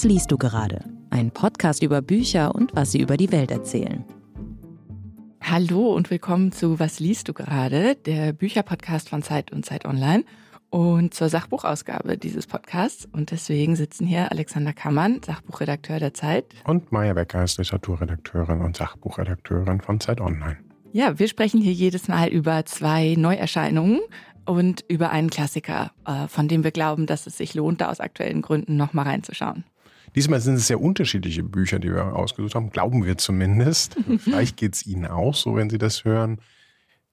Was 0.00 0.04
liest 0.06 0.32
du 0.32 0.38
gerade? 0.38 0.82
Ein 1.10 1.30
Podcast 1.30 1.82
über 1.82 2.00
Bücher 2.00 2.54
und 2.54 2.74
was 2.74 2.90
sie 2.90 3.02
über 3.02 3.18
die 3.18 3.30
Welt 3.32 3.50
erzählen. 3.50 4.02
Hallo 5.42 5.94
und 5.94 6.10
willkommen 6.10 6.52
zu 6.52 6.80
Was 6.80 7.00
liest 7.00 7.28
du 7.28 7.34
gerade? 7.34 7.96
Der 7.96 8.32
Bücherpodcast 8.32 9.10
von 9.10 9.22
Zeit 9.22 9.52
und 9.52 9.66
Zeit 9.66 9.84
Online 9.84 10.24
und 10.70 11.12
zur 11.12 11.28
Sachbuchausgabe 11.28 12.16
dieses 12.16 12.46
Podcasts. 12.46 13.06
Und 13.12 13.30
deswegen 13.30 13.76
sitzen 13.76 14.06
hier 14.06 14.32
Alexander 14.32 14.72
Kammann, 14.72 15.20
Sachbuchredakteur 15.22 15.98
der 15.98 16.14
Zeit. 16.14 16.46
Und 16.64 16.90
Maya 16.90 17.12
Becker 17.12 17.44
ist 17.44 17.58
Literaturredakteurin 17.58 18.62
und 18.62 18.78
Sachbuchredakteurin 18.78 19.82
von 19.82 20.00
Zeit 20.00 20.22
Online. 20.22 20.56
Ja, 20.92 21.18
wir 21.18 21.28
sprechen 21.28 21.60
hier 21.60 21.74
jedes 21.74 22.08
Mal 22.08 22.28
über 22.28 22.64
zwei 22.64 23.16
Neuerscheinungen 23.18 24.00
und 24.46 24.82
über 24.88 25.10
einen 25.10 25.28
Klassiker, 25.28 25.92
äh, 26.06 26.26
von 26.26 26.48
dem 26.48 26.64
wir 26.64 26.70
glauben, 26.70 27.04
dass 27.04 27.26
es 27.26 27.36
sich 27.36 27.52
lohnt, 27.52 27.82
da 27.82 27.90
aus 27.90 28.00
aktuellen 28.00 28.40
Gründen 28.40 28.78
nochmal 28.78 29.04
reinzuschauen. 29.04 29.64
Diesmal 30.14 30.40
sind 30.40 30.54
es 30.54 30.66
sehr 30.66 30.80
unterschiedliche 30.80 31.42
Bücher, 31.42 31.78
die 31.78 31.92
wir 31.92 32.16
ausgesucht 32.16 32.54
haben, 32.54 32.70
glauben 32.70 33.04
wir 33.04 33.18
zumindest. 33.18 33.96
Vielleicht 34.18 34.56
geht 34.56 34.74
es 34.74 34.86
Ihnen 34.86 35.06
auch 35.06 35.34
so, 35.34 35.56
wenn 35.56 35.70
Sie 35.70 35.78
das 35.78 36.04
hören. 36.04 36.40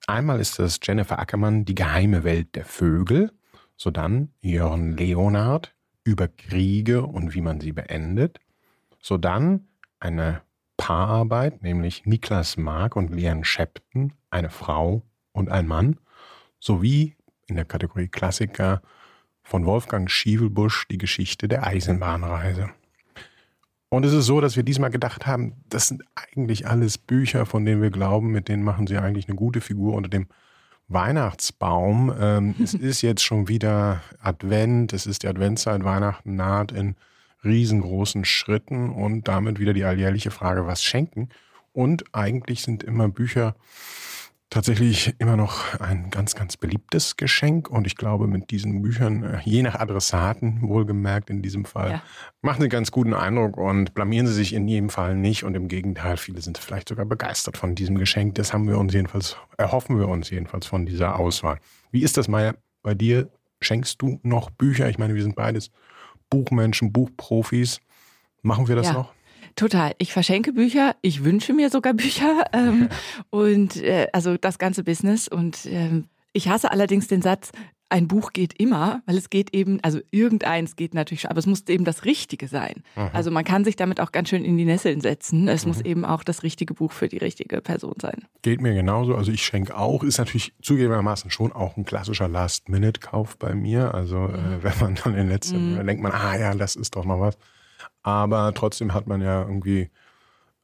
Einmal 0.08 0.40
ist 0.40 0.60
das 0.60 0.80
Jennifer 0.84 1.20
Ackermann, 1.20 1.66
Die 1.66 1.76
geheime 1.76 2.24
Welt 2.24 2.56
der 2.56 2.66
Vögel. 2.66 3.32
So 3.76 3.92
dann 3.92 4.30
Jörn 4.42 4.98
Leonard 4.98 5.76
über 6.04 6.28
Kriege 6.28 7.06
und 7.06 7.36
wie 7.36 7.42
man 7.42 7.60
sie 7.60 7.74
beendet. 7.74 8.40
So 9.00 9.18
dann 9.18 9.68
eine 10.00 10.42
Paararbeit, 10.78 11.62
nämlich 11.64 12.06
Niklas 12.06 12.58
Mark 12.58 12.96
und 12.96 13.14
Leon 13.14 13.44
Shepton, 13.44 14.14
eine 14.30 14.50
Frau 14.50 15.04
und 15.32 15.50
ein 15.50 15.68
Mann, 15.68 16.00
sowie 16.60 17.16
in 17.46 17.56
der 17.56 17.66
Kategorie 17.66 18.08
Klassiker 18.08 18.82
von 19.44 19.66
Wolfgang 19.66 20.10
Schievelbusch 20.10 20.88
die 20.88 20.98
Geschichte 20.98 21.48
der 21.48 21.66
Eisenbahnreise. 21.66 22.70
Und 23.90 24.06
es 24.06 24.14
ist 24.14 24.26
so, 24.26 24.42
dass 24.42 24.56
wir 24.58 24.64
diesmal 24.64 24.90
gedacht 24.90 25.26
haben, 25.26 25.54
das 25.70 25.88
sind 25.88 26.04
eigentlich 26.16 26.68
alles 26.68 26.98
Bücher, 26.98 27.46
von 27.46 27.66
denen 27.66 27.82
wir 27.82 27.90
glauben, 27.90 28.32
mit 28.32 28.50
denen 28.50 28.64
machen 28.64 28.86
sie 28.86 28.98
eigentlich 28.98 29.28
eine 29.28 29.38
gute 29.38 29.62
Figur 29.62 29.94
unter 29.94 30.10
dem 30.10 30.28
Weihnachtsbaum. 30.90 32.14
Ähm, 32.20 32.56
es 32.64 32.74
ist 32.74 33.02
jetzt 33.02 33.24
schon 33.24 33.48
wieder 33.48 34.02
Advent, 34.20 34.92
es 34.94 35.06
ist 35.06 35.24
die 35.24 35.28
Adventszeit, 35.28 35.84
Weihnachten 35.84 36.36
naht 36.36 36.72
in 36.72 36.96
riesengroßen 37.44 38.26
Schritten 38.26 38.90
und 38.90 39.28
damit 39.28 39.60
wieder 39.60 39.74
die 39.74 39.86
alljährliche 39.86 40.32
Frage, 40.32 40.68
was 40.68 40.84
schenken. 40.84 41.30
Und 41.72 42.04
eigentlich 42.14 42.64
sind 42.64 42.84
immer 42.84 43.08
Bücher 43.08 43.56
tatsächlich 44.50 45.14
immer 45.20 45.36
noch 45.36 45.80
ein 45.80 46.10
ganz, 46.10 46.36
ganz 46.36 46.58
beliebtes 46.58 47.18
Geschenk. 47.18 47.70
Und 47.70 47.86
ich 47.86 47.96
glaube, 47.96 48.28
mit 48.28 48.50
diesen 48.52 48.82
Büchern, 48.82 49.24
äh, 49.24 49.40
je 49.44 49.62
nach 49.62 49.76
Adressaten, 49.76 50.62
wohlgemerkt 50.62 51.30
in 51.30 51.42
diesem 51.42 51.66
Fall, 51.66 51.92
ja. 51.92 52.04
machen 52.42 52.58
sie 52.58 52.66
einen 52.66 52.70
ganz 52.70 52.92
guten 52.92 53.14
Eindruck 53.14 53.58
und 53.58 53.94
blamieren 53.94 54.28
sie 54.28 54.34
sich 54.34 54.54
in 54.54 54.68
jedem 54.68 54.90
Fall 54.90 55.16
nicht. 55.16 55.44
Und 55.44 55.56
im 55.56 55.68
Gegenteil, 55.68 56.18
viele 56.18 56.42
sind 56.42 56.58
vielleicht 56.58 56.90
sogar 56.90 57.06
begeistert 57.06 57.58
von 57.58 57.76
diesem 57.76 57.98
Geschenk. 57.98 58.36
Das 58.36 58.54
haben 58.54 58.68
wir 58.68 58.78
uns 58.78 58.94
jedenfalls, 58.94 59.36
erhoffen 59.58 60.00
wir 60.00 60.08
uns 60.08 60.30
jedenfalls 60.30 60.66
von 60.66 60.86
dieser 60.86 61.20
Auswahl. 61.20 61.60
Wie 61.92 62.04
ist 62.04 62.18
das, 62.18 62.28
Maya, 62.28 62.54
bei 62.84 62.96
dir? 62.96 63.30
Schenkst 63.60 64.02
du 64.02 64.20
noch 64.24 64.52
Bücher? 64.52 64.88
Ich 64.88 64.98
meine, 64.98 65.16
wir 65.16 65.24
sind 65.24 65.36
beides 65.36 65.72
Buchmenschen, 66.30 66.94
Buchprofis. 66.94 67.80
Machen 68.44 68.68
wir 68.68 68.76
das 68.76 68.88
ja. 68.88 68.94
noch? 68.94 69.17
Total. 69.58 69.96
Ich 69.98 70.14
verschenke 70.14 70.54
Bücher, 70.54 70.96
ich 71.02 71.26
wünsche 71.26 71.52
mir 71.52 71.70
sogar 71.70 71.94
Bücher 71.94 72.46
ähm, 72.54 72.90
und 73.32 73.76
äh, 73.84 74.08
also 74.14 74.38
das 74.38 74.60
ganze 74.60 74.84
Business. 74.84 75.28
Und 75.28 75.66
ähm, 75.66 76.06
ich 76.32 76.48
hasse 76.48 76.72
allerdings 76.72 77.08
den 77.08 77.24
Satz, 77.24 77.52
ein 77.90 78.08
Buch 78.08 78.34
geht 78.34 78.60
immer, 78.60 79.02
weil 79.06 79.18
es 79.18 79.30
geht 79.30 79.56
eben, 79.56 79.80
also 79.82 80.00
irgendeins 80.12 80.76
geht 80.76 80.94
natürlich 80.94 81.22
schon, 81.22 81.32
aber 81.32 81.40
es 81.40 81.48
muss 81.48 81.68
eben 81.70 81.86
das 81.86 82.06
Richtige 82.06 82.48
sein. 82.48 82.84
Mhm. 82.96 83.10
Also 83.14 83.32
man 83.32 83.46
kann 83.46 83.64
sich 83.64 83.76
damit 83.76 84.00
auch 84.00 84.12
ganz 84.12 84.30
schön 84.30 84.46
in 84.46 84.58
die 84.58 84.66
Nesseln 84.66 85.02
setzen. 85.02 85.48
Es 85.48 85.66
mhm. 85.66 85.70
muss 85.70 85.82
eben 85.82 86.06
auch 86.06 86.24
das 86.24 86.44
richtige 86.44 86.76
Buch 86.76 86.92
für 86.92 87.08
die 87.08 87.18
richtige 87.18 87.62
Person 87.62 87.96
sein. 88.00 88.26
Geht 88.44 88.62
mir 88.62 88.76
genauso. 88.76 89.16
Also 89.16 89.32
ich 89.32 89.44
schenke 89.44 89.76
auch, 89.76 90.04
ist 90.04 90.20
natürlich 90.20 90.54
zugegebenermaßen 90.62 91.32
schon 91.32 91.52
auch 91.52 91.78
ein 91.78 91.86
klassischer 91.86 92.28
Last-Minute-Kauf 92.28 93.38
bei 93.38 93.56
mir. 93.56 93.96
Also 93.96 94.20
mhm. 94.20 94.36
äh, 94.36 94.58
wenn 94.64 94.80
man 94.80 94.96
dann 94.96 95.16
in 95.16 95.30
letzten, 95.30 95.72
mhm. 95.72 95.78
dann 95.78 95.88
denkt 95.88 96.04
man, 96.04 96.12
ah 96.12 96.38
ja, 96.38 96.54
das 96.54 96.76
ist 96.76 96.96
doch 96.96 97.06
noch 97.06 97.20
was. 97.20 97.38
Aber 98.08 98.54
trotzdem 98.54 98.94
hat 98.94 99.06
man 99.06 99.20
ja 99.20 99.42
irgendwie 99.42 99.90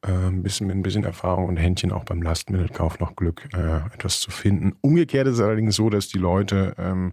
äh, 0.00 0.10
ein 0.10 0.42
bisschen 0.42 0.66
mit 0.66 0.76
ein 0.76 0.82
bisschen 0.82 1.04
Erfahrung 1.04 1.46
und 1.48 1.58
Händchen 1.58 1.92
auch 1.92 2.04
beim 2.04 2.22
Last-Minute-Kauf 2.22 3.00
noch 3.00 3.16
Glück, 3.16 3.46
äh, 3.52 3.84
etwas 3.94 4.20
zu 4.20 4.30
finden. 4.30 4.76
Umgekehrt 4.80 5.26
ist 5.26 5.34
es 5.34 5.40
allerdings 5.40 5.76
so, 5.76 5.90
dass 5.90 6.08
die 6.08 6.16
Leute 6.16 6.74
ähm, 6.78 7.12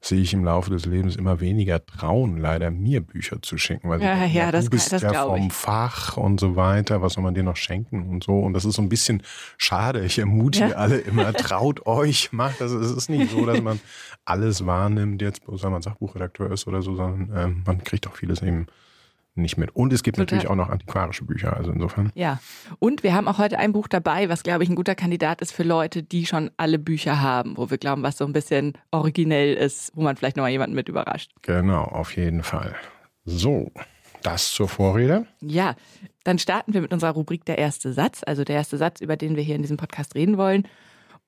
sehe 0.00 0.20
ich 0.20 0.34
im 0.34 0.44
Laufe 0.44 0.70
des 0.70 0.86
Lebens 0.86 1.16
immer 1.16 1.40
weniger 1.40 1.84
trauen, 1.84 2.38
leider 2.38 2.70
mir 2.70 3.00
Bücher 3.00 3.42
zu 3.42 3.58
schenken, 3.58 3.88
weil 3.88 4.00
ja, 4.00 4.18
ja, 4.18 4.26
ja, 4.26 4.52
das, 4.52 4.66
du 4.66 4.70
bist 4.70 4.92
das 4.92 5.02
ja 5.02 5.26
vom 5.26 5.48
ich. 5.48 5.52
Fach 5.52 6.16
und 6.16 6.38
so 6.38 6.54
weiter, 6.54 7.02
was 7.02 7.14
soll 7.14 7.24
man 7.24 7.34
dir 7.34 7.42
noch 7.42 7.56
schenken 7.56 8.08
und 8.08 8.22
so 8.22 8.38
und 8.38 8.52
das 8.52 8.64
ist 8.64 8.76
so 8.76 8.82
ein 8.82 8.88
bisschen 8.88 9.24
schade. 9.58 10.04
Ich 10.04 10.16
ermutige 10.16 10.68
ja. 10.68 10.76
alle 10.76 10.98
immer, 10.98 11.32
traut 11.32 11.86
euch, 11.86 12.30
macht 12.30 12.60
das. 12.60 12.70
Es 12.70 12.92
ist 12.92 13.10
nicht 13.10 13.32
so, 13.32 13.44
dass 13.46 13.60
man 13.60 13.80
alles 14.24 14.64
wahrnimmt, 14.64 15.20
jetzt 15.22 15.44
bloß 15.44 15.64
weil 15.64 15.70
man 15.72 15.82
Sachbuchredakteur 15.82 16.52
ist 16.52 16.68
oder 16.68 16.82
so, 16.82 16.94
sondern 16.94 17.36
ähm, 17.36 17.62
man 17.66 17.82
kriegt 17.82 18.06
auch 18.06 18.14
vieles 18.14 18.42
eben 18.42 18.68
nicht 19.34 19.56
mit. 19.56 19.74
Und 19.74 19.92
es 19.92 20.02
gibt 20.02 20.16
Total. 20.16 20.36
natürlich 20.36 20.50
auch 20.50 20.56
noch 20.56 20.68
antiquarische 20.68 21.24
Bücher, 21.24 21.56
also 21.56 21.72
insofern. 21.72 22.10
Ja, 22.14 22.40
und 22.78 23.02
wir 23.02 23.14
haben 23.14 23.28
auch 23.28 23.38
heute 23.38 23.58
ein 23.58 23.72
Buch 23.72 23.88
dabei, 23.88 24.28
was, 24.28 24.42
glaube 24.42 24.64
ich, 24.64 24.70
ein 24.70 24.76
guter 24.76 24.94
Kandidat 24.94 25.40
ist 25.40 25.52
für 25.52 25.62
Leute, 25.62 26.02
die 26.02 26.26
schon 26.26 26.50
alle 26.56 26.78
Bücher 26.78 27.20
haben, 27.20 27.56
wo 27.56 27.70
wir 27.70 27.78
glauben, 27.78 28.02
was 28.02 28.18
so 28.18 28.24
ein 28.24 28.32
bisschen 28.32 28.74
originell 28.90 29.54
ist, 29.54 29.92
wo 29.94 30.02
man 30.02 30.16
vielleicht 30.16 30.36
nochmal 30.36 30.50
jemanden 30.50 30.74
mit 30.76 30.88
überrascht. 30.88 31.32
Genau, 31.42 31.82
auf 31.82 32.16
jeden 32.16 32.42
Fall. 32.42 32.74
So, 33.24 33.70
das 34.22 34.50
zur 34.50 34.68
Vorrede. 34.68 35.26
Ja, 35.40 35.74
dann 36.24 36.38
starten 36.38 36.74
wir 36.74 36.80
mit 36.80 36.92
unserer 36.92 37.12
Rubrik 37.12 37.44
Der 37.44 37.58
erste 37.58 37.92
Satz, 37.92 38.22
also 38.26 38.44
der 38.44 38.56
erste 38.56 38.76
Satz, 38.76 39.00
über 39.00 39.16
den 39.16 39.36
wir 39.36 39.42
hier 39.42 39.56
in 39.56 39.62
diesem 39.62 39.76
Podcast 39.76 40.14
reden 40.14 40.36
wollen. 40.36 40.68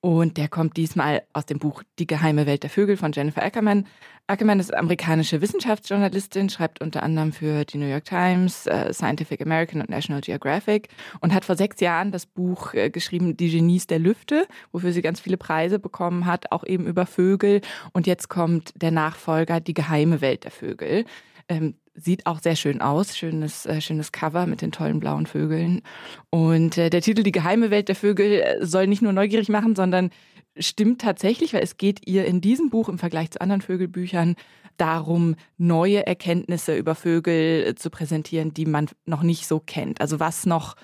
Und 0.05 0.37
der 0.37 0.49
kommt 0.49 0.77
diesmal 0.77 1.23
aus 1.33 1.47
dem 1.47 1.57
Buch 1.57 1.81
Die 1.97 2.05
geheime 2.05 2.45
Welt 2.45 2.61
der 2.61 2.69
Vögel 2.69 2.95
von 2.95 3.11
Jennifer 3.11 3.41
Ackerman. 3.41 3.87
Ackerman 4.27 4.59
ist 4.59 4.71
amerikanische 4.71 5.41
Wissenschaftsjournalistin, 5.41 6.51
schreibt 6.51 6.79
unter 6.79 7.01
anderem 7.01 7.33
für 7.33 7.65
die 7.65 7.79
New 7.79 7.87
York 7.87 8.05
Times, 8.05 8.67
äh, 8.67 8.93
Scientific 8.93 9.41
American 9.41 9.81
und 9.81 9.89
National 9.89 10.21
Geographic 10.21 10.89
und 11.21 11.33
hat 11.33 11.43
vor 11.43 11.55
sechs 11.55 11.79
Jahren 11.79 12.11
das 12.11 12.27
Buch 12.27 12.75
äh, 12.75 12.91
geschrieben 12.91 13.35
Die 13.35 13.49
Genies 13.49 13.87
der 13.87 13.97
Lüfte, 13.97 14.45
wofür 14.71 14.91
sie 14.91 15.01
ganz 15.01 15.19
viele 15.19 15.37
Preise 15.37 15.79
bekommen 15.79 16.27
hat, 16.27 16.51
auch 16.51 16.63
eben 16.63 16.85
über 16.85 17.07
Vögel. 17.07 17.61
Und 17.91 18.05
jetzt 18.05 18.29
kommt 18.29 18.73
der 18.79 18.91
Nachfolger 18.91 19.59
Die 19.59 19.73
geheime 19.73 20.21
Welt 20.21 20.43
der 20.43 20.51
Vögel. 20.51 21.05
Ähm, 21.49 21.73
sieht 21.95 22.25
auch 22.25 22.41
sehr 22.41 22.55
schön 22.55 22.81
aus. 22.81 23.17
Schönes, 23.17 23.65
äh, 23.65 23.81
schönes 23.81 24.11
Cover 24.11 24.45
mit 24.45 24.61
den 24.61 24.71
tollen 24.71 24.99
blauen 24.99 25.25
Vögeln. 25.25 25.81
Und 26.29 26.77
äh, 26.77 26.89
der 26.89 27.01
Titel 27.01 27.23
Die 27.23 27.31
geheime 27.31 27.71
Welt 27.71 27.87
der 27.87 27.95
Vögel 27.95 28.41
äh, 28.41 28.65
soll 28.65 28.87
nicht 28.87 29.01
nur 29.01 29.13
neugierig 29.13 29.49
machen, 29.49 29.75
sondern 29.75 30.11
stimmt 30.57 31.01
tatsächlich, 31.01 31.53
weil 31.53 31.63
es 31.63 31.77
geht 31.77 32.07
ihr 32.07 32.25
in 32.25 32.41
diesem 32.41 32.69
Buch 32.69 32.89
im 32.89 32.97
Vergleich 32.97 33.31
zu 33.31 33.41
anderen 33.41 33.61
Vögelbüchern 33.61 34.35
darum, 34.77 35.35
neue 35.57 36.05
Erkenntnisse 36.05 36.75
über 36.75 36.95
Vögel 36.95 37.65
äh, 37.65 37.75
zu 37.75 37.89
präsentieren, 37.89 38.53
die 38.53 38.65
man 38.65 38.87
noch 39.05 39.23
nicht 39.23 39.47
so 39.47 39.59
kennt. 39.59 40.01
Also 40.01 40.19
was 40.19 40.45
noch 40.45 40.75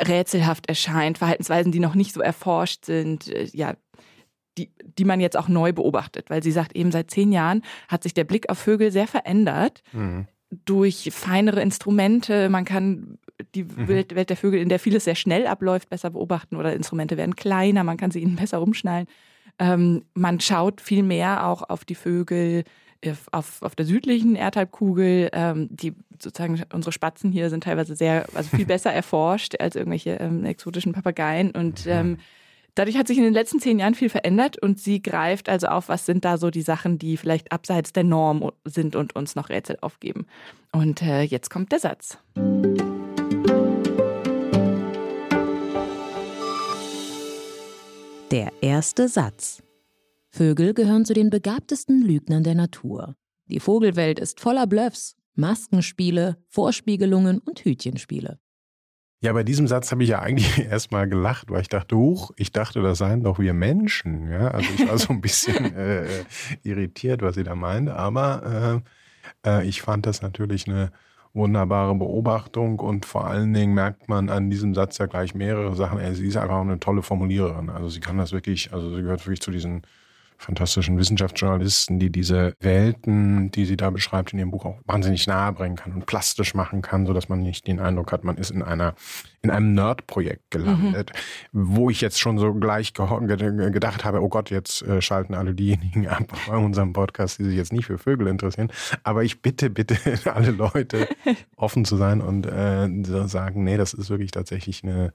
rätselhaft 0.00 0.68
erscheint, 0.68 1.18
Verhaltensweisen, 1.18 1.72
die 1.72 1.80
noch 1.80 1.94
nicht 1.94 2.12
so 2.12 2.20
erforscht 2.20 2.84
sind, 2.84 3.28
äh, 3.28 3.48
ja, 3.52 3.74
die, 4.58 4.72
die 4.98 5.04
man 5.04 5.20
jetzt 5.20 5.36
auch 5.36 5.48
neu 5.48 5.72
beobachtet, 5.72 6.28
weil 6.28 6.42
sie 6.42 6.50
sagt, 6.50 6.74
eben 6.74 6.90
seit 6.90 7.10
zehn 7.10 7.30
Jahren 7.30 7.62
hat 7.88 8.02
sich 8.02 8.14
der 8.14 8.24
Blick 8.24 8.50
auf 8.50 8.58
Vögel 8.58 8.90
sehr 8.90 9.06
verändert. 9.06 9.82
Mhm 9.92 10.26
durch 10.50 11.10
feinere 11.12 11.62
Instrumente. 11.62 12.48
Man 12.48 12.64
kann 12.64 13.18
die 13.54 13.64
mhm. 13.64 13.88
Welt, 13.88 14.30
der 14.30 14.36
Vögel, 14.36 14.60
in 14.60 14.68
der 14.68 14.78
vieles 14.78 15.04
sehr 15.04 15.14
schnell 15.14 15.46
abläuft, 15.46 15.88
besser 15.90 16.10
beobachten 16.10 16.56
oder 16.56 16.74
Instrumente 16.74 17.16
werden 17.16 17.36
kleiner, 17.36 17.84
man 17.84 17.96
kann 17.96 18.10
sie 18.10 18.20
ihnen 18.20 18.36
besser 18.36 18.60
umschnallen. 18.60 19.06
Ähm, 19.58 20.04
man 20.14 20.40
schaut 20.40 20.80
viel 20.80 21.02
mehr 21.02 21.46
auch 21.46 21.62
auf 21.68 21.84
die 21.84 21.94
Vögel 21.94 22.64
auf, 23.32 23.62
auf 23.62 23.74
der 23.74 23.86
südlichen 23.86 24.36
Erdhalbkugel. 24.36 25.30
Ähm, 25.32 25.68
die 25.70 25.94
sozusagen 26.18 26.62
unsere 26.72 26.92
Spatzen 26.92 27.32
hier 27.32 27.48
sind 27.50 27.64
teilweise 27.64 27.96
sehr, 27.96 28.26
also 28.34 28.56
viel 28.56 28.66
besser 28.66 28.92
erforscht 28.92 29.54
als 29.60 29.76
irgendwelche 29.76 30.12
ähm, 30.12 30.44
exotischen 30.44 30.92
Papageien 30.92 31.50
und 31.52 31.86
ähm, 31.86 32.18
Dadurch 32.74 32.96
hat 32.96 33.08
sich 33.08 33.18
in 33.18 33.24
den 33.24 33.34
letzten 33.34 33.60
zehn 33.60 33.78
Jahren 33.78 33.94
viel 33.94 34.08
verändert 34.08 34.60
und 34.62 34.78
sie 34.78 35.02
greift 35.02 35.48
also 35.48 35.68
auf, 35.68 35.88
was 35.88 36.06
sind 36.06 36.24
da 36.24 36.38
so 36.38 36.50
die 36.50 36.62
Sachen, 36.62 36.98
die 36.98 37.16
vielleicht 37.16 37.52
abseits 37.52 37.92
der 37.92 38.04
Norm 38.04 38.50
sind 38.64 38.96
und 38.96 39.16
uns 39.16 39.34
noch 39.34 39.48
Rätsel 39.48 39.78
aufgeben. 39.80 40.26
Und 40.72 41.02
äh, 41.02 41.22
jetzt 41.22 41.50
kommt 41.50 41.72
der 41.72 41.80
Satz. 41.80 42.18
Der 48.30 48.52
erste 48.60 49.08
Satz. 49.08 49.62
Vögel 50.28 50.74
gehören 50.74 51.04
zu 51.04 51.14
den 51.14 51.30
begabtesten 51.30 52.00
Lügnern 52.02 52.44
der 52.44 52.54
Natur. 52.54 53.16
Die 53.46 53.58
Vogelwelt 53.58 54.20
ist 54.20 54.38
voller 54.38 54.68
Bluffs, 54.68 55.16
Maskenspiele, 55.34 56.36
Vorspiegelungen 56.46 57.40
und 57.40 57.64
Hütchenspiele. 57.64 58.38
Ja, 59.22 59.34
bei 59.34 59.42
diesem 59.44 59.66
Satz 59.68 59.92
habe 59.92 60.02
ich 60.02 60.08
ja 60.10 60.20
eigentlich 60.20 60.58
erstmal 60.70 61.08
gelacht, 61.08 61.50
weil 61.50 61.60
ich 61.60 61.68
dachte, 61.68 61.94
huch, 61.96 62.30
ich 62.36 62.52
dachte, 62.52 62.80
das 62.80 62.98
seien 62.98 63.22
doch 63.22 63.38
wir 63.38 63.52
Menschen. 63.52 64.30
Ja, 64.30 64.48
also 64.48 64.68
ich 64.74 64.88
war 64.88 64.96
so 64.98 65.12
ein 65.12 65.20
bisschen 65.20 65.74
äh, 65.76 66.06
irritiert, 66.62 67.20
was 67.20 67.34
sie 67.34 67.44
da 67.44 67.54
meint, 67.54 67.90
aber 67.90 68.82
äh, 69.44 69.60
äh, 69.60 69.66
ich 69.66 69.82
fand 69.82 70.06
das 70.06 70.22
natürlich 70.22 70.66
eine 70.68 70.90
wunderbare 71.34 71.94
Beobachtung 71.94 72.80
und 72.80 73.04
vor 73.06 73.26
allen 73.26 73.52
Dingen 73.52 73.74
merkt 73.74 74.08
man 74.08 74.30
an 74.30 74.50
diesem 74.50 74.74
Satz 74.74 74.98
ja 74.98 75.06
gleich 75.06 75.34
mehrere 75.34 75.76
Sachen. 75.76 76.14
Sie 76.14 76.26
ist 76.26 76.36
einfach 76.36 76.60
eine 76.60 76.80
tolle 76.80 77.02
Formuliererin. 77.02 77.70
Also 77.70 77.88
sie 77.88 78.00
kann 78.00 78.18
das 78.18 78.32
wirklich, 78.32 78.72
also 78.72 78.94
sie 78.96 79.02
gehört 79.02 79.24
wirklich 79.26 79.42
zu 79.42 79.50
diesen 79.50 79.82
fantastischen 80.40 80.98
Wissenschaftsjournalisten, 80.98 81.98
die 81.98 82.10
diese 82.10 82.54
Welten, 82.60 83.50
die 83.50 83.66
sie 83.66 83.76
da 83.76 83.90
beschreibt, 83.90 84.32
in 84.32 84.38
ihrem 84.38 84.50
Buch 84.50 84.64
auch 84.64 84.78
wahnsinnig 84.86 85.26
nahe 85.26 85.52
bringen 85.52 85.76
kann 85.76 85.92
und 85.92 86.06
plastisch 86.06 86.54
machen 86.54 86.80
kann, 86.80 87.06
so 87.06 87.12
dass 87.12 87.28
man 87.28 87.42
nicht 87.42 87.66
den 87.66 87.78
Eindruck 87.78 88.10
hat, 88.10 88.24
man 88.24 88.38
ist 88.38 88.50
in 88.50 88.62
einer 88.62 88.94
in 89.42 89.50
einem 89.50 89.74
Nerd-Projekt 89.74 90.50
gelandet, 90.50 91.12
mhm. 91.52 91.76
wo 91.76 91.90
ich 91.90 92.00
jetzt 92.00 92.20
schon 92.20 92.38
so 92.38 92.52
gleich 92.54 92.92
gedacht 92.92 94.04
habe, 94.04 94.22
oh 94.22 94.28
Gott, 94.28 94.50
jetzt 94.50 94.82
äh, 94.82 95.00
schalten 95.00 95.34
alle 95.34 95.54
diejenigen 95.54 96.08
ab 96.08 96.24
bei 96.48 96.56
unserem 96.56 96.92
Podcast, 96.92 97.38
die 97.38 97.44
sich 97.44 97.56
jetzt 97.56 97.72
nicht 97.72 97.86
für 97.86 97.98
Vögel 97.98 98.26
interessieren. 98.26 98.70
Aber 99.02 99.24
ich 99.24 99.40
bitte, 99.40 99.70
bitte 99.70 99.96
alle 100.32 100.50
Leute 100.50 101.08
offen 101.56 101.84
zu 101.84 101.96
sein 101.96 102.20
und 102.20 102.46
äh, 102.46 102.88
sagen, 103.28 103.64
nee, 103.64 103.76
das 103.76 103.94
ist 103.94 104.10
wirklich 104.10 104.30
tatsächlich 104.30 104.84
eine 104.84 105.12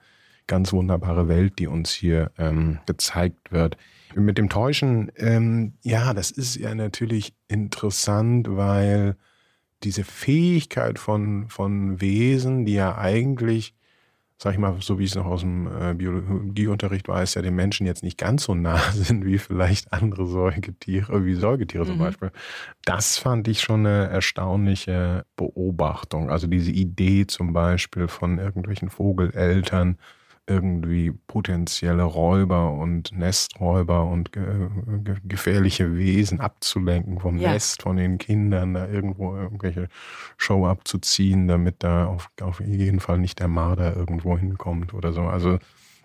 ganz 0.48 0.74
wunderbare 0.74 1.28
Welt, 1.28 1.60
die 1.60 1.68
uns 1.68 1.92
hier 1.92 2.32
ähm, 2.38 2.80
gezeigt 2.86 3.52
wird. 3.52 3.78
Mit 4.16 4.38
dem 4.38 4.50
Täuschen, 4.50 5.12
ähm, 5.18 5.74
ja, 5.82 6.14
das 6.14 6.32
ist 6.32 6.56
ja 6.56 6.74
natürlich 6.74 7.34
interessant, 7.50 8.48
weil 8.50 9.18
diese 9.84 10.04
Fähigkeit 10.04 11.00
von, 11.00 11.50
von 11.50 12.00
Wesen, 12.00 12.66
die 12.66 12.74
ja 12.74 12.98
eigentlich, 12.98 13.76
sag 14.38 14.54
ich 14.54 14.60
mal, 14.60 14.78
so 14.80 15.00
wie 15.00 15.04
ich 15.04 15.12
es 15.12 15.16
noch 15.16 15.26
aus 15.26 15.42
dem 15.42 15.68
äh, 15.68 15.94
Biologieunterricht 15.94 17.08
weiß, 17.08 17.36
ja 17.36 17.42
den 17.42 17.56
Menschen 17.56 17.86
jetzt 17.86 18.04
nicht 18.04 18.18
ganz 18.18 18.46
so 18.46 18.56
nah 18.56 18.78
sind 18.94 19.26
wie 19.26 19.38
vielleicht 19.38 19.94
andere 19.94 20.26
Säugetiere, 20.28 21.26
wie 21.26 21.36
Säugetiere 21.36 21.84
mhm. 21.84 21.90
zum 21.90 21.98
Beispiel. 22.00 22.32
Das 22.84 23.18
fand 23.18 23.48
ich 23.48 23.62
schon 23.62 23.86
eine 23.86 24.08
erstaunliche 24.08 25.26
Beobachtung. 25.36 26.30
Also 26.30 26.48
diese 26.48 26.72
Idee 26.72 27.28
zum 27.28 27.54
Beispiel 27.54 28.08
von 28.08 28.40
irgendwelchen 28.40 28.90
Vogeleltern, 28.90 29.98
irgendwie 30.48 31.12
potenzielle 31.12 32.04
Räuber 32.04 32.72
und 32.72 33.12
Nesträuber 33.12 34.06
und 34.06 34.32
ge 34.32 34.44
ge 35.04 35.16
gefährliche 35.24 35.98
Wesen 35.98 36.40
abzulenken 36.40 37.20
vom 37.20 37.38
ja. 37.38 37.54
Nest, 37.54 37.82
von 37.82 37.98
den 37.98 38.18
Kindern, 38.18 38.76
da 38.76 38.88
irgendwo 38.88 39.36
irgendwelche 39.36 39.88
Show 40.38 40.68
abzuziehen, 40.68 41.48
damit 41.48 41.78
da 41.80 42.06
auf, 42.06 42.30
auf 42.42 42.60
jeden 42.60 43.00
Fall 43.00 43.18
nicht 43.18 43.40
der 43.40 43.48
Marder 43.48 43.96
irgendwo 43.96 44.38
hinkommt 44.38 44.94
oder 44.94 45.14
so. 45.14 45.22
Also 45.22 45.58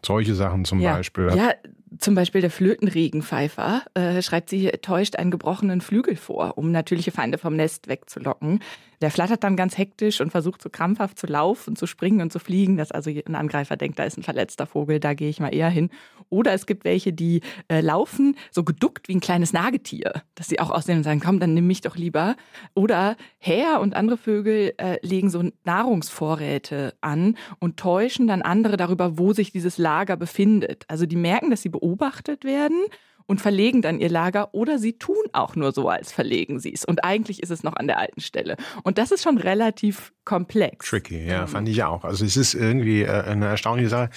solche 0.04 0.34
Sachen 0.34 0.64
zum 0.64 0.80
ja. 0.80 0.94
Beispiel. 0.94 1.30
Ja, 1.34 1.52
zum 1.98 2.14
Beispiel 2.14 2.40
der 2.40 2.50
Flötenregenpfeifer 2.50 3.82
äh, 3.94 4.22
schreibt 4.22 4.50
sie, 4.50 4.68
täuscht 4.82 5.16
einen 5.16 5.30
gebrochenen 5.30 5.80
Flügel 5.80 6.16
vor, 6.16 6.56
um 6.56 6.70
natürliche 6.70 7.10
Feinde 7.10 7.38
vom 7.38 7.56
Nest 7.56 7.88
wegzulocken. 7.88 8.60
Der 9.00 9.10
flattert 9.10 9.42
dann 9.44 9.56
ganz 9.56 9.78
hektisch 9.78 10.20
und 10.20 10.30
versucht 10.30 10.60
so 10.60 10.68
krampfhaft 10.68 11.18
zu 11.18 11.26
laufen, 11.26 11.74
zu 11.74 11.86
springen 11.86 12.20
und 12.20 12.30
zu 12.30 12.38
fliegen, 12.38 12.76
dass 12.76 12.92
also 12.92 13.10
ein 13.10 13.34
Angreifer 13.34 13.76
denkt, 13.76 13.98
da 13.98 14.04
ist 14.04 14.18
ein 14.18 14.22
verletzter 14.22 14.66
Vogel, 14.66 15.00
da 15.00 15.14
gehe 15.14 15.30
ich 15.30 15.40
mal 15.40 15.54
eher 15.54 15.70
hin. 15.70 15.88
Oder 16.28 16.52
es 16.52 16.66
gibt 16.66 16.84
welche, 16.84 17.12
die 17.14 17.40
äh, 17.68 17.80
laufen 17.80 18.36
so 18.50 18.62
geduckt 18.62 19.08
wie 19.08 19.14
ein 19.14 19.20
kleines 19.20 19.54
Nagetier, 19.54 20.22
dass 20.34 20.48
sie 20.48 20.60
auch 20.60 20.70
aussehen 20.70 20.98
und 20.98 21.04
sagen, 21.04 21.20
komm, 21.20 21.40
dann 21.40 21.54
nimm 21.54 21.66
mich 21.66 21.80
doch 21.80 21.96
lieber. 21.96 22.36
Oder 22.74 23.16
Häher 23.38 23.80
und 23.80 23.96
andere 23.96 24.18
Vögel 24.18 24.74
äh, 24.76 24.98
legen 25.00 25.30
so 25.30 25.44
Nahrungsvorräte 25.64 26.94
an 27.00 27.36
und 27.58 27.78
täuschen 27.78 28.26
dann 28.26 28.42
andere 28.42 28.76
darüber, 28.76 29.16
wo 29.16 29.32
sich 29.32 29.50
dieses 29.50 29.78
Lager 29.78 30.18
befindet. 30.18 30.84
Also 30.88 31.06
die 31.06 31.16
merken, 31.16 31.50
dass 31.50 31.62
sie 31.62 31.70
beobachtet 31.80 32.44
werden 32.44 32.84
und 33.26 33.40
verlegen 33.40 33.80
dann 33.80 34.00
ihr 34.00 34.08
Lager 34.08 34.54
oder 34.54 34.78
sie 34.78 34.98
tun 34.98 35.22
auch 35.32 35.54
nur 35.54 35.70
so, 35.70 35.88
als 35.88 36.10
verlegen 36.10 36.58
sie 36.58 36.72
es. 36.72 36.84
Und 36.84 37.04
eigentlich 37.04 37.42
ist 37.42 37.50
es 37.50 37.62
noch 37.62 37.74
an 37.76 37.86
der 37.86 37.98
alten 37.98 38.20
Stelle. 38.20 38.56
Und 38.82 38.98
das 38.98 39.12
ist 39.12 39.22
schon 39.22 39.38
relativ 39.38 40.12
komplex. 40.24 40.88
Tricky, 40.88 41.26
ja, 41.26 41.46
fand 41.46 41.68
ich 41.68 41.84
auch. 41.84 42.04
Also 42.04 42.24
es 42.24 42.36
ist 42.36 42.54
irgendwie 42.54 43.02
äh, 43.02 43.22
eine 43.22 43.46
erstaunliche 43.46 43.88
Sache. 43.88 44.10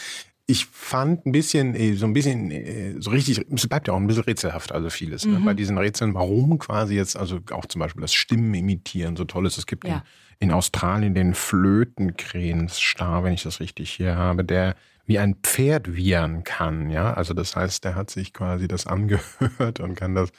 Ich 0.46 0.66
fand 0.66 1.26
ein 1.26 1.32
bisschen, 1.32 1.74
äh, 1.74 1.94
so 1.94 2.06
ein 2.06 2.14
bisschen, 2.14 2.52
äh, 2.52 2.96
so 3.00 3.12
richtig, 3.12 3.46
es 3.50 3.68
bleibt 3.68 3.88
ja 3.88 3.94
auch 3.94 3.98
ein 3.98 4.08
bisschen 4.08 4.24
rätselhaft, 4.24 4.72
also 4.72 4.90
vieles. 4.90 5.26
Ne? 5.26 5.34
Mhm. 5.34 5.40
Ne? 5.40 5.46
Bei 5.46 5.54
diesen 5.54 5.78
Rätseln, 5.78 6.14
warum 6.14 6.60
quasi 6.60 6.96
jetzt, 6.96 7.16
also 7.16 7.40
auch 7.52 7.66
zum 7.66 7.80
Beispiel 7.80 8.02
das 8.02 8.14
Stimmen 8.14 8.54
imitieren 8.54 9.16
so 9.16 9.24
toll 9.24 9.46
ist. 9.46 9.58
Es 9.58 9.66
gibt 9.66 9.88
ja. 9.88 10.04
in, 10.40 10.50
in 10.50 10.52
Australien 10.52 11.14
den 11.14 11.34
Flötenkrähensstar, 11.34 13.24
wenn 13.24 13.34
ich 13.34 13.44
das 13.44 13.62
richtig 13.62 13.92
hier 13.92 14.16
habe, 14.16 14.44
der 14.44 14.76
wie 15.06 15.20
ein 15.20 15.36
Pferd 15.44 15.96
wiehern 15.96 16.44
kann. 16.44 16.90
Ja, 16.90 17.14
also 17.14 17.34
das 17.34 17.56
heißt, 17.56 17.84
der 17.84 17.96
hat 17.96 18.10
sich 18.10 18.34
quasi 18.34 18.68
das 18.68 18.88
angehört 18.88 19.80
und 19.80 19.96
kann 19.96 20.16
das 20.16 20.30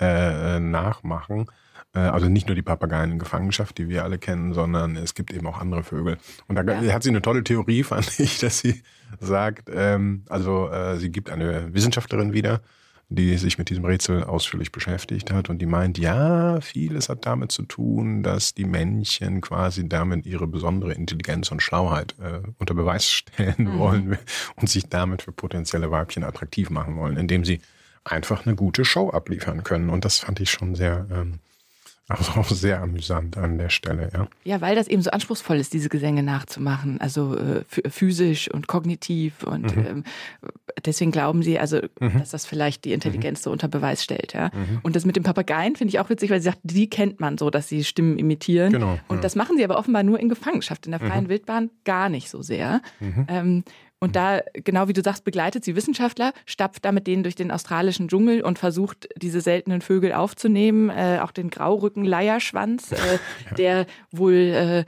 äh, 0.00 0.60
nachmachen. 0.60 1.46
Äh, 1.94 2.00
also 2.00 2.28
nicht 2.28 2.46
nur 2.46 2.54
die 2.54 2.62
Papageien 2.62 3.12
in 3.12 3.18
Gefangenschaft, 3.18 3.78
die 3.78 3.88
wir 3.88 4.04
alle 4.04 4.18
kennen, 4.18 4.54
sondern 4.54 4.96
es 4.96 5.14
gibt 5.14 5.32
eben 5.32 5.46
auch 5.46 5.60
andere 5.60 5.82
Vögel. 5.82 6.18
Und 6.48 6.56
da 6.56 6.62
ja. 6.62 6.92
hat 6.92 7.02
sie 7.02 7.10
eine 7.10 7.22
tolle 7.22 7.44
Theorie, 7.44 7.82
fand 7.82 8.18
ich, 8.18 8.38
dass 8.38 8.60
sie 8.60 8.82
sagt, 9.20 9.70
ähm, 9.72 10.24
also 10.28 10.68
äh, 10.68 10.96
sie 10.96 11.10
gibt 11.10 11.30
eine 11.30 11.72
Wissenschaftlerin 11.74 12.32
wieder, 12.32 12.62
die 13.08 13.36
sich 13.36 13.58
mit 13.58 13.68
diesem 13.68 13.84
Rätsel 13.84 14.24
ausführlich 14.24 14.72
beschäftigt 14.72 15.30
hat 15.30 15.50
und 15.50 15.58
die 15.58 15.66
meint, 15.66 15.98
ja, 15.98 16.60
vieles 16.62 17.10
hat 17.10 17.26
damit 17.26 17.52
zu 17.52 17.62
tun, 17.64 18.22
dass 18.22 18.54
die 18.54 18.64
Männchen 18.64 19.42
quasi 19.42 19.86
damit 19.86 20.24
ihre 20.24 20.46
besondere 20.46 20.94
Intelligenz 20.94 21.50
und 21.52 21.62
Schlauheit 21.62 22.14
äh, 22.20 22.40
unter 22.58 22.72
Beweis 22.72 23.10
stellen 23.10 23.54
mhm. 23.58 23.78
wollen 23.78 24.18
und 24.56 24.70
sich 24.70 24.88
damit 24.88 25.22
für 25.22 25.32
potenzielle 25.32 25.90
Weibchen 25.90 26.24
attraktiv 26.24 26.70
machen 26.70 26.96
wollen, 26.96 27.18
indem 27.18 27.44
sie 27.44 27.60
einfach 28.02 28.46
eine 28.46 28.56
gute 28.56 28.86
Show 28.86 29.10
abliefern 29.10 29.62
können. 29.62 29.90
Und 29.90 30.06
das 30.06 30.18
fand 30.18 30.40
ich 30.40 30.50
schon 30.50 30.74
sehr 30.74 31.06
ähm, 31.10 31.38
also 32.08 32.32
auch 32.32 32.48
sehr 32.48 32.82
amüsant 32.82 33.38
an 33.38 33.58
der 33.58 33.70
Stelle, 33.70 34.10
ja. 34.12 34.26
Ja, 34.44 34.60
weil 34.60 34.74
das 34.74 34.88
eben 34.88 35.02
so 35.02 35.10
anspruchsvoll 35.10 35.56
ist, 35.58 35.72
diese 35.72 35.88
Gesänge 35.88 36.22
nachzumachen, 36.22 37.00
also 37.00 37.36
äh, 37.36 37.64
physisch 37.88 38.50
und 38.50 38.66
kognitiv 38.66 39.44
und 39.44 39.76
mhm. 39.76 39.86
ähm, 39.86 40.04
deswegen 40.84 41.12
glauben 41.12 41.42
sie, 41.42 41.58
also 41.58 41.80
mhm. 42.00 42.18
dass 42.18 42.30
das 42.30 42.44
vielleicht 42.44 42.84
die 42.84 42.92
Intelligenz 42.92 43.40
mhm. 43.40 43.44
so 43.44 43.50
unter 43.52 43.68
Beweis 43.68 44.02
stellt, 44.02 44.34
ja. 44.34 44.50
Mhm. 44.52 44.80
Und 44.82 44.96
das 44.96 45.04
mit 45.04 45.16
den 45.16 45.22
Papageien 45.22 45.76
finde 45.76 45.90
ich 45.90 46.00
auch 46.00 46.10
witzig, 46.10 46.30
weil 46.30 46.40
sie 46.40 46.46
sagt, 46.46 46.60
die 46.64 46.90
kennt 46.90 47.20
man 47.20 47.38
so, 47.38 47.50
dass 47.50 47.68
sie 47.68 47.84
Stimmen 47.84 48.18
imitieren. 48.18 48.72
Genau. 48.72 48.98
Und 49.08 49.16
ja. 49.16 49.22
das 49.22 49.36
machen 49.36 49.56
sie 49.56 49.64
aber 49.64 49.78
offenbar 49.78 50.02
nur 50.02 50.18
in 50.18 50.28
Gefangenschaft, 50.28 50.86
in 50.86 50.92
der 50.92 51.00
freien 51.00 51.24
mhm. 51.24 51.28
Wildbahn 51.28 51.70
gar 51.84 52.08
nicht 52.08 52.28
so 52.28 52.42
sehr. 52.42 52.82
Mhm. 53.00 53.26
Ähm, 53.28 53.64
und 54.02 54.16
da, 54.16 54.40
genau 54.54 54.88
wie 54.88 54.94
du 54.94 55.00
sagst, 55.00 55.22
begleitet 55.22 55.64
sie 55.64 55.76
Wissenschaftler, 55.76 56.32
stapft 56.44 56.84
da 56.84 56.90
mit 56.90 57.06
denen 57.06 57.22
durch 57.22 57.36
den 57.36 57.52
australischen 57.52 58.08
Dschungel 58.08 58.42
und 58.42 58.58
versucht, 58.58 59.08
diese 59.14 59.40
seltenen 59.40 59.80
Vögel 59.80 60.12
aufzunehmen. 60.12 60.90
Äh, 60.90 61.20
auch 61.22 61.30
den 61.30 61.50
Graurücken-Leierschwanz, 61.50 62.90
äh, 62.90 62.96
der 63.56 63.86
wohl 64.10 64.34
äh, 64.34 64.84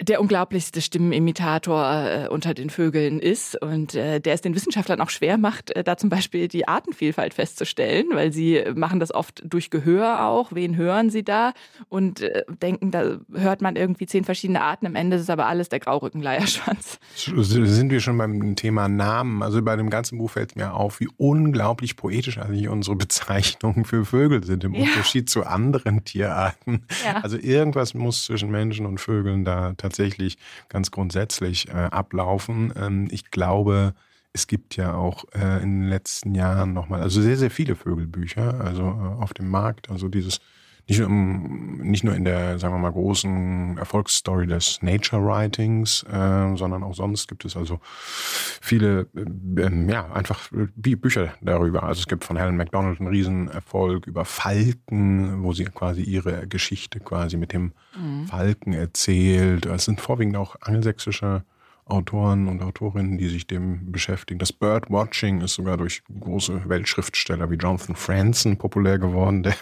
der 0.00 0.20
unglaublichste 0.20 0.80
Stimmenimitator 0.80 1.84
äh, 1.84 2.28
unter 2.28 2.54
den 2.54 2.70
Vögeln 2.70 3.20
ist 3.20 3.60
und 3.60 3.94
äh, 3.94 4.20
der 4.20 4.34
es 4.34 4.40
den 4.40 4.54
Wissenschaftlern 4.54 5.00
auch 5.00 5.10
schwer 5.10 5.36
macht, 5.36 5.70
äh, 5.72 5.84
da 5.84 5.96
zum 5.96 6.08
Beispiel 6.08 6.48
die 6.48 6.66
Artenvielfalt 6.66 7.34
festzustellen, 7.34 8.06
weil 8.12 8.32
sie 8.32 8.62
machen 8.74 9.00
das 9.00 9.14
oft 9.14 9.42
durch 9.44 9.70
Gehör 9.70 10.26
auch. 10.26 10.52
Wen 10.52 10.76
hören 10.76 11.10
sie 11.10 11.22
da? 11.22 11.52
Und 11.88 12.22
äh, 12.22 12.44
denken, 12.62 12.90
da 12.90 13.18
hört 13.32 13.60
man 13.60 13.76
irgendwie 13.76 14.06
zehn 14.06 14.24
verschiedene 14.24 14.62
Arten. 14.62 14.86
Am 14.86 14.94
Ende 14.94 15.16
ist 15.16 15.22
es 15.22 15.30
aber 15.30 15.46
alles 15.46 15.68
der 15.68 15.80
Graurückenleierschwanz. 15.80 16.98
Sind 17.14 17.90
wir 17.90 18.00
schon 18.00 18.16
beim 18.16 18.56
Thema 18.56 18.88
Namen? 18.88 19.42
Also 19.42 19.62
bei 19.62 19.76
dem 19.76 19.90
ganzen 19.90 20.18
Buch 20.18 20.30
fällt 20.30 20.56
mir 20.56 20.74
auf, 20.74 21.00
wie 21.00 21.08
unglaublich 21.16 21.96
poetisch 21.96 22.38
eigentlich 22.38 22.68
unsere 22.68 22.96
Bezeichnungen 22.96 23.84
für 23.84 24.04
Vögel 24.04 24.44
sind 24.44 24.64
im 24.64 24.74
ja. 24.74 24.82
Unterschied 24.82 25.28
zu 25.28 25.44
anderen 25.44 26.04
Tierarten. 26.04 26.86
Ja. 27.04 27.20
Also 27.22 27.36
irgendwas 27.36 27.94
muss 27.94 28.24
zwischen 28.24 28.50
Menschen 28.50 28.86
und 28.86 28.98
Vögeln 28.98 29.44
da 29.44 29.73
tatsächlich 29.76 30.38
ganz 30.68 30.90
grundsätzlich 30.90 31.68
äh, 31.68 31.72
ablaufen. 31.72 32.72
Ähm, 32.76 33.08
ich 33.10 33.30
glaube, 33.30 33.94
es 34.32 34.46
gibt 34.46 34.76
ja 34.76 34.94
auch 34.94 35.24
äh, 35.32 35.62
in 35.62 35.80
den 35.80 35.88
letzten 35.88 36.34
Jahren 36.34 36.72
nochmal, 36.72 37.00
also 37.00 37.22
sehr, 37.22 37.36
sehr 37.36 37.50
viele 37.50 37.76
Vögelbücher, 37.76 38.60
also 38.60 38.82
äh, 38.82 39.22
auf 39.22 39.32
dem 39.32 39.48
Markt, 39.48 39.90
also 39.90 40.08
dieses 40.08 40.40
nicht 40.86 41.00
nur, 41.00 41.08
nicht 41.08 42.04
nur 42.04 42.14
in 42.14 42.24
der, 42.24 42.58
sagen 42.58 42.74
wir 42.74 42.78
mal, 42.78 42.92
großen 42.92 43.78
Erfolgsstory 43.78 44.46
des 44.46 44.82
Nature 44.82 45.24
Writings, 45.24 46.02
äh, 46.04 46.56
sondern 46.56 46.82
auch 46.82 46.94
sonst 46.94 47.26
gibt 47.28 47.44
es 47.44 47.56
also 47.56 47.80
viele, 47.82 49.06
äh, 49.14 49.90
ja, 49.90 50.12
einfach 50.12 50.50
wie 50.52 50.96
Bücher 50.96 51.34
darüber. 51.40 51.84
Also 51.84 52.00
es 52.00 52.06
gibt 52.06 52.24
von 52.24 52.36
Helen 52.36 52.56
MacDonald 52.56 53.00
einen 53.00 53.08
Riesenerfolg 53.08 54.06
über 54.06 54.24
Falken, 54.24 55.42
wo 55.42 55.52
sie 55.52 55.64
quasi 55.64 56.02
ihre 56.02 56.46
Geschichte 56.46 57.00
quasi 57.00 57.36
mit 57.38 57.52
dem 57.52 57.72
mhm. 57.98 58.26
Falken 58.26 58.74
erzählt. 58.74 59.66
Es 59.66 59.86
sind 59.86 60.00
vorwiegend 60.00 60.36
auch 60.36 60.56
angelsächsische 60.60 61.44
Autoren 61.86 62.48
und 62.48 62.62
Autorinnen, 62.62 63.18
die 63.18 63.28
sich 63.28 63.46
dem 63.46 63.92
beschäftigen. 63.92 64.38
Das 64.38 64.52
Birdwatching 64.52 65.42
ist 65.42 65.54
sogar 65.54 65.76
durch 65.76 66.02
große 66.18 66.68
Weltschriftsteller 66.68 67.50
wie 67.50 67.56
Jonathan 67.56 67.96
Franzen 67.96 68.56
populär 68.56 68.98
geworden, 68.98 69.42
der 69.42 69.54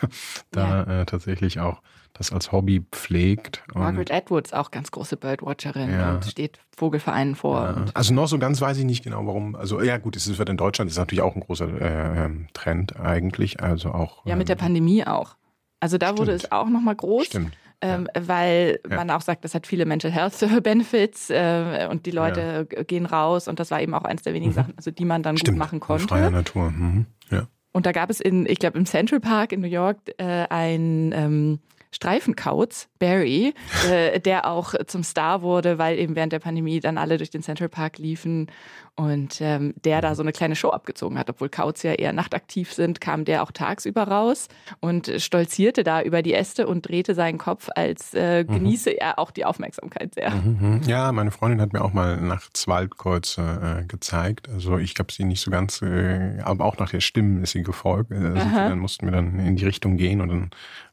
ja. 0.54 0.84
da 0.84 1.00
äh, 1.00 1.06
tatsächlich 1.06 1.58
auch 1.58 1.82
das 2.12 2.32
als 2.32 2.52
Hobby 2.52 2.84
pflegt. 2.92 3.64
Margaret 3.74 4.10
Edwards, 4.10 4.52
auch 4.52 4.70
ganz 4.70 4.90
große 4.90 5.16
Birdwatcherin 5.16 5.90
ja. 5.90 6.14
und 6.14 6.24
steht 6.26 6.60
Vogelvereinen 6.76 7.34
vor. 7.34 7.62
Ja. 7.62 7.84
Also 7.94 8.12
noch 8.12 8.28
so 8.28 8.38
ganz 8.38 8.60
weiß 8.60 8.78
ich 8.78 8.84
nicht 8.84 9.02
genau, 9.02 9.26
warum. 9.26 9.56
Also 9.56 9.80
ja 9.80 9.98
gut, 9.98 10.16
es 10.16 10.38
wird 10.38 10.48
in 10.48 10.56
Deutschland, 10.56 10.90
ist 10.90 10.98
natürlich 10.98 11.22
auch 11.22 11.34
ein 11.34 11.40
großer 11.40 11.68
äh, 11.80 12.24
ähm, 12.24 12.48
Trend 12.52 12.96
eigentlich. 12.96 13.62
Also 13.62 13.90
auch. 13.90 14.24
Ja, 14.26 14.36
mit 14.36 14.48
der 14.48 14.56
ähm, 14.56 14.60
Pandemie 14.60 15.06
auch. 15.06 15.36
Also 15.80 15.98
da 15.98 16.08
Stimmt. 16.08 16.18
wurde 16.20 16.32
es 16.32 16.52
auch 16.52 16.68
nochmal 16.68 16.94
groß. 16.94 17.26
Stimmt. 17.26 17.56
Ähm, 17.82 18.08
weil 18.14 18.78
ja. 18.88 18.96
man 18.96 19.10
auch 19.10 19.20
sagt, 19.20 19.44
das 19.44 19.54
hat 19.54 19.66
viele 19.66 19.84
Mental 19.84 20.10
Health 20.10 20.34
Benefits 20.62 21.30
äh, 21.30 21.88
und 21.90 22.06
die 22.06 22.12
Leute 22.12 22.68
ja. 22.72 22.82
gehen 22.84 23.06
raus 23.06 23.48
und 23.48 23.58
das 23.58 23.70
war 23.70 23.82
eben 23.82 23.92
auch 23.94 24.04
eins 24.04 24.22
der 24.22 24.34
wenigen 24.34 24.52
mhm. 24.52 24.56
Sachen, 24.56 24.74
also 24.76 24.90
die 24.90 25.04
man 25.04 25.22
dann 25.22 25.36
Stimmt, 25.36 25.56
gut 25.56 25.66
machen 25.66 25.80
konnte. 25.80 26.06
Freie 26.06 26.30
Natur. 26.30 26.70
Mhm. 26.70 27.06
Ja. 27.30 27.48
Und 27.72 27.86
da 27.86 27.92
gab 27.92 28.08
es 28.08 28.20
in, 28.20 28.46
ich 28.46 28.58
glaube, 28.58 28.78
im 28.78 28.86
Central 28.86 29.20
Park 29.20 29.52
in 29.52 29.60
New 29.60 29.68
York 29.68 29.98
äh, 30.18 30.46
ein 30.48 31.12
ähm, 31.12 31.58
Streifenkauz, 32.02 32.88
Barry, 32.98 33.54
äh, 33.90 34.18
der 34.18 34.46
auch 34.46 34.74
zum 34.86 35.04
Star 35.04 35.42
wurde, 35.42 35.78
weil 35.78 35.98
eben 35.98 36.16
während 36.16 36.32
der 36.32 36.40
Pandemie 36.40 36.80
dann 36.80 36.98
alle 36.98 37.16
durch 37.16 37.30
den 37.30 37.42
Central 37.42 37.68
Park 37.68 37.98
liefen 37.98 38.48
und 38.94 39.40
ähm, 39.40 39.72
der 39.84 40.00
da 40.02 40.14
so 40.14 40.22
eine 40.22 40.32
kleine 40.32 40.54
Show 40.54 40.68
abgezogen 40.68 41.18
hat, 41.18 41.30
obwohl 41.30 41.48
Kauz 41.48 41.82
ja 41.82 41.92
eher 41.92 42.12
nachtaktiv 42.12 42.72
sind, 42.72 43.00
kam 43.00 43.24
der 43.24 43.42
auch 43.42 43.52
tagsüber 43.52 44.02
raus 44.02 44.48
und 44.80 45.10
stolzierte 45.16 45.82
da 45.82 46.02
über 46.02 46.22
die 46.22 46.34
Äste 46.34 46.66
und 46.66 46.88
drehte 46.88 47.14
seinen 47.14 47.38
Kopf, 47.38 47.68
als 47.74 48.12
äh, 48.14 48.42
mhm. 48.42 48.48
genieße 48.48 48.90
mhm. 48.90 48.96
er 48.98 49.18
auch 49.18 49.30
die 49.30 49.44
Aufmerksamkeit 49.44 50.14
sehr. 50.14 50.30
Mhm, 50.30 50.58
mhm. 50.60 50.80
Ja, 50.86 51.10
meine 51.12 51.30
Freundin 51.30 51.60
hat 51.60 51.72
mir 51.72 51.82
auch 51.82 51.92
mal 51.92 52.20
nachts 52.20 52.68
Waldkreuze 52.68 53.80
äh, 53.80 53.86
gezeigt. 53.86 54.48
Also 54.50 54.76
ich 54.76 54.94
habe 54.98 55.12
sie 55.12 55.24
nicht 55.24 55.40
so 55.40 55.50
ganz, 55.50 55.80
äh, 55.80 56.40
aber 56.42 56.64
auch 56.64 56.76
nach 56.76 56.90
der 56.90 57.00
Stimme 57.00 57.42
ist 57.42 57.52
sie 57.52 57.62
gefolgt. 57.62 58.12
Also 58.12 58.34
dann 58.34 58.78
mussten 58.78 59.06
wir 59.06 59.12
dann 59.12 59.38
in 59.38 59.56
die 59.56 59.64
Richtung 59.64 59.96
gehen 59.96 60.20
und 60.20 60.28
dann 60.28 60.50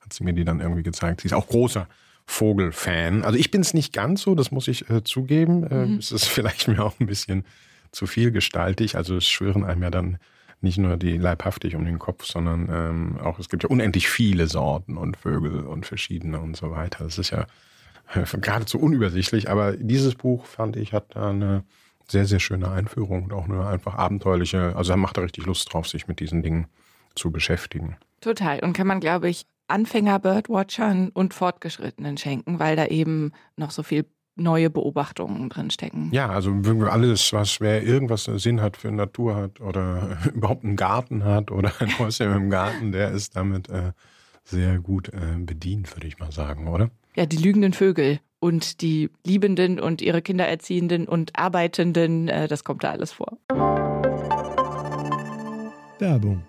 hat 0.09 0.13
sie 0.13 0.23
mir 0.23 0.33
die 0.33 0.43
dann 0.43 0.59
irgendwie 0.59 0.81
gezeigt. 0.81 1.21
Sie 1.21 1.27
ist 1.27 1.33
auch 1.33 1.47
großer 1.47 1.87
Vogelfan. 2.25 3.23
Also 3.23 3.37
ich 3.37 3.51
bin 3.51 3.61
es 3.61 3.75
nicht 3.75 3.93
ganz 3.93 4.23
so, 4.23 4.33
das 4.33 4.49
muss 4.49 4.67
ich 4.67 4.89
äh, 4.89 5.03
zugeben. 5.03 5.63
Äh, 5.67 5.85
mhm. 5.85 5.97
Es 5.97 6.11
ist 6.11 6.25
vielleicht 6.27 6.67
mir 6.67 6.83
auch 6.83 6.99
ein 6.99 7.05
bisschen 7.05 7.45
zu 7.91 8.07
viel 8.07 8.31
gestaltig. 8.31 8.95
Also 8.95 9.17
es 9.17 9.27
schwirren 9.27 9.63
einem 9.63 9.83
ja 9.83 9.91
dann 9.91 10.17
nicht 10.61 10.79
nur 10.79 10.97
die 10.97 11.17
leibhaftig 11.17 11.75
um 11.75 11.85
den 11.85 11.99
Kopf, 11.99 12.25
sondern 12.25 12.69
ähm, 12.71 13.19
auch 13.19 13.37
es 13.37 13.49
gibt 13.49 13.63
ja 13.63 13.69
unendlich 13.69 14.09
viele 14.09 14.47
Sorten 14.47 14.97
und 14.97 15.15
Vögel 15.15 15.61
und 15.61 15.85
verschiedene 15.85 16.39
und 16.39 16.57
so 16.57 16.71
weiter. 16.71 17.03
Das 17.03 17.19
ist 17.19 17.29
ja 17.29 17.45
äh, 18.13 18.25
geradezu 18.39 18.79
unübersichtlich. 18.79 19.49
Aber 19.49 19.77
dieses 19.77 20.15
Buch 20.15 20.45
fand 20.45 20.75
ich 20.75 20.91
hat 20.91 21.15
da 21.15 21.29
eine 21.29 21.63
sehr 22.07 22.25
sehr 22.25 22.39
schöne 22.39 22.71
Einführung 22.71 23.25
und 23.25 23.33
auch 23.33 23.45
eine 23.45 23.67
einfach 23.67 23.93
abenteuerliche. 23.95 24.75
Also 24.75 24.91
er 24.93 24.97
macht 24.97 25.17
da 25.17 25.21
richtig 25.21 25.45
Lust 25.45 25.71
drauf, 25.71 25.87
sich 25.87 26.07
mit 26.07 26.19
diesen 26.19 26.41
Dingen 26.41 26.67
zu 27.13 27.31
beschäftigen. 27.31 27.97
Total 28.21 28.59
und 28.59 28.73
kann 28.73 28.87
man 28.87 28.99
glaube 28.99 29.29
ich 29.29 29.45
Anfänger-Birdwatchern 29.69 31.09
und 31.09 31.33
Fortgeschrittenen 31.33 32.17
schenken, 32.17 32.59
weil 32.59 32.75
da 32.75 32.85
eben 32.85 33.31
noch 33.55 33.71
so 33.71 33.83
viel 33.83 34.05
neue 34.35 34.69
Beobachtungen 34.69 35.49
drinstecken. 35.49 36.09
Ja, 36.11 36.29
also 36.29 36.51
alles, 36.89 37.33
was 37.33 37.59
wer 37.59 37.83
irgendwas 37.83 38.23
Sinn 38.23 38.61
hat 38.61 38.77
für 38.77 38.91
Natur 38.91 39.35
hat 39.35 39.61
oder 39.61 40.17
überhaupt 40.33 40.63
einen 40.63 40.75
Garten 40.75 41.23
hat 41.23 41.51
oder 41.51 41.71
ein 41.79 41.97
Häuschen 41.99 42.33
im 42.33 42.49
Garten, 42.49 42.91
der 42.91 43.11
ist 43.11 43.35
damit 43.35 43.69
äh, 43.69 43.91
sehr 44.43 44.79
gut 44.79 45.09
äh, 45.09 45.37
bedient, 45.37 45.95
würde 45.95 46.07
ich 46.07 46.19
mal 46.19 46.31
sagen, 46.31 46.67
oder? 46.67 46.89
Ja, 47.15 47.25
die 47.25 47.37
lügenden 47.37 47.73
Vögel 47.73 48.19
und 48.39 48.81
die 48.81 49.09
Liebenden 49.25 49.79
und 49.79 50.01
ihre 50.01 50.21
Kinder 50.21 50.47
erziehenden 50.47 51.07
und 51.07 51.37
Arbeitenden, 51.37 52.29
äh, 52.29 52.47
das 52.47 52.63
kommt 52.63 52.83
da 52.83 52.91
alles 52.91 53.11
vor. 53.11 53.37
Werbung 55.99 56.43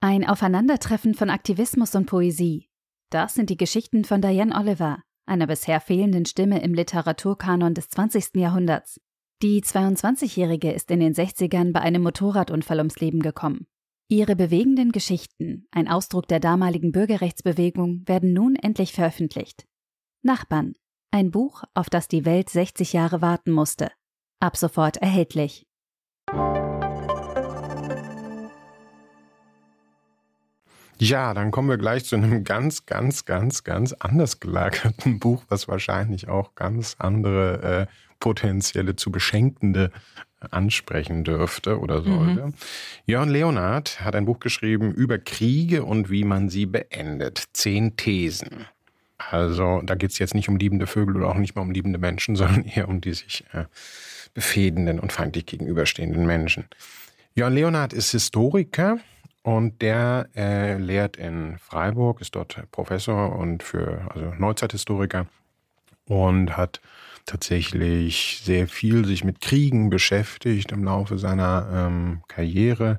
ein 0.00 0.26
Aufeinandertreffen 0.26 1.14
von 1.14 1.30
Aktivismus 1.30 1.94
und 1.94 2.06
Poesie. 2.06 2.68
Das 3.10 3.34
sind 3.34 3.50
die 3.50 3.56
Geschichten 3.56 4.04
von 4.04 4.22
Diane 4.22 4.54
Oliver, 4.54 5.02
einer 5.26 5.46
bisher 5.46 5.80
fehlenden 5.80 6.24
Stimme 6.24 6.62
im 6.62 6.74
Literaturkanon 6.74 7.74
des 7.74 7.88
20. 7.90 8.36
Jahrhunderts. 8.36 9.00
Die 9.42 9.62
22-Jährige 9.62 10.72
ist 10.72 10.90
in 10.90 11.00
den 11.00 11.14
60ern 11.14 11.72
bei 11.72 11.80
einem 11.80 12.02
Motorradunfall 12.02 12.78
ums 12.78 13.00
Leben 13.00 13.20
gekommen. 13.20 13.66
Ihre 14.08 14.36
bewegenden 14.36 14.90
Geschichten, 14.92 15.66
ein 15.70 15.86
Ausdruck 15.86 16.28
der 16.28 16.40
damaligen 16.40 16.92
Bürgerrechtsbewegung, 16.92 18.02
werden 18.06 18.32
nun 18.32 18.56
endlich 18.56 18.92
veröffentlicht. 18.92 19.66
Nachbarn, 20.22 20.74
ein 21.10 21.30
Buch, 21.30 21.62
auf 21.74 21.90
das 21.90 22.08
die 22.08 22.24
Welt 22.24 22.50
60 22.50 22.92
Jahre 22.92 23.20
warten 23.20 23.52
musste. 23.52 23.90
Ab 24.40 24.56
sofort 24.56 24.96
erhältlich. 24.96 25.66
Ja, 31.00 31.32
dann 31.32 31.50
kommen 31.50 31.70
wir 31.70 31.78
gleich 31.78 32.04
zu 32.04 32.16
einem 32.16 32.44
ganz, 32.44 32.84
ganz, 32.84 33.24
ganz, 33.24 33.64
ganz 33.64 33.94
anders 33.94 34.38
gelagerten 34.38 35.18
Buch, 35.18 35.42
was 35.48 35.66
wahrscheinlich 35.66 36.28
auch 36.28 36.54
ganz 36.54 36.94
andere 36.98 37.86
äh, 37.88 37.92
potenzielle 38.20 38.96
zu 38.96 39.10
Beschenkende 39.10 39.92
ansprechen 40.50 41.24
dürfte 41.24 41.80
oder 41.80 42.02
sollte. 42.02 42.46
Mhm. 42.46 42.54
Jörn 43.06 43.30
Leonard 43.30 44.04
hat 44.04 44.14
ein 44.14 44.26
Buch 44.26 44.40
geschrieben 44.40 44.92
über 44.92 45.18
Kriege 45.18 45.84
und 45.84 46.10
wie 46.10 46.24
man 46.24 46.50
sie 46.50 46.66
beendet. 46.66 47.44
Zehn 47.54 47.96
Thesen. 47.96 48.66
Also 49.16 49.80
da 49.82 49.94
geht 49.94 50.10
es 50.10 50.18
jetzt 50.18 50.34
nicht 50.34 50.50
um 50.50 50.56
liebende 50.56 50.86
Vögel 50.86 51.16
oder 51.16 51.28
auch 51.28 51.38
nicht 51.38 51.54
mal 51.54 51.62
um 51.62 51.70
liebende 51.70 51.98
Menschen, 51.98 52.36
sondern 52.36 52.66
eher 52.66 52.88
um 52.88 53.00
die 53.00 53.14
sich 53.14 53.44
äh, 53.52 53.64
befehdenden 54.34 55.00
und 55.00 55.14
feindlich 55.14 55.46
gegenüberstehenden 55.46 56.26
Menschen. 56.26 56.66
Jörn 57.34 57.54
Leonard 57.54 57.94
ist 57.94 58.10
Historiker 58.10 58.98
und 59.42 59.80
der 59.82 60.28
äh, 60.36 60.76
lehrt 60.76 61.16
in 61.16 61.58
Freiburg, 61.58 62.20
ist 62.20 62.34
dort 62.34 62.62
Professor 62.70 63.36
und 63.36 63.62
für 63.62 64.06
also 64.12 64.32
Neuzeithistoriker 64.38 65.26
und 66.06 66.56
hat 66.56 66.80
tatsächlich 67.26 68.40
sehr 68.42 68.68
viel 68.68 69.04
sich 69.04 69.24
mit 69.24 69.40
Kriegen 69.40 69.90
beschäftigt 69.90 70.72
im 70.72 70.84
Laufe 70.84 71.18
seiner 71.18 71.68
ähm, 71.72 72.22
Karriere 72.28 72.98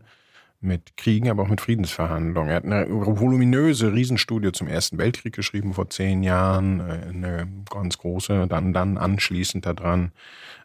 mit 0.62 0.96
Kriegen, 0.96 1.30
aber 1.30 1.44
auch 1.44 1.48
mit 1.48 1.60
Friedensverhandlungen. 1.60 2.50
Er 2.50 2.56
hat 2.56 2.66
eine 2.66 2.88
voluminöse 2.90 3.94
Riesenstudie 3.94 4.52
zum 4.52 4.68
Ersten 4.68 4.98
Weltkrieg 5.00 5.34
geschrieben 5.34 5.74
vor 5.74 5.90
zehn 5.90 6.22
Jahren, 6.24 6.80
äh, 6.80 7.10
eine 7.10 7.48
ganz 7.70 7.98
große, 7.98 8.48
dann, 8.48 8.72
dann 8.72 8.98
anschließend 8.98 9.66
daran, 9.66 10.12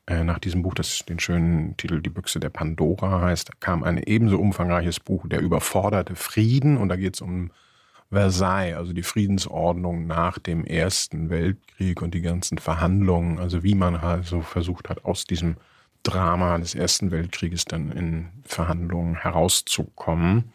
äh, 0.07 0.23
nach 0.23 0.39
diesem 0.39 0.63
Buch, 0.63 0.75
das 0.75 1.05
den 1.07 1.19
schönen 1.19 1.77
Titel 1.79 2.01
Die 2.01 2.11
Büchse 2.11 2.39
der 2.39 2.51
Pandora 2.51 3.23
heißt, 3.23 3.61
kam 3.61 3.83
ein 3.83 3.99
ebenso 3.99 4.39
umfangreiches 4.39 5.01
Buch, 5.01 5.27
Der 5.29 5.41
überforderte 5.41 6.15
Frieden, 6.15 6.77
und 6.77 6.91
da 6.91 6.97
geht 6.97 7.15
es 7.15 7.23
um 7.23 7.51
Versailles, 8.11 8.77
also 8.77 8.93
die 8.93 9.03
Friedensordnung 9.03 10.07
nach 10.07 10.39
dem 10.39 10.65
Ersten 10.65 11.31
Weltkrieg 11.31 12.03
und 12.03 12.15
die 12.15 12.21
ganzen 12.21 12.59
Verhandlungen, 12.59 13.39
also 13.39 13.65
wie 13.65 13.75
man 13.75 13.97
also 13.97 14.43
versucht 14.43 14.89
hat, 14.89 15.05
aus 15.05 15.25
diesem 15.25 15.57
Drama 16.07 16.59
des 16.59 16.75
Ersten 16.75 17.11
Weltkrieges 17.11 17.65
dann 17.65 17.91
in 17.91 18.29
Verhandlungen 18.45 19.17
herauszukommen. 19.17 20.53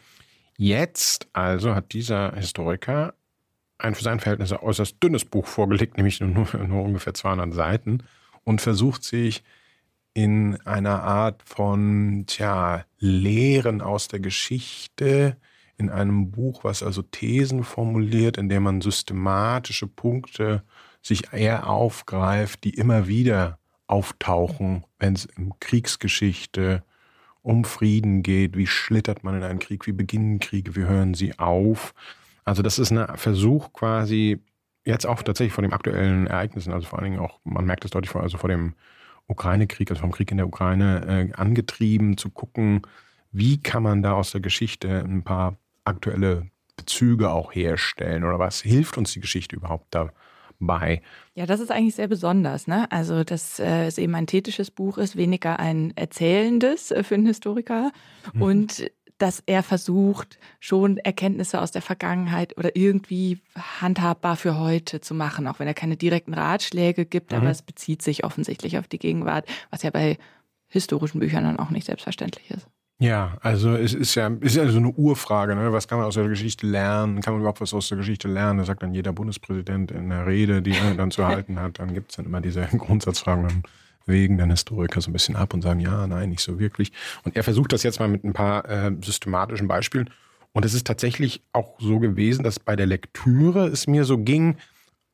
Jetzt 0.57 1.27
also 1.33 1.75
hat 1.75 1.93
dieser 1.93 2.35
Historiker 2.35 3.13
ein 3.77 3.95
für 3.95 4.03
sein 4.03 4.19
Verhältnis 4.19 4.53
äußerst 4.53 5.01
dünnes 5.01 5.25
Buch 5.25 5.47
vorgelegt, 5.47 5.97
nämlich 5.97 6.21
nur, 6.21 6.47
nur 6.67 6.83
ungefähr 6.83 7.13
200 7.13 7.53
Seiten 7.53 8.03
und 8.43 8.61
versucht 8.61 9.03
sich 9.03 9.43
in 10.13 10.59
einer 10.61 11.03
Art 11.03 11.41
von 11.43 12.25
tja, 12.27 12.85
Lehren 12.99 13.81
aus 13.81 14.07
der 14.07 14.19
Geschichte, 14.19 15.37
in 15.77 15.89
einem 15.89 16.31
Buch, 16.31 16.63
was 16.63 16.83
also 16.83 17.01
Thesen 17.01 17.63
formuliert, 17.63 18.37
in 18.37 18.49
dem 18.49 18.63
man 18.63 18.81
systematische 18.81 19.87
Punkte 19.87 20.63
sich 21.01 21.33
eher 21.33 21.67
aufgreift, 21.67 22.63
die 22.63 22.75
immer 22.75 23.07
wieder 23.07 23.57
auftauchen, 23.91 24.85
wenn 24.99 25.13
es 25.13 25.27
um 25.37 25.53
Kriegsgeschichte, 25.59 26.83
um 27.41 27.65
Frieden 27.65 28.23
geht, 28.23 28.55
wie 28.55 28.67
schlittert 28.67 29.23
man 29.23 29.35
in 29.35 29.43
einen 29.43 29.59
Krieg, 29.59 29.85
wie 29.85 29.91
beginnen 29.91 30.39
Kriege, 30.39 30.75
wie 30.75 30.85
hören 30.85 31.13
sie 31.13 31.37
auf. 31.39 31.93
Also 32.45 32.61
das 32.61 32.79
ist 32.79 32.91
ein 32.91 33.17
Versuch 33.17 33.73
quasi, 33.73 34.39
jetzt 34.85 35.05
auch 35.05 35.21
tatsächlich 35.23 35.53
vor 35.53 35.63
den 35.63 35.73
aktuellen 35.73 36.27
Ereignissen, 36.27 36.71
also 36.71 36.87
vor 36.87 36.99
allen 36.99 37.11
Dingen 37.11 37.19
auch, 37.19 37.39
man 37.43 37.65
merkt 37.65 37.83
es 37.83 37.91
deutlich 37.91 38.11
vor, 38.11 38.21
also 38.21 38.37
vor 38.37 38.49
dem 38.49 38.73
Ukraine-Krieg, 39.27 39.89
also 39.89 40.01
vom 40.01 40.11
Krieg 40.11 40.31
in 40.31 40.37
der 40.37 40.47
Ukraine, 40.47 41.29
äh, 41.31 41.33
angetrieben 41.33 42.17
zu 42.17 42.29
gucken, 42.29 42.83
wie 43.31 43.61
kann 43.61 43.83
man 43.83 44.01
da 44.01 44.13
aus 44.13 44.31
der 44.31 44.41
Geschichte 44.41 45.03
ein 45.03 45.23
paar 45.23 45.57
aktuelle 45.83 46.49
Bezüge 46.75 47.31
auch 47.31 47.53
herstellen 47.53 48.23
oder 48.23 48.39
was 48.39 48.61
hilft 48.61 48.97
uns 48.97 49.11
die 49.13 49.19
Geschichte 49.19 49.55
überhaupt 49.55 49.87
da 49.93 50.11
bei. 50.67 51.01
Ja, 51.35 51.45
das 51.45 51.59
ist 51.59 51.71
eigentlich 51.71 51.95
sehr 51.95 52.07
besonders. 52.07 52.67
Ne? 52.67 52.91
Also, 52.91 53.23
dass 53.23 53.59
äh, 53.59 53.85
es 53.85 53.97
eben 53.97 54.15
ein 54.15 54.27
tätisches 54.27 54.71
Buch 54.71 54.97
ist, 54.97 55.15
weniger 55.15 55.59
ein 55.59 55.93
erzählendes 55.95 56.91
äh, 56.91 57.03
für 57.03 57.15
einen 57.15 57.25
Historiker. 57.25 57.91
Mhm. 58.33 58.41
Und 58.41 58.91
dass 59.17 59.43
er 59.45 59.61
versucht, 59.61 60.39
schon 60.59 60.97
Erkenntnisse 60.97 61.61
aus 61.61 61.71
der 61.71 61.83
Vergangenheit 61.83 62.57
oder 62.57 62.75
irgendwie 62.75 63.39
handhabbar 63.55 64.35
für 64.35 64.57
heute 64.57 64.99
zu 64.99 65.13
machen, 65.13 65.47
auch 65.47 65.59
wenn 65.59 65.67
er 65.67 65.75
keine 65.75 65.95
direkten 65.95 66.33
Ratschläge 66.33 67.05
gibt, 67.05 67.31
mhm. 67.31 67.37
aber 67.37 67.49
es 67.51 67.61
bezieht 67.61 68.01
sich 68.01 68.23
offensichtlich 68.23 68.79
auf 68.79 68.87
die 68.87 68.97
Gegenwart, 68.97 69.47
was 69.69 69.83
ja 69.83 69.91
bei 69.91 70.17
historischen 70.69 71.19
Büchern 71.19 71.43
dann 71.43 71.59
auch 71.59 71.69
nicht 71.69 71.85
selbstverständlich 71.85 72.49
ist. 72.49 72.67
Ja, 73.01 73.35
also 73.41 73.73
es 73.73 73.95
ist 73.95 74.13
ja, 74.13 74.27
ist 74.41 74.55
ja 74.55 74.67
so 74.69 74.77
eine 74.77 74.91
Urfrage, 74.91 75.55
ne? 75.55 75.73
was 75.73 75.87
kann 75.87 75.97
man 75.97 76.05
aus 76.05 76.13
der 76.13 76.29
Geschichte 76.29 76.67
lernen? 76.67 77.19
Kann 77.19 77.33
man 77.33 77.41
überhaupt 77.41 77.59
was 77.59 77.73
aus 77.73 77.89
der 77.89 77.97
Geschichte 77.97 78.27
lernen? 78.27 78.59
Das 78.59 78.67
sagt 78.67 78.83
dann 78.83 78.93
jeder 78.93 79.11
Bundespräsident 79.11 79.89
in 79.89 80.09
der 80.09 80.27
Rede, 80.27 80.61
die 80.61 80.73
er 80.73 80.93
dann 80.93 81.09
zu 81.09 81.25
halten 81.27 81.59
hat. 81.59 81.79
Dann 81.79 81.95
gibt 81.95 82.11
es 82.11 82.17
dann 82.17 82.27
immer 82.27 82.41
diese 82.41 82.61
Grundsatzfragen, 82.61 83.47
dann 83.47 83.63
wägen 84.05 84.37
dann 84.37 84.51
Historiker 84.51 85.01
so 85.01 85.09
ein 85.09 85.13
bisschen 85.13 85.35
ab 85.35 85.55
und 85.55 85.63
sagen, 85.63 85.79
ja, 85.79 86.05
nein, 86.05 86.29
nicht 86.29 86.43
so 86.43 86.59
wirklich. 86.59 86.91
Und 87.23 87.35
er 87.35 87.43
versucht 87.43 87.73
das 87.73 87.81
jetzt 87.81 87.99
mal 87.99 88.07
mit 88.07 88.23
ein 88.23 88.33
paar 88.33 88.69
äh, 88.69 88.91
systematischen 89.01 89.67
Beispielen 89.67 90.11
Und 90.53 90.63
es 90.63 90.75
ist 90.75 90.85
tatsächlich 90.85 91.41
auch 91.53 91.79
so 91.79 91.97
gewesen, 91.97 92.43
dass 92.43 92.59
bei 92.59 92.75
der 92.75 92.85
Lektüre 92.85 93.65
es 93.65 93.87
mir 93.87 94.05
so 94.05 94.19
ging, 94.19 94.57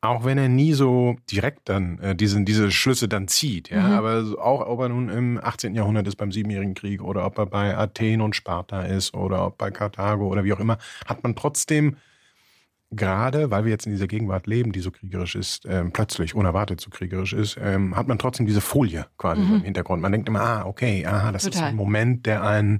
auch 0.07 0.25
wenn 0.25 0.37
er 0.37 0.49
nie 0.49 0.73
so 0.73 1.15
direkt 1.31 1.69
dann 1.69 1.99
äh, 1.99 2.15
diese, 2.15 2.41
diese 2.43 2.71
Schlüsse 2.71 3.07
dann 3.07 3.27
zieht, 3.27 3.69
ja, 3.69 3.87
mhm. 3.87 3.93
aber 3.93 4.41
auch 4.41 4.65
ob 4.67 4.79
er 4.81 4.89
nun 4.89 5.09
im 5.09 5.39
18. 5.41 5.75
Jahrhundert 5.75 6.07
ist 6.07 6.15
beim 6.15 6.31
Siebenjährigen 6.31 6.73
Krieg 6.73 7.01
oder 7.01 7.25
ob 7.25 7.37
er 7.37 7.45
bei 7.45 7.75
Athen 7.77 8.21
und 8.21 8.35
Sparta 8.35 8.83
ist 8.83 9.13
oder 9.13 9.45
ob 9.47 9.57
bei 9.57 9.71
Karthago 9.71 10.27
oder 10.27 10.43
wie 10.43 10.53
auch 10.53 10.59
immer, 10.59 10.77
hat 11.05 11.23
man 11.23 11.35
trotzdem 11.35 11.97
gerade, 12.91 13.51
weil 13.51 13.65
wir 13.65 13.71
jetzt 13.71 13.85
in 13.85 13.91
dieser 13.91 14.07
Gegenwart 14.07 14.47
leben, 14.47 14.71
die 14.71 14.79
so 14.79 14.91
kriegerisch 14.91 15.35
ist, 15.35 15.65
ähm, 15.67 15.91
plötzlich 15.91 16.35
unerwartet 16.35 16.79
so 16.79 16.89
kriegerisch 16.89 17.33
ist, 17.33 17.57
ähm, 17.61 17.95
hat 17.95 18.07
man 18.07 18.17
trotzdem 18.17 18.45
diese 18.45 18.61
Folie 18.61 19.05
quasi 19.17 19.41
mhm. 19.41 19.55
im 19.55 19.63
Hintergrund. 19.63 20.01
Man 20.01 20.11
denkt 20.11 20.29
immer, 20.29 20.41
ah, 20.41 20.65
okay, 20.65 21.05
aha, 21.05 21.31
das 21.31 21.43
Total. 21.43 21.59
ist 21.59 21.67
ein 21.67 21.75
Moment, 21.75 22.25
der 22.25 22.43
einen 22.43 22.79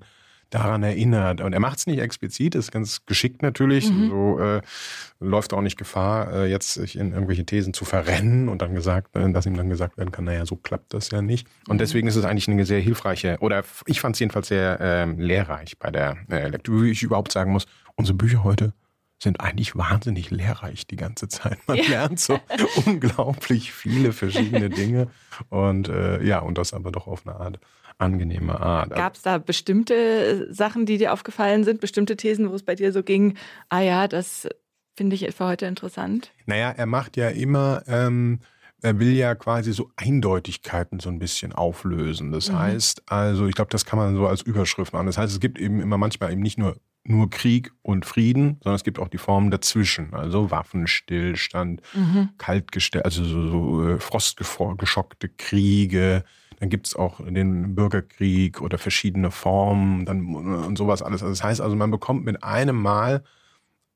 daran 0.50 0.84
erinnert. 0.84 1.42
Und 1.42 1.54
er 1.54 1.60
macht 1.60 1.80
es 1.80 1.88
nicht 1.88 2.00
explizit, 2.00 2.56
ist 2.56 2.72
ganz 2.72 3.06
geschickt 3.06 3.42
natürlich. 3.42 3.90
Mhm. 3.90 4.10
So 4.10 4.40
äh, 4.40 4.62
läuft 5.20 5.54
auch 5.54 5.62
nicht 5.62 5.78
Gefahr, 5.78 6.32
äh, 6.34 6.46
jetzt 6.50 6.74
sich 6.74 6.98
in 6.98 7.12
irgendwelche 7.12 7.46
Thesen 7.46 7.74
zu 7.74 7.86
verrennen 7.86 8.50
und 8.50 8.62
dann 8.62 8.74
gesagt, 8.76 9.16
äh, 9.16 9.32
dass 9.32 9.46
ihm 9.46 9.58
dann 9.58 9.70
gesagt 9.70 9.98
werden 9.98 10.12
kann, 10.12 10.26
naja, 10.26 10.46
so 10.46 10.56
klappt 10.56 10.94
das 10.94 11.12
ja 11.12 11.22
nicht. 11.22 11.48
Und 11.68 11.76
mhm. 11.76 11.80
deswegen 11.80 12.08
ist 12.08 12.16
es 12.16 12.26
eigentlich 12.26 12.48
eine 12.48 12.66
sehr 12.66 12.80
hilfreiche, 12.80 13.38
oder 13.40 13.64
ich 13.86 14.00
fand 14.00 14.16
es 14.16 14.20
jedenfalls 14.20 14.48
sehr 14.48 14.80
äh, 14.80 15.06
lehrreich 15.06 15.78
bei 15.80 15.92
der 15.92 16.18
äh, 16.30 16.48
Lektüre, 16.48 16.84
wie 16.84 16.92
ich 16.92 17.04
überhaupt 17.04 17.32
sagen 17.32 17.52
muss, 17.52 17.66
unsere 17.96 18.16
Bücher 18.16 18.44
heute 18.44 18.74
sind 19.20 19.42
eigentlich 19.42 19.76
wahnsinnig 19.76 20.30
lehrreich 20.30 20.86
die 20.86 20.96
ganze 20.96 21.28
Zeit. 21.28 21.58
Man 21.68 21.78
ja. 21.78 21.90
lernt 21.90 22.20
so 22.20 22.40
unglaublich 22.86 23.74
viele 23.74 24.14
verschiedene 24.14 24.70
Dinge 24.70 25.08
und 25.50 25.90
äh, 25.90 26.24
ja, 26.24 26.40
und 26.40 26.58
das 26.58 26.74
aber 26.74 26.92
doch 26.92 27.08
auf 27.08 27.26
eine 27.26 27.36
Art 27.36 27.60
angenehme 27.98 28.60
Art. 28.60 28.92
Gab 28.92 29.16
es 29.16 29.22
da 29.22 29.38
bestimmte 29.38 30.54
Sachen, 30.54 30.86
die 30.86 30.98
dir 30.98 31.14
aufgefallen 31.14 31.64
sind, 31.64 31.82
bestimmte 31.82 32.16
Thesen, 32.16 32.50
wo 32.50 32.56
es 32.56 32.64
bei 32.64 32.76
dir 32.76 32.92
so 32.92 33.04
ging, 33.04 33.38
ah 33.70 33.82
ja, 33.82 34.08
das 34.08 34.48
finde 34.96 35.16
ich 35.16 35.34
für 35.36 35.46
heute 35.46 35.66
interessant? 35.66 36.32
Naja, 36.46 36.72
er 36.72 36.86
macht 36.86 37.18
ja 37.18 37.30
immer, 37.30 37.84
ähm, 37.88 38.40
er 38.82 39.00
will 39.00 39.14
ja 39.14 39.36
quasi 39.36 39.74
so 39.74 39.90
Eindeutigkeiten 39.96 41.00
so 41.00 41.10
ein 41.10 41.20
bisschen 41.20 41.54
auflösen. 41.54 42.32
Das 42.32 42.52
mhm. 42.52 42.60
heißt, 42.60 43.04
also 43.08 43.48
ich 43.48 43.56
glaube, 43.56 43.72
das 43.72 43.86
kann 43.86 43.98
man 43.98 44.16
so 44.16 44.28
als 44.28 44.42
Überschrift 44.42 44.94
machen. 44.94 45.08
Das 45.08 45.18
heißt, 45.18 45.34
es 45.34 45.40
gibt 45.40 45.60
eben 45.60 45.82
immer 45.82 45.98
manchmal 45.98 46.32
eben 46.32 46.42
nicht 46.42 46.58
nur 46.58 46.78
nur 47.10 47.30
Krieg 47.30 47.72
und 47.84 48.06
Frieden, 48.06 48.58
sondern 48.62 48.76
es 48.76 48.84
gibt 48.84 49.00
auch 49.00 49.08
die 49.08 49.18
Formen 49.18 49.50
dazwischen, 49.50 50.14
also 50.14 50.52
Waffenstillstand, 50.52 51.82
mhm. 51.94 52.30
kaltgestellt, 52.38 53.06
also 53.06 53.24
so, 53.24 53.48
so 53.48 53.90
äh, 53.90 54.00
frostgeschockte 54.00 55.30
Kriege, 55.30 56.26
dann 56.60 56.70
gibt 56.70 56.88
es 56.88 56.96
auch 56.96 57.22
den 57.26 57.76
Bürgerkrieg 57.76 58.62
oder 58.62 58.78
verschiedene 58.78 59.32
Formen 59.32 60.06
dann, 60.06 60.36
und 60.36 60.78
sowas 60.78 61.02
alles. 61.04 61.22
Also 61.22 61.32
das 61.34 61.44
heißt 61.44 61.62
also, 61.62 61.76
man 61.76 61.92
bekommt 61.92 62.26
mit 62.26 62.44
einem 62.44 62.76
Mal 62.82 63.24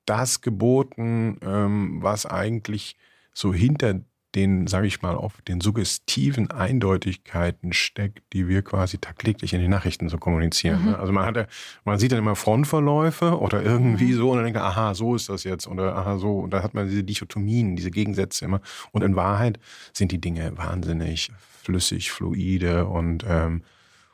das 0.06 0.41
geboten, 0.41 1.38
ähm, 1.44 2.00
was 2.01 2.25
eigentlich 2.25 2.98
so 3.34 3.53
hinter 3.53 4.01
den, 4.35 4.67
sage 4.67 4.88
ich 4.88 5.01
mal, 5.01 5.15
auf 5.15 5.41
den 5.41 5.59
suggestiven 5.59 6.51
Eindeutigkeiten 6.51 7.73
steckt, 7.73 8.21
die 8.33 8.47
wir 8.47 8.61
quasi 8.61 8.97
tagtäglich 8.97 9.53
in 9.53 9.61
den 9.61 9.69
Nachrichten 9.69 10.09
so 10.09 10.17
kommunizieren. 10.17 10.81
Mhm. 10.81 10.89
Ne? 10.91 11.00
Also 11.00 11.11
man 11.11 11.25
hat 11.25 11.35
ja, 11.35 11.45
man 11.83 12.00
sieht 12.00 12.11
dann 12.11 12.19
immer 12.19 12.35
Frontverläufe 12.35 13.39
oder 13.39 13.61
irgendwie 13.61 14.13
mhm. 14.13 14.17
so 14.17 14.31
und 14.31 14.38
dann 14.38 14.45
denkt 14.45 14.59
man, 14.59 14.67
aha, 14.67 14.93
so 14.93 15.15
ist 15.15 15.29
das 15.29 15.43
jetzt 15.43 15.67
oder 15.67 15.95
aha, 15.95 16.17
so. 16.17 16.39
Und 16.39 16.51
da 16.51 16.63
hat 16.63 16.73
man 16.73 16.88
diese 16.88 17.03
Dichotomien, 17.03 17.75
diese 17.75 17.91
Gegensätze 17.91 18.45
immer. 18.45 18.61
Und 18.91 19.03
in 19.03 19.15
Wahrheit 19.15 19.59
sind 19.91 20.11
die 20.11 20.21
Dinge 20.21 20.57
wahnsinnig 20.57 21.31
flüssig, 21.63 22.11
fluide 22.11 22.85
und 22.85 23.25
ähm, 23.27 23.63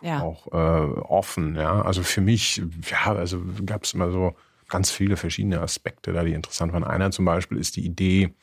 ja. 0.01 0.21
auch 0.21 0.47
äh, 0.47 0.99
offen. 1.01 1.55
Ja, 1.55 1.81
also 1.81 2.03
für 2.03 2.21
mich, 2.21 2.61
ja, 2.89 3.13
also 3.13 3.41
gab 3.65 3.83
es 3.83 3.93
immer 3.93 4.11
so 4.11 4.35
ganz 4.67 4.91
viele 4.91 5.15
verschiedene 5.15 5.61
Aspekte 5.61 6.11
da, 6.11 6.23
die 6.23 6.33
interessant 6.33 6.73
waren. 6.73 6.83
Einer 6.83 7.11
zum 7.11 7.25
Beispiel 7.25 7.57
ist 7.57 7.75
die 7.75 7.85
Idee, 7.85 8.33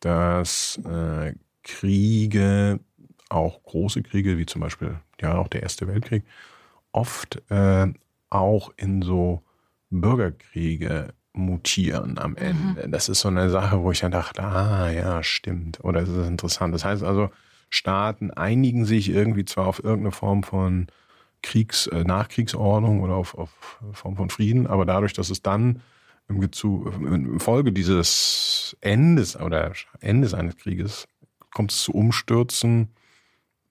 dass 0.00 0.80
äh, 0.84 1.34
Kriege, 1.62 2.80
auch 3.28 3.62
große 3.62 4.02
Kriege, 4.02 4.38
wie 4.38 4.46
zum 4.46 4.60
Beispiel 4.60 4.98
ja 5.20 5.38
auch 5.38 5.48
der 5.48 5.62
Erste 5.62 5.86
Weltkrieg, 5.86 6.24
oft 6.92 7.42
äh, 7.50 7.86
auch 8.30 8.72
in 8.76 9.02
so 9.02 9.42
Bürgerkriege 9.90 11.12
mutieren 11.32 12.18
am 12.18 12.32
mhm. 12.32 12.36
Ende. 12.36 12.86
Mhm. 12.86 12.92
Das 12.92 13.08
ist 13.08 13.20
so 13.20 13.28
eine 13.28 13.50
Sache, 13.50 13.82
wo 13.82 13.92
ich 13.92 14.00
dann 14.00 14.12
dachte, 14.12 14.42
ah 14.42 14.90
ja, 14.90 15.22
stimmt. 15.22 15.82
Oder 15.84 16.00
ist 16.00 16.14
das 16.14 16.28
interessant. 16.28 16.74
Das 16.74 16.84
heißt 16.84 17.02
also, 17.02 17.30
Staaten 17.68 18.32
einigen 18.32 18.84
sich 18.84 19.10
irgendwie 19.10 19.44
zwar 19.44 19.66
auf 19.66 19.82
irgendeine 19.82 20.10
Form 20.10 20.42
von 20.42 20.88
Kriegs-, 21.42 21.86
äh, 21.86 22.02
Nachkriegsordnung 22.04 23.00
oder 23.00 23.14
auf, 23.14 23.36
auf 23.36 23.50
Form 23.92 24.16
von 24.16 24.28
Frieden, 24.28 24.66
aber 24.66 24.84
dadurch, 24.84 25.12
dass 25.12 25.30
es 25.30 25.42
dann 25.42 25.80
im 26.30 27.40
Folge 27.40 27.72
dieses 27.72 28.76
Endes 28.80 29.38
oder 29.38 29.72
Endes 30.00 30.34
eines 30.34 30.56
Krieges 30.56 31.06
kommt 31.52 31.72
es 31.72 31.82
zu 31.82 31.92
Umstürzen, 31.92 32.90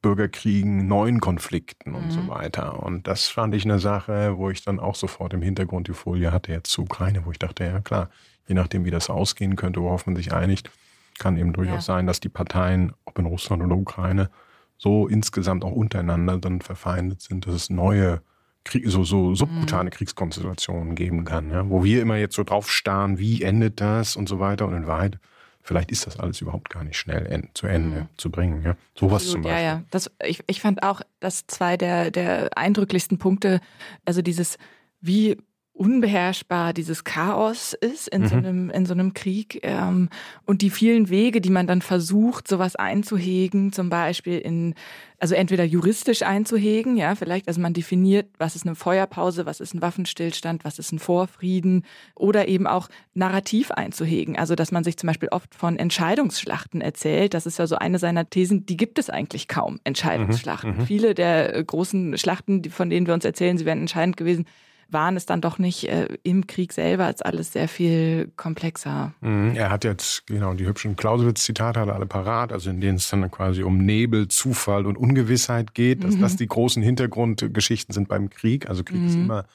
Bürgerkriegen, 0.01 0.87
neuen 0.87 1.19
Konflikten 1.19 1.93
und 1.93 2.05
mhm. 2.05 2.11
so 2.11 2.27
weiter. 2.27 2.83
Und 2.83 3.07
das 3.07 3.27
fand 3.27 3.53
ich 3.53 3.65
eine 3.65 3.79
Sache, 3.79 4.37
wo 4.37 4.49
ich 4.49 4.63
dann 4.63 4.79
auch 4.79 4.95
sofort 4.95 5.33
im 5.33 5.41
Hintergrund 5.41 5.87
die 5.87 5.93
Folie 5.93 6.31
hatte, 6.31 6.51
jetzt 6.51 6.71
zu 6.71 6.83
Ukraine, 6.83 7.25
wo 7.25 7.31
ich 7.31 7.39
dachte, 7.39 7.65
ja 7.65 7.81
klar, 7.81 8.09
je 8.47 8.55
nachdem, 8.55 8.85
wie 8.85 8.91
das 8.91 9.09
ausgehen 9.09 9.55
könnte, 9.55 9.81
worauf 9.81 10.05
man 10.05 10.15
sich 10.15 10.33
einigt, 10.33 10.71
kann 11.17 11.37
eben 11.37 11.51
durchaus 11.51 11.87
ja. 11.87 11.95
sein, 11.95 12.07
dass 12.07 12.21
die 12.21 12.29
Parteien, 12.29 12.93
ob 13.05 13.19
in 13.19 13.25
Russland 13.25 13.61
oder 13.61 13.75
Ukraine, 13.75 14.29
so 14.77 15.07
insgesamt 15.07 15.65
auch 15.65 15.73
untereinander 15.73 16.37
dann 16.37 16.61
verfeindet 16.61 17.21
sind, 17.21 17.45
dass 17.45 17.53
es 17.53 17.69
neue 17.69 18.21
Krieg, 18.69 18.83
so, 18.87 19.03
so 19.03 19.35
subkutane 19.35 19.85
mhm. 19.85 19.93
Kriegskonstellationen 19.93 20.95
geben 20.95 21.25
kann, 21.25 21.51
ja? 21.51 21.69
wo 21.69 21.83
wir 21.83 22.01
immer 22.01 22.17
jetzt 22.17 22.35
so 22.35 22.43
drauf 22.43 22.71
starren, 22.71 23.17
wie 23.19 23.43
endet 23.43 23.81
das 23.81 24.15
und 24.15 24.29
so 24.29 24.39
weiter. 24.39 24.67
Und 24.67 24.75
in 24.75 24.87
Wahrheit, 24.87 25.19
vielleicht 25.61 25.91
ist 25.91 26.07
das 26.07 26.19
alles 26.19 26.39
überhaupt 26.41 26.69
gar 26.69 26.83
nicht 26.83 26.97
schnell 26.97 27.49
zu 27.53 27.67
Ende 27.67 28.01
mhm. 28.01 28.07
zu 28.17 28.31
bringen. 28.31 28.63
Ja? 28.63 28.75
Sowas 28.95 29.23
Absolut, 29.23 29.31
zum 29.31 29.41
Beispiel. 29.43 29.63
Ja, 29.63 29.73
ja. 29.73 29.83
Das, 29.91 30.11
ich, 30.23 30.43
ich 30.47 30.61
fand 30.61 30.83
auch, 30.83 31.01
dass 31.19 31.47
zwei 31.47 31.77
der, 31.77 32.11
der 32.11 32.57
eindrücklichsten 32.57 33.17
Punkte, 33.17 33.59
also 34.05 34.21
dieses, 34.21 34.57
wie 35.01 35.37
unbeherrschbar 35.79 36.73
dieses 36.73 37.05
Chaos 37.05 37.73
ist 37.73 38.09
in, 38.09 38.23
mhm. 38.23 38.27
so, 38.27 38.35
einem, 38.35 38.69
in 38.69 38.85
so 38.85 38.93
einem 38.93 39.13
Krieg 39.13 39.61
ähm, 39.63 40.09
und 40.45 40.61
die 40.61 40.71
vielen 40.71 41.07
Wege, 41.07 41.39
die 41.39 41.49
man 41.49 41.67
dann 41.67 41.81
versucht, 41.81 42.49
sowas 42.49 42.75
einzuhegen, 42.75 43.71
zum 43.71 43.89
Beispiel 43.89 44.39
in, 44.39 44.75
also 45.19 45.35
entweder 45.35 45.63
juristisch 45.63 46.23
einzuhegen, 46.23 46.97
ja, 46.97 47.15
vielleicht, 47.15 47.47
also 47.47 47.61
man 47.61 47.73
definiert, 47.73 48.27
was 48.37 48.57
ist 48.57 48.65
eine 48.65 48.75
Feuerpause, 48.75 49.45
was 49.45 49.61
ist 49.61 49.73
ein 49.73 49.81
Waffenstillstand, 49.81 50.65
was 50.65 50.79
ist 50.79 50.91
ein 50.91 50.99
Vorfrieden 50.99 51.85
oder 52.13 52.49
eben 52.49 52.67
auch 52.67 52.89
narrativ 53.13 53.71
einzuhegen, 53.71 54.37
also 54.37 54.55
dass 54.55 54.73
man 54.73 54.83
sich 54.83 54.97
zum 54.97 55.07
Beispiel 55.07 55.29
oft 55.29 55.55
von 55.55 55.77
Entscheidungsschlachten 55.77 56.81
erzählt, 56.81 57.33
das 57.33 57.45
ist 57.45 57.57
ja 57.57 57.67
so 57.67 57.77
eine 57.77 57.99
seiner 57.99 58.29
Thesen, 58.29 58.65
die 58.65 58.75
gibt 58.75 58.99
es 58.99 59.09
eigentlich 59.09 59.47
kaum, 59.47 59.79
Entscheidungsschlachten. 59.85 60.71
Mhm. 60.71 60.77
Mhm. 60.79 60.85
Viele 60.85 61.15
der 61.15 61.63
großen 61.63 62.17
Schlachten, 62.17 62.65
von 62.65 62.89
denen 62.89 63.07
wir 63.07 63.13
uns 63.13 63.23
erzählen, 63.23 63.57
sie 63.57 63.65
wären 63.65 63.79
entscheidend 63.79 64.17
gewesen, 64.17 64.45
waren 64.91 65.15
es 65.15 65.25
dann 65.25 65.41
doch 65.41 65.59
nicht 65.59 65.87
äh, 65.87 66.07
im 66.23 66.47
Krieg 66.47 66.73
selber 66.73 67.05
als 67.05 67.21
alles 67.21 67.53
sehr 67.53 67.67
viel 67.67 68.31
komplexer. 68.35 69.13
Mhm, 69.21 69.55
er 69.55 69.69
hat 69.69 69.83
jetzt, 69.83 70.25
genau, 70.27 70.53
die 70.53 70.65
hübschen 70.65 70.95
Clausewitz-Zitate 70.95 71.81
alle 71.81 72.05
parat, 72.05 72.51
also 72.51 72.69
in 72.69 72.81
denen 72.81 72.97
es 72.97 73.09
dann 73.09 73.29
quasi 73.29 73.63
um 73.63 73.77
Nebel, 73.77 74.27
Zufall 74.27 74.85
und 74.85 74.97
Ungewissheit 74.97 75.73
geht, 75.73 76.03
dass 76.03 76.15
mhm. 76.15 76.21
das 76.21 76.35
die 76.35 76.47
großen 76.47 76.81
Hintergrundgeschichten 76.81 77.93
sind 77.93 78.07
beim 78.07 78.29
Krieg. 78.29 78.67
Also 78.69 78.83
Krieg 78.83 79.01
mhm. 79.01 79.07
ist 79.07 79.15
immer, 79.15 79.45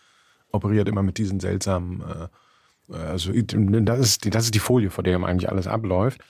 operiert 0.51 0.89
immer 0.89 1.03
mit 1.03 1.19
diesen 1.19 1.41
seltsamen, 1.41 2.01
äh, 2.01 2.95
also 2.97 3.33
das 3.33 3.99
ist, 3.99 4.35
das 4.35 4.45
ist 4.45 4.55
die 4.55 4.59
Folie, 4.59 4.91
vor 4.91 5.05
der 5.05 5.19
eigentlich 5.23 5.49
alles 5.49 5.67
abläuft. 5.67 6.21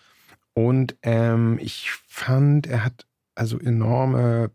Und 0.55 0.95
ähm, 1.03 1.59
ich 1.61 1.91
fand, 2.07 2.67
er 2.69 2.85
hat 2.85 3.07
also 3.35 3.59
enorme 3.59 4.51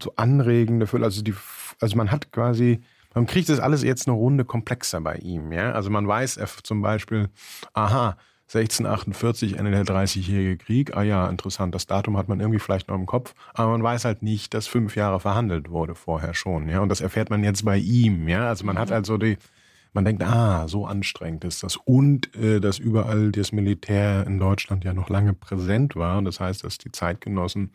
so 0.00 0.12
anregende 0.16 0.86
Fülle, 0.86 1.04
also 1.04 1.22
die, 1.22 1.34
also 1.80 1.96
man 1.96 2.10
hat 2.10 2.32
quasi 2.32 2.80
beim 3.12 3.26
Krieg 3.26 3.48
ist 3.48 3.60
alles 3.60 3.82
jetzt 3.82 4.06
eine 4.06 4.16
Runde 4.16 4.44
komplexer 4.44 5.00
bei 5.00 5.16
ihm. 5.16 5.52
Ja? 5.52 5.72
Also 5.72 5.90
man 5.90 6.06
weiß 6.06 6.38
zum 6.62 6.82
Beispiel, 6.82 7.28
aha, 7.72 8.16
1648, 8.52 9.56
Ende 9.58 9.70
der 9.70 9.84
30-jährige 9.84 10.56
Krieg. 10.56 10.96
Ah 10.96 11.02
ja, 11.02 11.28
interessant. 11.28 11.72
Das 11.74 11.86
Datum 11.86 12.16
hat 12.16 12.28
man 12.28 12.40
irgendwie 12.40 12.58
vielleicht 12.58 12.88
noch 12.88 12.96
im 12.96 13.06
Kopf. 13.06 13.34
Aber 13.54 13.70
man 13.70 13.82
weiß 13.82 14.04
halt 14.04 14.22
nicht, 14.22 14.54
dass 14.54 14.66
fünf 14.66 14.96
Jahre 14.96 15.20
verhandelt 15.20 15.70
wurde 15.70 15.94
vorher 15.94 16.34
schon. 16.34 16.68
Ja, 16.68 16.80
und 16.80 16.88
das 16.88 17.00
erfährt 17.00 17.30
man 17.30 17.44
jetzt 17.44 17.64
bei 17.64 17.76
ihm. 17.76 18.26
Ja, 18.28 18.48
also 18.48 18.64
man 18.64 18.76
hat 18.76 18.88
mhm. 18.88 18.94
also 18.94 19.18
die, 19.18 19.38
man 19.92 20.04
denkt, 20.04 20.24
ah, 20.24 20.66
so 20.66 20.84
anstrengend 20.84 21.44
ist 21.44 21.62
das. 21.62 21.76
Und 21.76 22.34
äh, 22.34 22.60
dass 22.60 22.78
überall 22.78 23.30
das 23.30 23.52
Militär 23.52 24.26
in 24.26 24.40
Deutschland 24.40 24.82
ja 24.84 24.94
noch 24.94 25.10
lange 25.10 25.32
präsent 25.32 25.94
war. 25.94 26.18
Und 26.18 26.24
das 26.24 26.40
heißt, 26.40 26.64
dass 26.64 26.78
die 26.78 26.90
Zeitgenossen 26.90 27.72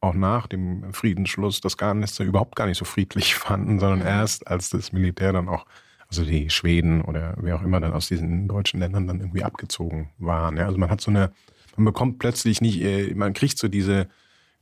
auch 0.00 0.14
nach 0.14 0.46
dem 0.46 0.92
Friedensschluss 0.92 1.60
das 1.60 1.76
nicht, 1.94 2.20
überhaupt 2.20 2.56
gar 2.56 2.66
nicht 2.66 2.78
so 2.78 2.84
friedlich 2.84 3.34
fanden, 3.34 3.78
sondern 3.78 4.00
mhm. 4.00 4.06
erst 4.06 4.46
als 4.46 4.70
das 4.70 4.92
Militär 4.92 5.32
dann 5.32 5.48
auch, 5.48 5.66
also 6.08 6.24
die 6.24 6.50
Schweden 6.50 7.02
oder 7.02 7.34
wer 7.38 7.56
auch 7.56 7.62
immer 7.62 7.80
dann 7.80 7.92
aus 7.92 8.08
diesen 8.08 8.48
deutschen 8.48 8.80
Ländern 8.80 9.06
dann 9.06 9.20
irgendwie 9.20 9.44
abgezogen 9.44 10.10
waren. 10.18 10.56
Ja, 10.56 10.66
also 10.66 10.78
man 10.78 10.90
hat 10.90 11.00
so 11.00 11.10
eine, 11.10 11.32
man 11.76 11.84
bekommt 11.84 12.18
plötzlich 12.18 12.60
nicht, 12.60 12.80
äh, 12.80 13.14
man 13.14 13.34
kriegt 13.34 13.58
so 13.58 13.68
diese 13.68 14.08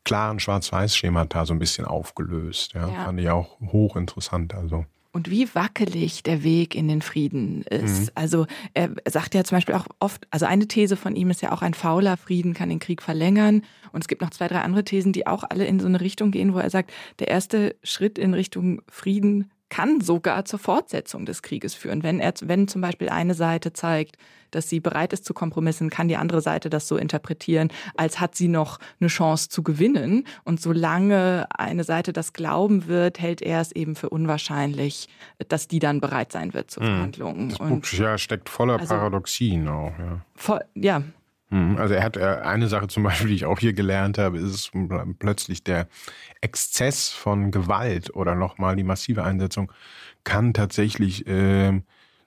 klaren 0.04 0.40
Schwarz-Weiß-Schemata 0.40 1.44
so 1.46 1.52
ein 1.52 1.58
bisschen 1.58 1.84
aufgelöst. 1.84 2.74
Ja, 2.74 2.88
ja. 2.88 3.04
fand 3.04 3.20
ich 3.20 3.28
auch 3.28 3.60
hochinteressant. 3.60 4.54
Also 4.54 4.86
und 5.16 5.30
wie 5.30 5.48
wackelig 5.54 6.24
der 6.24 6.44
Weg 6.44 6.74
in 6.74 6.88
den 6.88 7.00
Frieden 7.00 7.62
ist. 7.62 8.00
Mhm. 8.00 8.08
Also 8.14 8.46
er 8.74 8.90
sagt 9.08 9.34
ja 9.34 9.44
zum 9.44 9.56
Beispiel 9.56 9.74
auch 9.74 9.86
oft, 9.98 10.26
also 10.30 10.44
eine 10.44 10.68
These 10.68 10.94
von 10.94 11.16
ihm 11.16 11.30
ist 11.30 11.40
ja 11.40 11.52
auch, 11.52 11.62
ein 11.62 11.72
fauler 11.72 12.18
Frieden 12.18 12.52
kann 12.52 12.68
den 12.68 12.80
Krieg 12.80 13.00
verlängern. 13.00 13.62
Und 13.92 14.02
es 14.02 14.08
gibt 14.08 14.20
noch 14.20 14.28
zwei, 14.28 14.46
drei 14.46 14.60
andere 14.60 14.84
Thesen, 14.84 15.14
die 15.14 15.26
auch 15.26 15.42
alle 15.48 15.64
in 15.64 15.80
so 15.80 15.86
eine 15.86 16.02
Richtung 16.02 16.32
gehen, 16.32 16.52
wo 16.52 16.58
er 16.58 16.68
sagt, 16.68 16.92
der 17.18 17.28
erste 17.28 17.76
Schritt 17.82 18.18
in 18.18 18.34
Richtung 18.34 18.82
Frieden 18.90 19.50
kann 19.68 20.00
sogar 20.00 20.44
zur 20.44 20.58
Fortsetzung 20.58 21.26
des 21.26 21.42
Krieges 21.42 21.74
führen. 21.74 22.02
Wenn, 22.02 22.20
er, 22.20 22.34
wenn 22.42 22.68
zum 22.68 22.80
Beispiel 22.80 23.08
eine 23.08 23.34
Seite 23.34 23.72
zeigt, 23.72 24.16
dass 24.52 24.68
sie 24.68 24.80
bereit 24.80 25.12
ist 25.12 25.24
zu 25.24 25.34
Kompromissen, 25.34 25.90
kann 25.90 26.08
die 26.08 26.16
andere 26.16 26.40
Seite 26.40 26.70
das 26.70 26.86
so 26.86 26.96
interpretieren, 26.96 27.68
als 27.96 28.20
hat 28.20 28.36
sie 28.36 28.48
noch 28.48 28.78
eine 29.00 29.08
Chance 29.08 29.48
zu 29.48 29.62
gewinnen. 29.62 30.24
Und 30.44 30.60
solange 30.60 31.46
eine 31.50 31.84
Seite 31.84 32.12
das 32.12 32.32
glauben 32.32 32.86
wird, 32.86 33.18
hält 33.18 33.42
er 33.42 33.60
es 33.60 33.72
eben 33.72 33.96
für 33.96 34.08
unwahrscheinlich, 34.08 35.08
dass 35.48 35.68
die 35.68 35.80
dann 35.80 36.00
bereit 36.00 36.32
sein 36.32 36.54
wird 36.54 36.70
zu 36.70 36.80
hm. 36.80 36.86
Verhandlungen. 36.86 37.48
Das 37.48 37.58
Buch 37.58 37.82
ja, 37.92 38.18
steckt 38.18 38.48
voller 38.48 38.78
also, 38.78 38.94
Paradoxien 38.94 39.68
auch. 39.68 39.92
Ja. 39.98 40.20
Voll, 40.34 40.60
ja, 40.74 41.02
also 41.50 41.94
er 41.94 42.02
hat 42.02 42.16
äh, 42.16 42.24
eine 42.42 42.68
Sache 42.68 42.88
zum 42.88 43.04
Beispiel, 43.04 43.28
die 43.28 43.34
ich 43.34 43.44
auch 43.44 43.58
hier 43.58 43.72
gelernt 43.72 44.18
habe, 44.18 44.38
ist 44.38 44.72
plötzlich 45.18 45.62
der 45.62 45.86
Exzess 46.40 47.10
von 47.10 47.50
Gewalt 47.50 48.14
oder 48.14 48.34
nochmal 48.34 48.76
die 48.76 48.84
massive 48.84 49.22
Einsetzung 49.22 49.70
kann 50.24 50.52
tatsächlich 50.52 51.26
äh, 51.28 51.80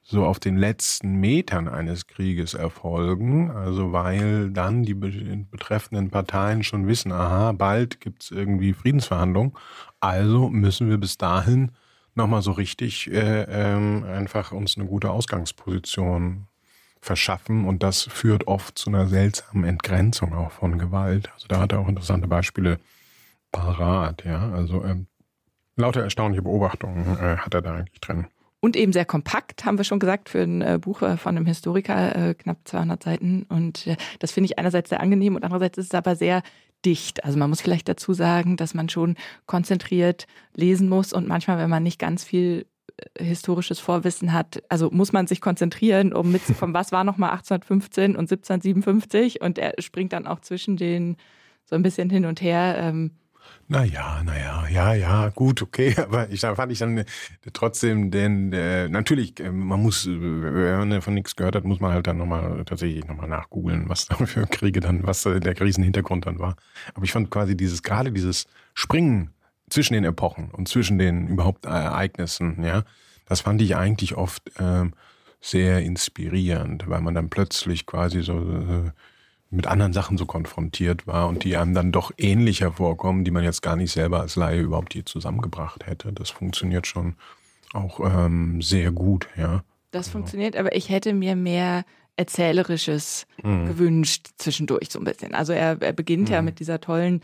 so 0.03 0.25
auf 0.25 0.39
den 0.39 0.58
letzten 0.58 1.19
Metern 1.19 1.67
eines 1.67 2.08
Krieges 2.08 2.55
erfolgen. 2.55 3.51
Also 3.51 3.91
weil 3.91 4.49
dann 4.49 4.84
die 4.84 4.95
betreffenden 4.95 6.10
Parteien 6.10 6.63
schon 6.63 6.88
wissen, 6.88 7.12
aha, 7.12 7.51
bald 7.51 7.99
gibt's 7.99 8.32
irgendwie 8.32 8.73
Friedensverhandlungen. 8.73 9.53
Also 9.99 10.49
müssen 10.49 10.89
wir 10.89 10.97
bis 10.97 11.17
dahin 11.17 11.71
nochmal 12.15 12.41
so 12.41 12.51
richtig 12.53 13.12
äh, 13.12 13.43
ähm, 13.43 14.03
einfach 14.03 14.51
uns 14.51 14.77
eine 14.77 14.88
gute 14.88 15.12
Ausgangsposition 15.12 16.47
verschaffen 17.02 17.66
und 17.66 17.84
das 17.84 18.04
führt 18.04 18.48
oft 18.48 18.78
zu 18.78 18.90
einer 18.90 19.08
seltsamen 19.08 19.64
Entgrenzung 19.64 20.34
auch 20.34 20.52
von 20.52 20.78
Gewalt. 20.78 21.32
Also 21.34 21.48
da 21.48 21.60
hat 21.60 21.72
er 21.72 21.80
auch 21.80 21.88
interessante 21.88 22.28
Beispiele 22.28 22.80
parat, 23.52 24.24
ja. 24.26 24.52
Also 24.52 24.84
ähm, 24.84 25.08
lauter 25.76 26.04
erstaunliche 26.04 26.42
Beobachtungen 26.42 27.18
äh, 27.18 27.38
hat 27.38 27.54
er 27.54 27.62
da 27.62 27.76
eigentlich 27.76 28.02
drin. 28.02 28.28
Und 28.62 28.76
eben 28.76 28.92
sehr 28.92 29.06
kompakt, 29.06 29.64
haben 29.64 29.78
wir 29.78 29.86
schon 29.86 30.00
gesagt, 30.00 30.28
für 30.28 30.42
ein 30.42 30.62
äh, 30.62 30.78
Buch 30.80 31.02
äh, 31.02 31.16
von 31.16 31.38
einem 31.38 31.46
Historiker, 31.46 32.16
äh, 32.16 32.34
knapp 32.34 32.58
200 32.66 33.02
Seiten. 33.02 33.44
Und 33.44 33.88
das 34.20 34.32
finde 34.32 34.46
ich 34.48 34.60
einerseits 34.60 34.90
sehr 34.90 35.00
angenehm 35.00 35.36
und 35.36 35.44
andererseits 35.44 35.78
ist 35.78 35.88
es 35.88 35.94
aber 35.96 36.16
sehr 36.16 36.44
dicht. 36.86 37.24
Also 37.24 37.38
man 37.38 37.50
muss 37.50 37.62
vielleicht 37.62 37.88
dazu 37.88 38.14
sagen, 38.14 38.58
dass 38.58 38.74
man 38.74 38.90
schon 38.90 39.16
konzentriert 39.46 40.28
lesen 40.54 40.90
muss 40.90 41.14
und 41.14 41.28
manchmal, 41.28 41.58
wenn 41.58 41.70
man 41.70 41.84
nicht 41.84 42.00
ganz 42.00 42.24
viel 42.24 42.66
historisches 43.18 43.80
Vorwissen 43.80 44.34
hat, 44.34 44.64
also 44.70 44.90
muss 44.92 45.12
man 45.12 45.28
sich 45.28 45.42
konzentrieren, 45.42 46.14
um 46.14 46.32
mitzukommen, 46.32 46.74
was 46.76 46.92
war 46.92 47.04
nochmal 47.04 47.32
1815 47.32 48.16
und 48.16 48.32
1757 48.32 49.42
und 49.42 49.58
er 49.58 49.74
springt 49.80 50.14
dann 50.14 50.28
auch 50.28 50.40
zwischen 50.40 50.78
den 50.78 51.18
so 51.66 51.76
ein 51.76 51.84
bisschen 51.84 52.10
hin 52.10 52.26
und 52.26 52.42
her. 52.42 52.76
Ähm, 52.80 53.12
naja, 53.68 54.24
naja, 54.24 54.68
ja, 54.68 54.94
ja, 54.94 55.30
gut, 55.30 55.62
okay, 55.62 55.96
aber 56.02 56.30
ich 56.30 56.42
da 56.42 56.56
fand 56.56 56.72
ich 56.72 56.80
dann 56.80 56.98
äh, 56.98 57.06
trotzdem, 57.54 58.10
denn 58.10 58.52
äh, 58.52 58.90
natürlich, 58.90 59.40
äh, 59.40 59.52
man 59.52 59.82
muss, 59.82 60.08
äh, 60.08 60.20
wenn 60.20 60.90
man 60.90 61.02
von 61.02 61.14
nichts 61.14 61.36
gehört 61.36 61.56
hat, 61.56 61.66
muss 61.66 61.80
man 61.80 61.94
halt 61.94 62.08
dann 62.08 62.18
nochmal 62.18 62.64
tatsächlich 62.66 63.06
nochmal 63.06 63.28
nachgoogeln, 63.28 63.88
was 63.88 64.06
da 64.06 64.16
für 64.16 64.48
Kriege 64.48 64.80
dann, 64.80 65.06
was 65.06 65.24
der 65.24 65.54
Krisenhintergrund 65.54 66.26
dann 66.26 66.40
war. 66.40 66.56
Aber 66.96 67.04
ich 67.04 67.12
fand 67.12 67.30
quasi 67.30 67.56
dieses, 67.56 67.84
gerade 67.84 68.12
dieses 68.12 68.48
Springen 68.74 69.32
zwischen 69.69 69.93
den 69.93 70.03
Epochen 70.03 70.49
und 70.51 70.67
zwischen 70.67 70.97
den 70.97 71.27
überhaupt 71.27 71.65
Ereignissen, 71.65 72.63
ja, 72.63 72.84
das 73.25 73.41
fand 73.41 73.62
ich 73.62 73.75
eigentlich 73.75 74.15
oft 74.15 74.51
ähm, 74.60 74.93
sehr 75.41 75.82
inspirierend, 75.82 76.89
weil 76.89 77.01
man 77.01 77.13
dann 77.13 77.29
plötzlich 77.29 77.86
quasi 77.86 78.21
so 78.21 78.38
äh, 78.38 78.91
mit 79.51 79.67
anderen 79.67 79.93
Sachen 79.93 80.17
so 80.17 80.25
konfrontiert 80.25 81.08
war 81.08 81.27
und 81.27 81.43
die 81.43 81.58
einem 81.58 81.73
dann 81.73 81.91
doch 81.91 82.12
ähnlicher 82.17 82.73
vorkommen, 82.73 83.23
die 83.23 83.32
man 83.32 83.43
jetzt 83.43 83.62
gar 83.62 83.75
nicht 83.75 83.91
selber 83.91 84.21
als 84.21 84.36
Laie 84.36 84.62
überhaupt 84.62 84.93
hier 84.93 85.05
zusammengebracht 85.05 85.88
hätte. 85.88 86.13
Das 86.13 86.29
funktioniert 86.29 86.86
schon 86.86 87.15
auch 87.73 87.99
ähm, 87.99 88.62
sehr 88.62 88.91
gut, 88.91 89.27
ja. 89.36 89.63
Das 89.91 90.08
also. 90.08 90.12
funktioniert, 90.12 90.55
aber 90.55 90.75
ich 90.75 90.89
hätte 90.89 91.13
mir 91.13 91.36
mehr 91.36 91.84
Erzählerisches 92.15 93.25
mhm. 93.41 93.67
gewünscht 93.67 94.27
zwischendurch 94.38 94.89
so 94.89 94.99
ein 94.99 95.05
bisschen. 95.05 95.34
Also 95.34 95.53
er, 95.53 95.82
er 95.82 95.93
beginnt 95.93 96.27
mhm. 96.27 96.34
ja 96.34 96.41
mit 96.41 96.60
dieser 96.60 96.82
tollen 96.82 97.21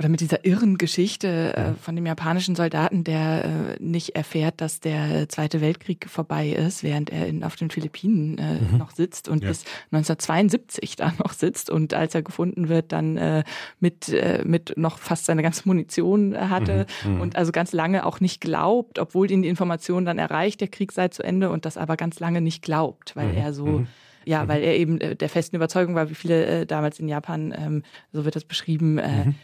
oder 0.00 0.08
mit 0.08 0.20
dieser 0.20 0.44
irren 0.44 0.76
Geschichte 0.76 1.56
äh, 1.56 1.74
von 1.74 1.94
dem 1.94 2.04
japanischen 2.04 2.56
Soldaten, 2.56 3.04
der 3.04 3.44
äh, 3.44 3.82
nicht 3.82 4.16
erfährt, 4.16 4.60
dass 4.60 4.80
der 4.80 5.28
Zweite 5.28 5.60
Weltkrieg 5.60 6.10
vorbei 6.10 6.48
ist, 6.48 6.82
während 6.82 7.10
er 7.10 7.28
in, 7.28 7.44
auf 7.44 7.54
den 7.54 7.70
Philippinen 7.70 8.38
äh, 8.38 8.54
mhm. 8.54 8.78
noch 8.78 8.90
sitzt 8.90 9.28
und 9.28 9.44
ja. 9.44 9.50
bis 9.50 9.64
1972 9.92 10.96
da 10.96 11.12
noch 11.18 11.32
sitzt 11.32 11.70
und 11.70 11.94
als 11.94 12.14
er 12.14 12.22
gefunden 12.22 12.68
wird, 12.68 12.90
dann 12.90 13.16
äh, 13.16 13.44
mit, 13.78 14.08
äh, 14.08 14.42
mit 14.44 14.76
noch 14.76 14.98
fast 14.98 15.26
seine 15.26 15.42
ganze 15.42 15.62
Munition 15.68 16.36
hatte 16.36 16.86
mhm. 17.04 17.14
Mhm. 17.14 17.20
und 17.20 17.36
also 17.36 17.52
ganz 17.52 17.72
lange 17.72 18.04
auch 18.04 18.18
nicht 18.18 18.40
glaubt, 18.40 18.98
obwohl 18.98 19.30
ihn 19.30 19.42
die 19.42 19.48
Information 19.48 20.04
dann 20.04 20.18
erreicht, 20.18 20.60
der 20.60 20.68
Krieg 20.68 20.90
sei 20.90 21.06
zu 21.06 21.22
Ende 21.22 21.50
und 21.50 21.66
das 21.66 21.76
aber 21.76 21.96
ganz 21.96 22.18
lange 22.18 22.40
nicht 22.40 22.62
glaubt, 22.62 23.14
weil 23.14 23.28
mhm. 23.28 23.36
er 23.36 23.54
so 23.54 23.66
mhm. 23.66 23.86
ja, 24.24 24.48
weil 24.48 24.64
er 24.64 24.76
eben 24.76 25.00
äh, 25.00 25.14
der 25.14 25.28
festen 25.28 25.54
Überzeugung 25.54 25.94
war, 25.94 26.10
wie 26.10 26.14
viele 26.14 26.46
äh, 26.46 26.66
damals 26.66 26.98
in 26.98 27.06
Japan, 27.06 27.54
ähm, 27.56 27.82
so 28.12 28.24
wird 28.24 28.34
das 28.34 28.44
beschrieben, 28.44 28.98
äh, 28.98 29.26
mhm 29.26 29.34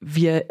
wir 0.00 0.46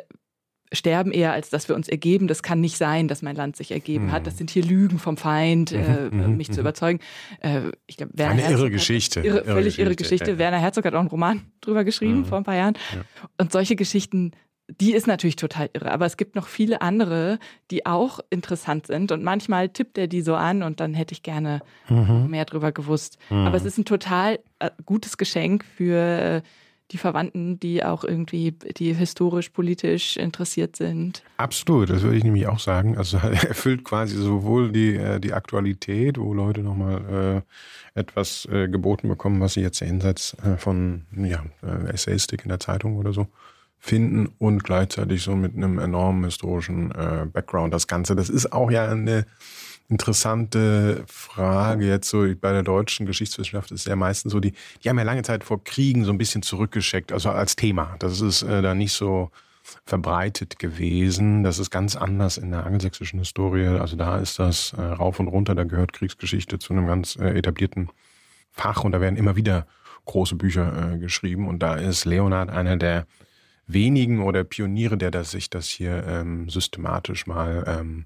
sterben 0.73 1.11
eher, 1.11 1.33
als 1.33 1.49
dass 1.49 1.67
wir 1.67 1.75
uns 1.75 1.89
ergeben. 1.89 2.27
Das 2.27 2.43
kann 2.43 2.61
nicht 2.61 2.77
sein, 2.77 3.07
dass 3.07 3.21
mein 3.21 3.35
Land 3.35 3.55
sich 3.55 3.71
ergeben 3.71 4.05
hm. 4.05 4.11
hat. 4.11 4.25
Das 4.25 4.37
sind 4.37 4.49
hier 4.49 4.63
Lügen 4.63 4.99
vom 4.99 5.17
Feind, 5.17 5.71
äh, 5.71 6.09
mhm, 6.09 6.31
mhm, 6.31 6.37
mich 6.37 6.49
mhm. 6.49 6.53
zu 6.53 6.61
überzeugen. 6.61 6.99
Äh, 7.41 7.71
ich 7.87 7.97
glaub, 7.97 8.09
Werner 8.13 8.33
Eine 8.33 8.41
Herzog 8.43 8.59
irre 8.59 8.71
Geschichte. 8.71 9.19
Irre, 9.19 9.37
irre 9.39 9.45
völlig 9.45 9.65
Geschichte, 9.65 9.81
irre 9.81 9.95
Geschichte. 9.95 10.31
Ja. 10.31 10.37
Werner 10.37 10.59
Herzog 10.59 10.85
hat 10.85 10.93
auch 10.93 10.99
einen 10.99 11.09
Roman 11.09 11.41
drüber 11.59 11.83
geschrieben 11.83 12.19
mhm. 12.19 12.25
vor 12.25 12.37
ein 12.37 12.43
paar 12.43 12.55
Jahren. 12.55 12.75
Ja. 12.95 13.03
Und 13.37 13.51
solche 13.51 13.75
Geschichten, 13.75 14.31
die 14.69 14.93
ist 14.93 15.07
natürlich 15.07 15.35
total 15.35 15.69
irre. 15.73 15.91
Aber 15.91 16.05
es 16.05 16.15
gibt 16.15 16.35
noch 16.35 16.47
viele 16.47 16.81
andere, 16.81 17.39
die 17.69 17.85
auch 17.85 18.21
interessant 18.29 18.87
sind. 18.87 19.11
Und 19.11 19.23
manchmal 19.23 19.67
tippt 19.67 19.97
er 19.97 20.07
die 20.07 20.21
so 20.21 20.35
an 20.35 20.63
und 20.63 20.79
dann 20.79 20.93
hätte 20.93 21.13
ich 21.13 21.21
gerne 21.21 21.61
mhm. 21.89 22.27
mehr 22.29 22.45
drüber 22.45 22.71
gewusst. 22.71 23.17
Aber 23.29 23.57
es 23.57 23.65
ist 23.65 23.77
ein 23.77 23.85
total 23.85 24.39
äh, 24.59 24.69
gutes 24.85 25.17
Geschenk 25.17 25.65
für 25.65 26.43
die 26.91 26.97
Verwandten, 26.97 27.59
die 27.59 27.83
auch 27.83 28.03
irgendwie, 28.03 28.51
die 28.51 28.93
historisch, 28.93 29.49
politisch 29.49 30.17
interessiert 30.17 30.75
sind. 30.75 31.23
Absolut, 31.37 31.89
das 31.89 32.01
würde 32.01 32.17
ich 32.17 32.23
nämlich 32.23 32.47
auch 32.47 32.59
sagen. 32.59 32.97
Also 32.97 33.17
er 33.17 33.31
erfüllt 33.49 33.83
quasi 33.83 34.17
sowohl 34.17 34.71
die, 34.71 34.95
äh, 34.95 35.19
die 35.19 35.33
Aktualität, 35.33 36.17
wo 36.17 36.33
Leute 36.33 36.61
nochmal 36.61 37.43
äh, 37.95 37.99
etwas 37.99 38.47
äh, 38.51 38.67
geboten 38.67 39.07
bekommen, 39.07 39.39
was 39.39 39.53
sie 39.53 39.61
jetzt 39.61 39.79
jenseits 39.79 40.35
von 40.57 41.05
ja, 41.15 41.43
Essayistik 41.87 42.43
in 42.43 42.49
der 42.49 42.59
Zeitung 42.59 42.97
oder 42.97 43.13
so 43.13 43.27
finden 43.79 44.29
und 44.37 44.63
gleichzeitig 44.63 45.23
so 45.23 45.35
mit 45.35 45.55
einem 45.55 45.79
enormen 45.79 46.23
historischen 46.23 46.89
Background 47.33 47.73
das 47.73 47.87
Ganze. 47.87 48.15
Das 48.15 48.29
ist 48.29 48.53
auch 48.53 48.69
ja 48.69 48.87
eine 48.87 49.25
interessante 49.91 51.03
Frage 51.05 51.85
jetzt 51.85 52.09
so 52.09 52.25
bei 52.39 52.53
der 52.53 52.63
deutschen 52.63 53.05
Geschichtswissenschaft 53.05 53.71
ist 53.71 53.85
ja 53.85 53.95
meistens 53.95 54.31
so, 54.31 54.39
die, 54.39 54.53
die 54.83 54.89
haben 54.89 54.97
ja 54.97 55.03
lange 55.03 55.23
Zeit 55.23 55.43
vor 55.43 55.63
Kriegen 55.63 56.05
so 56.05 56.11
ein 56.11 56.17
bisschen 56.17 56.41
zurückgeschickt, 56.41 57.11
also 57.11 57.29
als 57.29 57.57
Thema. 57.57 57.95
Das 57.99 58.21
ist 58.21 58.41
äh, 58.41 58.61
da 58.61 58.73
nicht 58.73 58.93
so 58.93 59.31
verbreitet 59.85 60.59
gewesen. 60.59 61.43
Das 61.43 61.59
ist 61.59 61.69
ganz 61.69 61.95
anders 61.95 62.37
in 62.37 62.51
der 62.51 62.65
angelsächsischen 62.65 63.19
Historie. 63.19 63.67
Also 63.67 63.95
da 63.97 64.17
ist 64.17 64.39
das 64.39 64.73
äh, 64.73 64.81
rauf 64.81 65.19
und 65.19 65.27
runter, 65.27 65.55
da 65.55 65.65
gehört 65.65 65.93
Kriegsgeschichte 65.93 66.57
zu 66.57 66.73
einem 66.73 66.87
ganz 66.87 67.17
äh, 67.17 67.37
etablierten 67.37 67.89
Fach 68.51 68.83
und 68.83 68.93
da 68.93 69.01
werden 69.01 69.17
immer 69.17 69.35
wieder 69.35 69.67
große 70.05 70.35
Bücher 70.35 70.93
äh, 70.93 70.97
geschrieben 70.97 71.47
und 71.47 71.59
da 71.59 71.75
ist 71.75 72.05
Leonhard 72.05 72.49
einer 72.49 72.77
der 72.77 73.05
wenigen 73.67 74.21
oder 74.21 74.43
Pioniere, 74.43 74.97
der 74.97 75.11
das, 75.11 75.31
sich 75.31 75.49
das 75.49 75.67
hier 75.67 76.05
ähm, 76.07 76.49
systematisch 76.49 77.27
mal 77.27 77.63
ähm, 77.67 78.05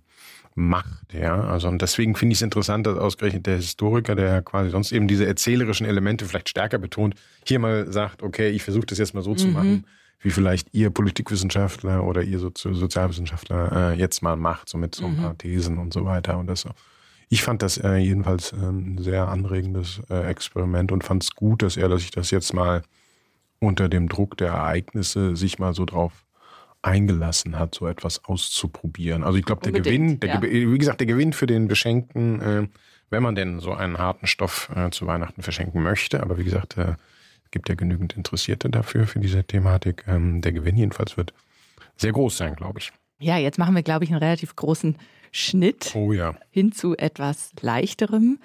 macht. 0.56 1.14
Ja, 1.14 1.42
also 1.42 1.68
und 1.68 1.82
deswegen 1.82 2.16
finde 2.16 2.34
ich 2.34 2.40
es 2.40 2.42
interessant, 2.42 2.88
dass 2.88 2.98
ausgerechnet 2.98 3.46
der 3.46 3.58
Historiker, 3.58 4.16
der 4.16 4.42
quasi 4.42 4.70
sonst 4.70 4.94
eben 4.94 5.08
diese 5.08 5.26
erzählerischen 5.26 5.86
Elemente 5.86 6.26
vielleicht 6.26 6.50
stärker 6.50 6.78
betont, 6.78 7.16
hier 7.46 7.60
mal 7.60 7.92
sagt, 7.92 8.24
okay, 8.24 8.50
ich 8.50 8.64
versuche 8.64 8.86
das 8.86 8.98
jetzt 8.98 9.14
mal 9.14 9.22
so 9.22 9.32
mhm. 9.32 9.38
zu 9.38 9.48
machen, 9.48 9.86
wie 10.22 10.32
vielleicht 10.32 10.74
ihr 10.74 10.90
Politikwissenschaftler 10.90 12.06
oder 12.06 12.24
ihr 12.24 12.40
Sozi 12.40 12.74
Sozialwissenschaftler 12.74 13.92
äh, 13.92 14.00
jetzt 14.00 14.22
mal 14.24 14.38
macht, 14.38 14.70
so 14.70 14.78
mit 14.78 14.96
so 14.96 15.06
ein 15.06 15.18
mhm. 15.18 15.22
paar 15.22 15.38
Thesen 15.38 15.78
und 15.78 15.94
so 15.94 16.06
weiter 16.06 16.38
und 16.38 16.48
das 16.48 16.62
so. 16.62 16.70
Ich 17.28 17.44
fand 17.44 17.62
das 17.62 17.78
äh, 17.78 17.98
jedenfalls 17.98 18.54
äh, 18.54 18.56
ein 18.56 18.98
sehr 18.98 19.28
anregendes 19.28 20.02
äh, 20.10 20.26
Experiment 20.30 20.92
und 20.92 21.04
fand 21.04 21.24
es 21.24 21.36
gut, 21.36 21.64
dass 21.64 21.76
er, 21.76 21.90
dass 21.90 22.02
ich 22.02 22.12
das 22.12 22.32
jetzt 22.32 22.54
mal 22.54 22.82
unter 23.60 23.90
dem 23.90 24.08
Druck 24.08 24.38
der 24.38 24.50
Ereignisse 24.50 25.36
sich 25.36 25.60
mal 25.60 25.74
so 25.74 25.86
drauf 25.86 26.25
eingelassen 26.86 27.58
hat, 27.58 27.76
so 27.76 27.88
etwas 27.88 28.24
auszuprobieren. 28.26 29.24
Also 29.24 29.38
ich 29.38 29.46
glaube, 29.46 29.62
der 29.64 29.72
Gewinn, 29.72 30.20
der, 30.20 30.36
ja. 30.36 30.42
wie 30.42 30.78
gesagt, 30.78 31.00
der 31.00 31.08
Gewinn 31.08 31.34
für 31.34 31.48
den 31.48 31.68
Beschenkten, 31.68 32.42
äh, 32.42 32.68
wenn 33.10 33.24
man 33.24 33.36
denn 33.36 33.60
so 33.60 33.74
einen 33.74 33.98
harten 33.98 34.28
Stoff 34.28 34.70
äh, 34.76 34.90
zu 34.92 35.08
Weihnachten 35.08 35.42
verschenken 35.42 35.82
möchte, 35.82 36.22
aber 36.22 36.38
wie 36.38 36.44
gesagt, 36.44 36.78
äh, 36.78 36.96
es 37.44 37.52
gibt 37.52 37.70
ja 37.70 37.76
genügend 37.76 38.14
Interessierte 38.14 38.70
dafür, 38.70 39.08
für 39.08 39.20
diese 39.20 39.44
Thematik. 39.44 40.04
Ähm, 40.08 40.42
der 40.42 40.52
Gewinn 40.52 40.78
jedenfalls 40.78 41.18
wird 41.18 41.34
sehr 41.96 42.12
groß 42.12 42.38
sein, 42.38 42.56
glaube 42.56 42.80
ich. 42.80 42.92
Ja, 43.20 43.38
jetzt 43.38 43.58
machen 43.58 43.76
wir, 43.76 43.84
glaube 43.84 44.04
ich, 44.04 44.12
einen 44.12 44.22
relativ 44.22 44.56
großen 44.56 44.98
Schnitt 45.32 45.94
oh 45.96 46.12
ja. 46.14 46.36
hin 46.50 46.72
zu 46.72 46.96
etwas 46.98 47.52
leichterem. 47.62 48.40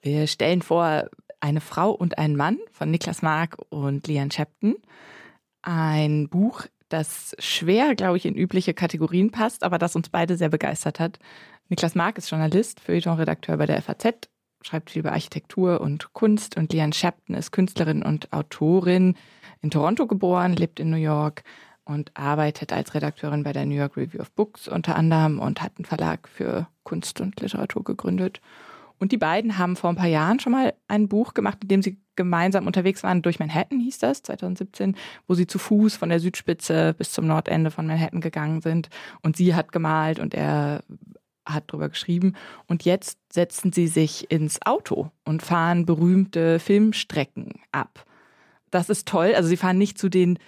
Wir 0.00 0.26
stellen 0.26 0.62
vor 0.62 1.08
eine 1.40 1.60
Frau 1.60 1.90
und 1.90 2.18
einen 2.18 2.36
Mann 2.36 2.58
von 2.72 2.90
Niklas 2.90 3.22
Mark 3.22 3.56
und 3.68 4.06
Lian 4.06 4.30
Shepton. 4.30 4.76
Ein 5.62 6.28
Buch, 6.28 6.66
das 6.92 7.34
schwer, 7.38 7.94
glaube 7.94 8.16
ich, 8.16 8.26
in 8.26 8.34
übliche 8.34 8.74
Kategorien 8.74 9.30
passt, 9.30 9.64
aber 9.64 9.78
das 9.78 9.96
uns 9.96 10.08
beide 10.08 10.36
sehr 10.36 10.48
begeistert 10.48 11.00
hat. 11.00 11.18
Niklas 11.68 11.94
Mark 11.94 12.18
ist 12.18 12.30
Journalist, 12.30 12.80
Feuilleton-Redakteur 12.80 13.56
bei 13.56 13.66
der 13.66 13.80
FAZ, 13.80 14.28
schreibt 14.62 14.90
viel 14.90 15.00
über 15.00 15.12
Architektur 15.12 15.80
und 15.80 16.12
Kunst 16.12 16.56
und 16.56 16.72
Lian 16.72 16.92
Shepton 16.92 17.34
ist 17.34 17.50
Künstlerin 17.50 18.02
und 18.02 18.32
Autorin, 18.32 19.16
in 19.60 19.70
Toronto 19.70 20.06
geboren, 20.06 20.54
lebt 20.54 20.80
in 20.80 20.90
New 20.90 20.96
York 20.96 21.44
und 21.84 22.10
arbeitet 22.14 22.72
als 22.72 22.94
Redakteurin 22.94 23.42
bei 23.42 23.52
der 23.52 23.66
New 23.66 23.74
York 23.74 23.96
Review 23.96 24.20
of 24.20 24.32
Books 24.32 24.68
unter 24.68 24.96
anderem 24.96 25.40
und 25.40 25.62
hat 25.62 25.72
einen 25.78 25.84
Verlag 25.84 26.28
für 26.28 26.68
Kunst 26.84 27.20
und 27.20 27.40
Literatur 27.40 27.84
gegründet. 27.84 28.40
Und 29.02 29.10
die 29.10 29.18
beiden 29.18 29.58
haben 29.58 29.74
vor 29.74 29.90
ein 29.90 29.96
paar 29.96 30.06
Jahren 30.06 30.38
schon 30.38 30.52
mal 30.52 30.74
ein 30.86 31.08
Buch 31.08 31.34
gemacht, 31.34 31.58
in 31.62 31.66
dem 31.66 31.82
sie 31.82 31.98
gemeinsam 32.14 32.68
unterwegs 32.68 33.02
waren. 33.02 33.20
Durch 33.20 33.40
Manhattan 33.40 33.80
hieß 33.80 33.98
das, 33.98 34.22
2017, 34.22 34.94
wo 35.26 35.34
sie 35.34 35.48
zu 35.48 35.58
Fuß 35.58 35.96
von 35.96 36.08
der 36.08 36.20
Südspitze 36.20 36.94
bis 36.96 37.10
zum 37.10 37.26
Nordende 37.26 37.72
von 37.72 37.88
Manhattan 37.88 38.20
gegangen 38.20 38.60
sind. 38.60 38.90
Und 39.20 39.36
sie 39.36 39.56
hat 39.56 39.72
gemalt 39.72 40.20
und 40.20 40.34
er 40.34 40.84
hat 41.44 41.64
drüber 41.66 41.88
geschrieben. 41.88 42.34
Und 42.68 42.84
jetzt 42.84 43.18
setzen 43.32 43.72
sie 43.72 43.88
sich 43.88 44.30
ins 44.30 44.62
Auto 44.62 45.10
und 45.24 45.42
fahren 45.42 45.84
berühmte 45.84 46.60
Filmstrecken 46.60 47.54
ab. 47.72 48.06
Das 48.70 48.88
ist 48.88 49.08
toll. 49.08 49.32
Also 49.34 49.48
sie 49.48 49.56
fahren 49.56 49.78
nicht 49.78 49.98
zu 49.98 50.10
den 50.10 50.38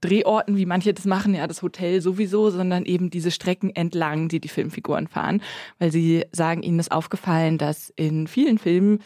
Drehorten, 0.00 0.56
wie 0.56 0.66
manche 0.66 0.92
das 0.92 1.04
machen, 1.04 1.34
ja, 1.34 1.46
das 1.46 1.62
Hotel 1.62 2.00
sowieso, 2.00 2.50
sondern 2.50 2.84
eben 2.84 3.10
diese 3.10 3.30
Strecken 3.30 3.74
entlang, 3.74 4.28
die 4.28 4.40
die 4.40 4.48
Filmfiguren 4.48 5.06
fahren, 5.06 5.40
weil 5.78 5.92
sie 5.92 6.24
sagen, 6.32 6.62
ihnen 6.62 6.80
ist 6.80 6.92
aufgefallen, 6.92 7.58
dass 7.58 7.92
in 7.96 8.26
vielen 8.26 8.58
Filmen 8.58 8.98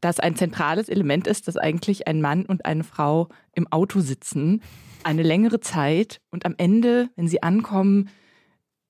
das 0.00 0.20
ein 0.20 0.36
zentrales 0.36 0.90
Element 0.90 1.26
ist, 1.26 1.48
dass 1.48 1.56
eigentlich 1.56 2.06
ein 2.06 2.20
Mann 2.20 2.44
und 2.44 2.66
eine 2.66 2.84
Frau 2.84 3.28
im 3.54 3.66
Auto 3.72 4.00
sitzen, 4.00 4.60
eine 5.02 5.22
längere 5.22 5.60
Zeit 5.60 6.20
und 6.30 6.44
am 6.44 6.54
Ende, 6.58 7.08
wenn 7.16 7.28
sie 7.28 7.42
ankommen, 7.42 8.10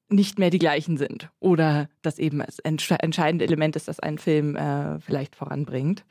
nicht 0.09 0.39
mehr 0.39 0.51
die 0.51 0.59
gleichen 0.59 0.97
sind 0.97 1.31
oder 1.41 1.89
das 2.03 2.19
eben 2.19 2.39
das 2.39 2.59
entscheidende 2.59 3.45
Element 3.45 3.77
ist, 3.77 3.89
das 3.89 4.01
einen 4.01 4.19
Film 4.19 4.57
äh, 4.57 4.99
vielleicht 5.01 5.37
voranbringt. 5.37 6.05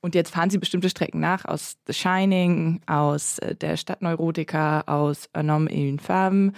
Und 0.00 0.14
jetzt 0.14 0.30
fahren 0.30 0.50
sie 0.50 0.58
bestimmte 0.58 0.90
Strecken 0.90 1.20
nach 1.20 1.44
aus 1.44 1.76
The 1.86 1.92
Shining, 1.92 2.80
aus 2.86 3.38
äh, 3.38 3.54
der 3.54 3.76
Stadtneurotika, 3.76 4.82
aus 4.86 5.28
Un 5.36 5.50
homme 5.50 5.70
et 5.70 5.88
une 5.88 5.98
femme 5.98 6.52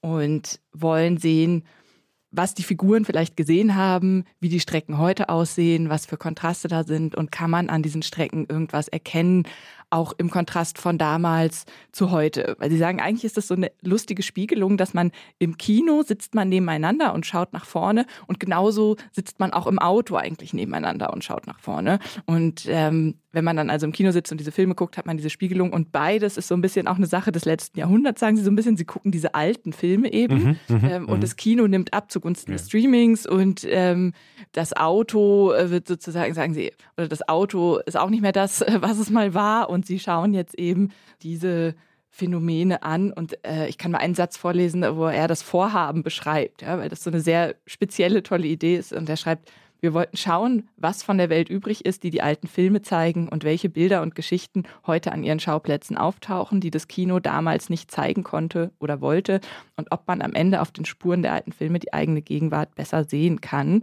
und 0.00 0.60
wollen 0.72 1.18
sehen, 1.18 1.64
was 2.30 2.54
die 2.54 2.62
Figuren 2.62 3.04
vielleicht 3.04 3.36
gesehen 3.36 3.74
haben, 3.74 4.24
wie 4.38 4.48
die 4.48 4.60
Strecken 4.60 4.98
heute 4.98 5.28
aussehen, 5.28 5.88
was 5.88 6.06
für 6.06 6.16
Kontraste 6.16 6.68
da 6.68 6.84
sind 6.84 7.16
und 7.16 7.32
kann 7.32 7.50
man 7.50 7.68
an 7.68 7.82
diesen 7.82 8.02
Strecken 8.02 8.46
irgendwas 8.48 8.88
erkennen, 8.88 9.44
auch 9.90 10.12
im 10.16 10.30
Kontrast 10.30 10.78
von 10.78 10.98
damals 10.98 11.66
zu 11.92 12.10
heute. 12.10 12.56
Weil 12.58 12.70
sie 12.70 12.78
sagen, 12.78 13.00
eigentlich 13.00 13.24
ist 13.24 13.36
das 13.36 13.48
so 13.48 13.54
eine 13.54 13.70
lustige 13.82 14.22
Spiegelung, 14.22 14.76
dass 14.76 14.94
man 14.94 15.10
im 15.38 15.58
Kino 15.58 16.02
sitzt 16.02 16.34
man 16.34 16.48
nebeneinander 16.48 17.12
und 17.12 17.26
schaut 17.26 17.52
nach 17.52 17.64
vorne 17.64 18.06
und 18.26 18.40
genauso 18.40 18.96
sitzt 19.12 19.40
man 19.40 19.52
auch 19.52 19.66
im 19.66 19.78
Auto 19.78 20.16
eigentlich 20.16 20.54
nebeneinander 20.54 21.12
und 21.12 21.24
schaut 21.24 21.46
nach 21.46 21.58
vorne. 21.58 21.98
Und 22.26 22.66
ähm, 22.68 23.16
wenn 23.32 23.44
man 23.44 23.56
dann 23.56 23.70
also 23.70 23.86
im 23.86 23.92
Kino 23.92 24.10
sitzt 24.10 24.32
und 24.32 24.38
diese 24.38 24.52
Filme 24.52 24.74
guckt, 24.74 24.96
hat 24.96 25.06
man 25.06 25.16
diese 25.16 25.30
Spiegelung 25.30 25.72
und 25.72 25.92
beides 25.92 26.36
ist 26.36 26.48
so 26.48 26.54
ein 26.54 26.60
bisschen 26.60 26.88
auch 26.88 26.96
eine 26.96 27.06
Sache 27.06 27.30
des 27.30 27.44
letzten 27.44 27.78
Jahrhunderts, 27.78 28.20
sagen 28.20 28.36
sie 28.36 28.42
so 28.42 28.50
ein 28.50 28.56
bisschen. 28.56 28.76
Sie 28.76 28.84
gucken 28.84 29.12
diese 29.12 29.34
alten 29.34 29.72
Filme 29.72 30.12
eben 30.12 30.58
mhm, 30.68 30.76
mhm 30.76 30.84
ähm, 30.84 31.08
und 31.08 31.18
mhm. 31.18 31.20
das 31.20 31.36
Kino 31.36 31.66
nimmt 31.66 31.92
ab 31.92 32.10
zugunsten 32.10 32.52
ja. 32.52 32.56
des 32.56 32.66
Streamings 32.66 33.26
und 33.26 33.66
ähm, 33.68 34.12
das 34.52 34.76
Auto 34.76 35.52
äh, 35.52 35.70
wird 35.70 35.86
sozusagen, 35.86 36.34
sagen 36.34 36.54
sie, 36.54 36.72
oder 36.96 37.08
das 37.08 37.28
Auto 37.28 37.78
ist 37.86 37.96
auch 37.96 38.10
nicht 38.10 38.22
mehr 38.22 38.32
das, 38.32 38.64
was 38.80 38.98
es 38.98 39.10
mal 39.10 39.34
war 39.34 39.70
und 39.70 39.79
sie 39.86 39.98
schauen 39.98 40.34
jetzt 40.34 40.54
eben 40.54 40.90
diese 41.22 41.74
Phänomene 42.10 42.82
an 42.82 43.12
und 43.12 43.44
äh, 43.46 43.68
ich 43.68 43.78
kann 43.78 43.92
mal 43.92 43.98
einen 43.98 44.14
Satz 44.14 44.36
vorlesen, 44.36 44.84
wo 44.96 45.06
er 45.06 45.28
das 45.28 45.42
Vorhaben 45.42 46.02
beschreibt, 46.02 46.62
ja, 46.62 46.78
weil 46.78 46.88
das 46.88 47.04
so 47.04 47.10
eine 47.10 47.20
sehr 47.20 47.54
spezielle, 47.66 48.22
tolle 48.22 48.48
Idee 48.48 48.76
ist 48.76 48.92
und 48.92 49.08
er 49.08 49.16
schreibt, 49.16 49.50
wir 49.80 49.94
wollten 49.94 50.16
schauen, 50.16 50.68
was 50.76 51.02
von 51.02 51.16
der 51.16 51.30
Welt 51.30 51.48
übrig 51.48 51.86
ist, 51.86 52.02
die 52.02 52.10
die 52.10 52.20
alten 52.20 52.48
Filme 52.48 52.82
zeigen 52.82 53.28
und 53.28 53.44
welche 53.44 53.70
Bilder 53.70 54.02
und 54.02 54.14
Geschichten 54.14 54.64
heute 54.86 55.12
an 55.12 55.24
ihren 55.24 55.40
Schauplätzen 55.40 55.96
auftauchen, 55.96 56.60
die 56.60 56.70
das 56.70 56.88
Kino 56.88 57.18
damals 57.18 57.70
nicht 57.70 57.90
zeigen 57.90 58.22
konnte 58.22 58.72
oder 58.78 59.00
wollte 59.00 59.40
und 59.76 59.90
ob 59.90 60.06
man 60.06 60.20
am 60.20 60.34
Ende 60.34 60.60
auf 60.60 60.70
den 60.70 60.84
Spuren 60.84 61.22
der 61.22 61.32
alten 61.32 61.52
Filme 61.52 61.78
die 61.78 61.92
eigene 61.94 62.22
Gegenwart 62.22 62.74
besser 62.74 63.04
sehen 63.04 63.40
kann. 63.40 63.82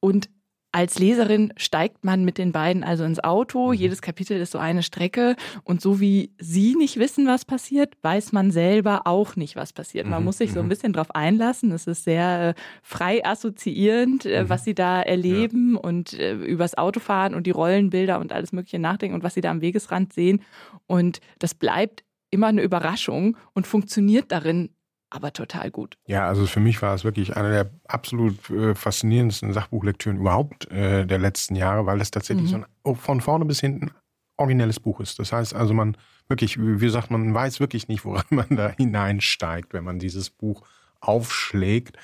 Und 0.00 0.28
als 0.70 0.98
Leserin 0.98 1.52
steigt 1.56 2.04
man 2.04 2.24
mit 2.24 2.36
den 2.36 2.52
beiden 2.52 2.84
also 2.84 3.04
ins 3.04 3.22
Auto. 3.24 3.68
Mhm. 3.68 3.72
Jedes 3.74 4.02
Kapitel 4.02 4.38
ist 4.38 4.52
so 4.52 4.58
eine 4.58 4.82
Strecke. 4.82 5.34
Und 5.64 5.80
so 5.80 5.98
wie 5.98 6.32
sie 6.38 6.74
nicht 6.76 6.98
wissen, 6.98 7.26
was 7.26 7.44
passiert, 7.44 7.94
weiß 8.02 8.32
man 8.32 8.50
selber 8.50 9.02
auch 9.06 9.34
nicht, 9.36 9.56
was 9.56 9.72
passiert. 9.72 10.06
Man 10.06 10.20
mhm. 10.20 10.26
muss 10.26 10.38
sich 10.38 10.52
so 10.52 10.60
ein 10.60 10.66
mhm. 10.66 10.70
bisschen 10.70 10.92
drauf 10.92 11.14
einlassen. 11.14 11.72
Es 11.72 11.86
ist 11.86 12.04
sehr 12.04 12.50
äh, 12.50 12.54
frei 12.82 13.24
assoziierend, 13.24 14.26
äh, 14.26 14.44
mhm. 14.44 14.48
was 14.50 14.64
sie 14.64 14.74
da 14.74 15.00
erleben 15.00 15.74
ja. 15.74 15.80
und 15.80 16.12
äh, 16.12 16.34
übers 16.34 16.76
Autofahren 16.76 17.34
und 17.34 17.46
die 17.46 17.50
Rollenbilder 17.50 18.20
und 18.20 18.32
alles 18.32 18.52
Mögliche 18.52 18.78
nachdenken 18.78 19.14
und 19.14 19.22
was 19.22 19.34
sie 19.34 19.40
da 19.40 19.50
am 19.50 19.62
Wegesrand 19.62 20.12
sehen. 20.12 20.42
Und 20.86 21.20
das 21.38 21.54
bleibt 21.54 22.04
immer 22.30 22.48
eine 22.48 22.62
Überraschung 22.62 23.38
und 23.54 23.66
funktioniert 23.66 24.30
darin 24.32 24.70
aber 25.10 25.32
total 25.32 25.70
gut. 25.70 25.96
Ja, 26.06 26.26
also 26.26 26.46
für 26.46 26.60
mich 26.60 26.82
war 26.82 26.94
es 26.94 27.04
wirklich 27.04 27.36
eine 27.36 27.50
der 27.50 27.70
absolut 27.86 28.50
äh, 28.50 28.74
faszinierendsten 28.74 29.52
Sachbuchlektüren 29.52 30.18
überhaupt 30.18 30.70
äh, 30.70 31.06
der 31.06 31.18
letzten 31.18 31.56
Jahre, 31.56 31.86
weil 31.86 32.00
es 32.00 32.10
tatsächlich 32.10 32.46
mhm. 32.46 32.50
so 32.50 32.56
ein 32.56 32.66
oh, 32.84 32.94
von 32.94 33.20
vorne 33.20 33.44
bis 33.44 33.60
hinten 33.60 33.90
originelles 34.36 34.80
Buch 34.80 35.00
ist. 35.00 35.18
Das 35.18 35.32
heißt 35.32 35.54
also, 35.54 35.74
man 35.74 35.96
wirklich, 36.28 36.58
wie 36.58 36.78
gesagt, 36.78 37.10
man 37.10 37.34
weiß 37.34 37.60
wirklich 37.60 37.88
nicht, 37.88 38.04
woran 38.04 38.24
man 38.30 38.48
da 38.50 38.68
hineinsteigt, 38.68 39.72
wenn 39.72 39.84
man 39.84 39.98
dieses 39.98 40.30
Buch 40.30 40.62
aufschlägt. 41.00 41.96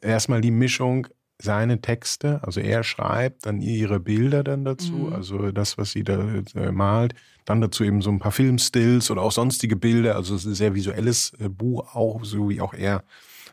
Erstmal 0.00 0.40
die 0.40 0.50
Mischung 0.50 1.08
seine 1.42 1.80
Texte, 1.80 2.40
also 2.42 2.60
er 2.60 2.84
schreibt, 2.84 3.46
dann 3.46 3.60
ihre 3.60 4.00
Bilder 4.00 4.44
dann 4.44 4.64
dazu, 4.64 4.92
mhm. 4.92 5.12
also 5.12 5.50
das, 5.52 5.76
was 5.78 5.92
sie 5.92 6.04
da 6.04 6.20
äh, 6.54 6.72
malt, 6.72 7.14
dann 7.44 7.60
dazu 7.60 7.84
eben 7.84 8.02
so 8.02 8.10
ein 8.10 8.18
paar 8.18 8.32
Filmstills 8.32 9.10
oder 9.10 9.22
auch 9.22 9.32
sonstige 9.32 9.76
Bilder, 9.76 10.16
also 10.16 10.34
es 10.34 10.42
ist 10.42 10.52
ein 10.52 10.54
sehr 10.54 10.74
visuelles 10.74 11.32
äh, 11.38 11.48
Buch 11.48 11.94
auch, 11.94 12.24
so 12.24 12.48
wie 12.48 12.60
auch 12.60 12.74
er 12.74 13.04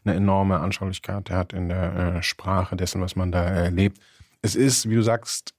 eine 0.05 0.15
enorme 0.15 0.59
Anschaulichkeit 0.59 1.29
hat 1.29 1.53
in 1.53 1.69
der 1.69 2.15
äh, 2.17 2.23
Sprache 2.23 2.75
dessen, 2.75 3.01
was 3.01 3.15
man 3.15 3.31
da 3.31 3.43
erlebt. 3.43 3.99
Es 4.41 4.55
ist, 4.55 4.89
wie 4.89 4.95
du 4.95 5.01
sagst, 5.01 5.53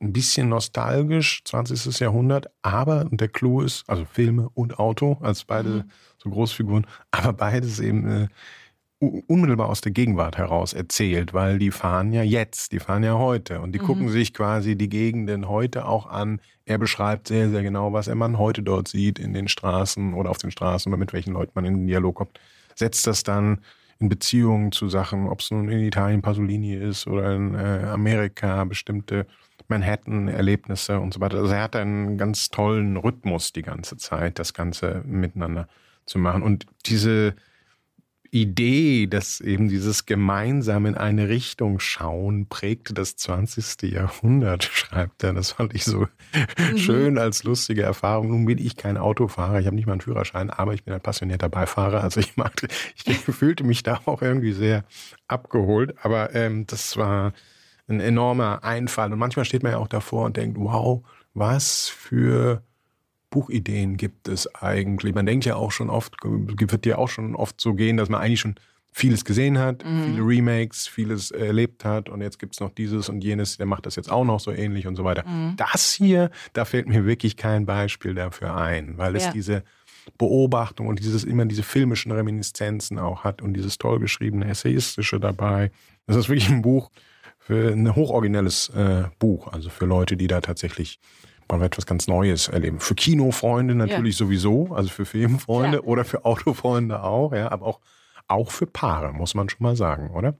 ein 0.00 0.12
bisschen 0.12 0.48
nostalgisch, 0.48 1.42
20. 1.44 2.00
Jahrhundert, 2.00 2.50
aber 2.62 3.06
der 3.10 3.28
Clou 3.28 3.60
ist, 3.60 3.88
also 3.88 4.04
Filme 4.04 4.48
und 4.54 4.78
Auto 4.78 5.18
als 5.20 5.44
beide 5.44 5.68
mhm. 5.68 5.90
so 6.18 6.30
Großfiguren, 6.30 6.86
aber 7.10 7.32
beides 7.32 7.80
eben 7.80 8.28
unmittelbar 8.98 9.68
aus 9.68 9.82
der 9.82 9.92
Gegenwart 9.92 10.38
heraus 10.38 10.72
erzählt, 10.72 11.34
weil 11.34 11.58
die 11.58 11.70
fahren 11.70 12.12
ja 12.12 12.22
jetzt, 12.22 12.72
die 12.72 12.78
fahren 12.78 13.04
ja 13.04 13.14
heute 13.14 13.60
und 13.60 13.72
die 13.72 13.78
mhm. 13.78 13.84
gucken 13.84 14.08
sich 14.08 14.32
quasi 14.32 14.76
die 14.76 14.88
Gegenden 14.88 15.48
heute 15.48 15.86
auch 15.86 16.06
an. 16.06 16.40
Er 16.64 16.78
beschreibt 16.78 17.28
sehr, 17.28 17.50
sehr 17.50 17.62
genau, 17.62 17.92
was 17.92 18.08
er 18.08 18.14
man 18.14 18.38
heute 18.38 18.62
dort 18.62 18.88
sieht 18.88 19.18
in 19.18 19.34
den 19.34 19.48
Straßen 19.48 20.14
oder 20.14 20.30
auf 20.30 20.38
den 20.38 20.50
Straßen 20.50 20.90
oder 20.90 20.98
mit 20.98 21.12
welchen 21.12 21.34
Leuten 21.34 21.52
man 21.54 21.66
in 21.66 21.74
den 21.74 21.86
Dialog 21.86 22.16
kommt. 22.16 22.40
Setzt 22.74 23.06
das 23.06 23.22
dann 23.22 23.58
in 23.98 24.08
Beziehungen 24.08 24.72
zu 24.72 24.88
Sachen, 24.88 25.28
ob 25.28 25.40
es 25.40 25.50
nun 25.50 25.68
in 25.68 25.80
Italien 25.80 26.22
Pasolini 26.22 26.74
ist 26.74 27.06
oder 27.06 27.34
in 27.34 27.54
äh, 27.54 27.84
Amerika 27.90 28.64
bestimmte 28.64 29.26
Manhattan-Erlebnisse 29.68 31.00
und 31.00 31.12
so 31.12 31.20
weiter. 31.20 31.38
Also 31.38 31.52
er 31.52 31.62
hat 31.62 31.76
einen 31.76 32.16
ganz 32.16 32.50
tollen 32.50 32.96
Rhythmus 32.96 33.52
die 33.52 33.62
ganze 33.62 33.96
Zeit, 33.96 34.38
das 34.38 34.54
Ganze 34.54 35.02
miteinander 35.06 35.68
zu 36.06 36.18
machen. 36.18 36.42
Und 36.42 36.66
diese 36.86 37.34
Idee, 38.40 39.06
dass 39.06 39.40
eben 39.40 39.68
dieses 39.68 40.06
gemeinsam 40.06 40.86
in 40.86 40.94
eine 40.94 41.28
Richtung 41.28 41.80
schauen 41.80 42.46
prägte 42.48 42.92
das 42.94 43.16
20. 43.16 43.90
Jahrhundert, 43.90 44.64
schreibt 44.72 45.24
er. 45.24 45.32
Das 45.32 45.52
fand 45.52 45.74
ich 45.74 45.84
so 45.84 46.06
mhm. 46.70 46.78
schön 46.78 47.18
als 47.18 47.44
lustige 47.44 47.82
Erfahrung. 47.82 48.28
Nun 48.28 48.44
bin 48.44 48.58
ich 48.58 48.76
kein 48.76 48.96
Autofahrer, 48.96 49.60
ich 49.60 49.66
habe 49.66 49.76
nicht 49.76 49.86
mal 49.86 49.92
einen 49.92 50.00
Führerschein, 50.00 50.50
aber 50.50 50.74
ich 50.74 50.84
bin 50.84 50.94
ein 50.94 51.00
passionierter 51.00 51.48
Beifahrer. 51.48 52.02
Also 52.02 52.20
ich 52.20 52.36
mag, 52.36 52.52
ich 53.06 53.18
fühlte 53.18 53.64
mich 53.64 53.82
da 53.82 54.00
auch 54.04 54.22
irgendwie 54.22 54.52
sehr 54.52 54.84
abgeholt. 55.28 55.94
Aber 56.02 56.34
ähm, 56.34 56.66
das 56.66 56.96
war 56.96 57.32
ein 57.88 58.00
enormer 58.00 58.64
Einfall. 58.64 59.12
Und 59.12 59.18
manchmal 59.18 59.44
steht 59.44 59.62
man 59.62 59.72
ja 59.72 59.78
auch 59.78 59.88
davor 59.88 60.26
und 60.26 60.36
denkt, 60.36 60.58
wow, 60.58 61.02
was 61.34 61.88
für 61.88 62.62
Buchideen 63.36 63.98
gibt 63.98 64.28
es 64.28 64.54
eigentlich? 64.54 65.14
Man 65.14 65.26
denkt 65.26 65.44
ja 65.44 65.56
auch 65.56 65.70
schon 65.70 65.90
oft, 65.90 66.14
wird 66.22 66.86
dir 66.86 66.98
auch 66.98 67.10
schon 67.10 67.34
oft 67.34 67.60
so 67.60 67.74
gehen, 67.74 67.98
dass 67.98 68.08
man 68.08 68.22
eigentlich 68.22 68.40
schon 68.40 68.54
vieles 68.92 69.26
gesehen 69.26 69.58
hat, 69.58 69.84
mhm. 69.84 70.04
viele 70.04 70.26
Remakes, 70.26 70.88
vieles 70.88 71.32
erlebt 71.32 71.84
hat 71.84 72.08
und 72.08 72.22
jetzt 72.22 72.38
gibt 72.38 72.54
es 72.54 72.60
noch 72.60 72.70
dieses 72.70 73.10
und 73.10 73.22
jenes, 73.22 73.58
der 73.58 73.66
macht 73.66 73.84
das 73.84 73.94
jetzt 73.96 74.10
auch 74.10 74.24
noch 74.24 74.40
so 74.40 74.52
ähnlich 74.52 74.86
und 74.86 74.96
so 74.96 75.04
weiter. 75.04 75.28
Mhm. 75.28 75.54
Das 75.58 75.92
hier, 75.92 76.30
da 76.54 76.64
fällt 76.64 76.88
mir 76.88 77.04
wirklich 77.04 77.36
kein 77.36 77.66
Beispiel 77.66 78.14
dafür 78.14 78.56
ein, 78.56 78.96
weil 78.96 79.14
es 79.16 79.30
diese 79.32 79.64
Beobachtung 80.16 80.86
und 80.86 80.98
dieses 80.98 81.24
immer 81.24 81.44
diese 81.44 81.62
filmischen 81.62 82.10
Reminiszenzen 82.10 82.98
auch 82.98 83.22
hat 83.22 83.42
und 83.42 83.52
dieses 83.52 83.76
toll 83.76 84.00
geschriebene 84.00 84.48
Essayistische 84.48 85.20
dabei. 85.20 85.72
Das 86.06 86.16
ist 86.16 86.30
wirklich 86.30 86.48
ein 86.48 86.62
Buch 86.62 86.90
für 87.38 87.72
ein 87.72 87.94
hochoriginelles 87.94 88.70
äh, 88.70 89.04
Buch, 89.18 89.52
also 89.52 89.68
für 89.68 89.84
Leute, 89.84 90.16
die 90.16 90.26
da 90.26 90.40
tatsächlich 90.40 91.00
mal 91.48 91.62
etwas 91.62 91.86
ganz 91.86 92.06
Neues 92.06 92.48
erleben. 92.48 92.80
Für 92.80 92.94
Kinofreunde 92.94 93.74
natürlich 93.74 94.18
ja. 94.18 94.26
sowieso, 94.26 94.74
also 94.74 94.88
für 94.88 95.04
Filmfreunde 95.04 95.78
ja. 95.78 95.84
oder 95.84 96.04
für 96.04 96.24
Autofreunde 96.24 97.02
auch, 97.02 97.32
ja, 97.32 97.50
aber 97.50 97.66
auch, 97.66 97.80
auch 98.28 98.50
für 98.50 98.66
Paare, 98.66 99.12
muss 99.12 99.34
man 99.34 99.48
schon 99.48 99.62
mal 99.62 99.76
sagen, 99.76 100.10
oder? 100.10 100.38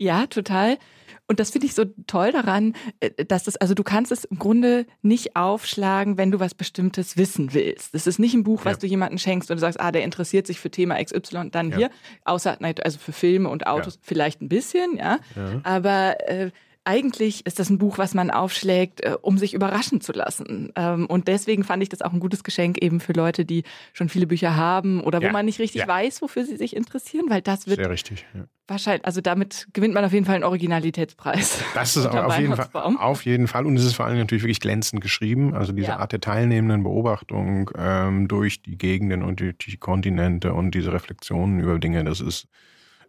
Ja, 0.00 0.26
total. 0.26 0.78
Und 1.26 1.40
das 1.40 1.50
finde 1.50 1.66
ich 1.66 1.74
so 1.74 1.84
toll 2.06 2.32
daran, 2.32 2.74
äh, 3.00 3.24
dass 3.24 3.44
das, 3.44 3.56
also 3.56 3.74
du 3.74 3.82
kannst 3.82 4.12
es 4.12 4.24
im 4.24 4.38
Grunde 4.38 4.86
nicht 5.02 5.36
aufschlagen, 5.36 6.16
wenn 6.16 6.30
du 6.30 6.40
was 6.40 6.54
Bestimmtes 6.54 7.16
wissen 7.16 7.52
willst. 7.52 7.94
Das 7.94 8.06
ist 8.06 8.18
nicht 8.18 8.34
ein 8.34 8.44
Buch, 8.44 8.64
was 8.64 8.74
ja. 8.74 8.80
du 8.80 8.86
jemandem 8.86 9.18
schenkst 9.18 9.50
und 9.50 9.56
du 9.56 9.60
sagst, 9.60 9.78
ah, 9.78 9.92
der 9.92 10.04
interessiert 10.04 10.46
sich 10.46 10.58
für 10.58 10.70
Thema 10.70 11.02
XY, 11.02 11.50
dann 11.50 11.70
ja. 11.70 11.76
hier. 11.76 11.90
Außer, 12.24 12.56
also 12.82 12.98
für 12.98 13.12
Filme 13.12 13.50
und 13.50 13.66
Autos 13.66 13.96
ja. 13.96 14.00
vielleicht 14.04 14.40
ein 14.40 14.48
bisschen, 14.48 14.96
ja. 14.96 15.18
Aber 15.64 16.16
äh, 16.28 16.50
eigentlich 16.88 17.44
ist 17.44 17.58
das 17.58 17.68
ein 17.68 17.76
Buch, 17.76 17.98
was 17.98 18.14
man 18.14 18.30
aufschlägt, 18.30 19.02
äh, 19.02 19.14
um 19.20 19.36
sich 19.36 19.52
überraschen 19.52 20.00
zu 20.00 20.12
lassen. 20.12 20.72
Ähm, 20.74 21.04
und 21.04 21.28
deswegen 21.28 21.62
fand 21.62 21.82
ich 21.82 21.90
das 21.90 22.00
auch 22.00 22.14
ein 22.14 22.18
gutes 22.18 22.44
Geschenk 22.44 22.78
eben 22.78 23.00
für 23.00 23.12
Leute, 23.12 23.44
die 23.44 23.64
schon 23.92 24.08
viele 24.08 24.26
Bücher 24.26 24.56
haben 24.56 25.02
oder 25.02 25.20
ja. 25.20 25.28
wo 25.28 25.32
man 25.32 25.44
nicht 25.44 25.58
richtig 25.58 25.82
ja. 25.82 25.88
weiß, 25.88 26.22
wofür 26.22 26.46
sie 26.46 26.56
sich 26.56 26.74
interessieren, 26.74 27.26
weil 27.28 27.42
das 27.42 27.66
wird 27.66 27.78
sehr 27.78 27.90
richtig. 27.90 28.24
Ja. 28.34 28.44
Wahrscheinlich, 28.66 29.04
also 29.04 29.20
damit 29.20 29.68
gewinnt 29.74 29.92
man 29.92 30.02
auf 30.02 30.14
jeden 30.14 30.24
Fall 30.24 30.36
einen 30.36 30.44
Originalitätspreis. 30.44 31.62
Das 31.74 31.94
ist 31.98 32.06
auf 32.06 32.38
jeden, 32.38 32.56
Fall, 32.56 32.68
auf 32.72 33.24
jeden 33.26 33.48
Fall. 33.48 33.66
Und 33.66 33.76
es 33.76 33.84
ist 33.84 33.94
vor 33.94 34.06
allem 34.06 34.16
natürlich 34.16 34.44
wirklich 34.44 34.60
glänzend 34.60 35.02
geschrieben. 35.02 35.54
Also 35.54 35.74
diese 35.74 35.98
Art 35.98 36.12
der 36.12 36.22
teilnehmenden 36.22 36.84
Beobachtung 36.84 37.70
ähm, 37.76 38.28
durch 38.28 38.62
die 38.62 38.78
Gegenden 38.78 39.22
und 39.22 39.40
die, 39.40 39.52
die, 39.52 39.76
Kontinente 39.76 40.54
und 40.54 40.74
diese 40.74 40.90
Reflexionen 40.90 41.60
über 41.60 41.78
Dinge, 41.78 42.02
das 42.04 42.22
ist, 42.22 42.48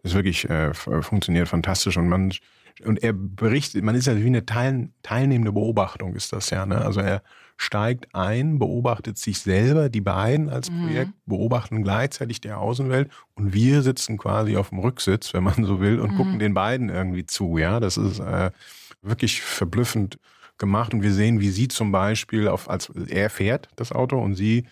ist 0.02 0.14
wirklich, 0.14 0.48
äh, 0.50 0.74
funktioniert 0.74 1.48
fantastisch. 1.48 1.96
Und 1.96 2.08
man 2.08 2.30
und 2.84 3.02
er 3.02 3.12
berichtet, 3.12 3.84
man 3.84 3.94
ist 3.94 4.06
ja 4.06 4.16
wie 4.16 4.26
eine 4.26 4.46
teil, 4.46 4.90
teilnehmende 5.02 5.52
Beobachtung, 5.52 6.14
ist 6.14 6.32
das 6.32 6.50
ja. 6.50 6.66
Ne? 6.66 6.78
Also 6.78 7.00
er 7.00 7.22
steigt 7.56 8.14
ein, 8.14 8.58
beobachtet 8.58 9.18
sich 9.18 9.40
selber, 9.40 9.90
die 9.90 10.00
beiden 10.00 10.48
als 10.48 10.70
mhm. 10.70 10.86
Projekt, 10.86 11.12
beobachten 11.26 11.82
gleichzeitig 11.82 12.40
der 12.40 12.58
Außenwelt 12.58 13.10
und 13.34 13.52
wir 13.52 13.82
sitzen 13.82 14.16
quasi 14.16 14.56
auf 14.56 14.70
dem 14.70 14.78
Rücksitz, 14.78 15.34
wenn 15.34 15.44
man 15.44 15.64
so 15.64 15.80
will, 15.80 16.00
und 16.00 16.12
mhm. 16.12 16.16
gucken 16.16 16.38
den 16.38 16.54
beiden 16.54 16.88
irgendwie 16.88 17.26
zu. 17.26 17.58
Ja, 17.58 17.78
das 17.78 17.98
ist 17.98 18.18
äh, 18.18 18.50
wirklich 19.02 19.42
verblüffend 19.42 20.18
gemacht 20.56 20.94
und 20.94 21.02
wir 21.02 21.12
sehen, 21.12 21.40
wie 21.40 21.50
sie 21.50 21.68
zum 21.68 21.92
Beispiel 21.92 22.48
auf, 22.48 22.70
als 22.70 22.90
er 23.08 23.28
fährt 23.28 23.68
das 23.76 23.92
Auto 23.92 24.18
und 24.18 24.36
sie 24.36 24.66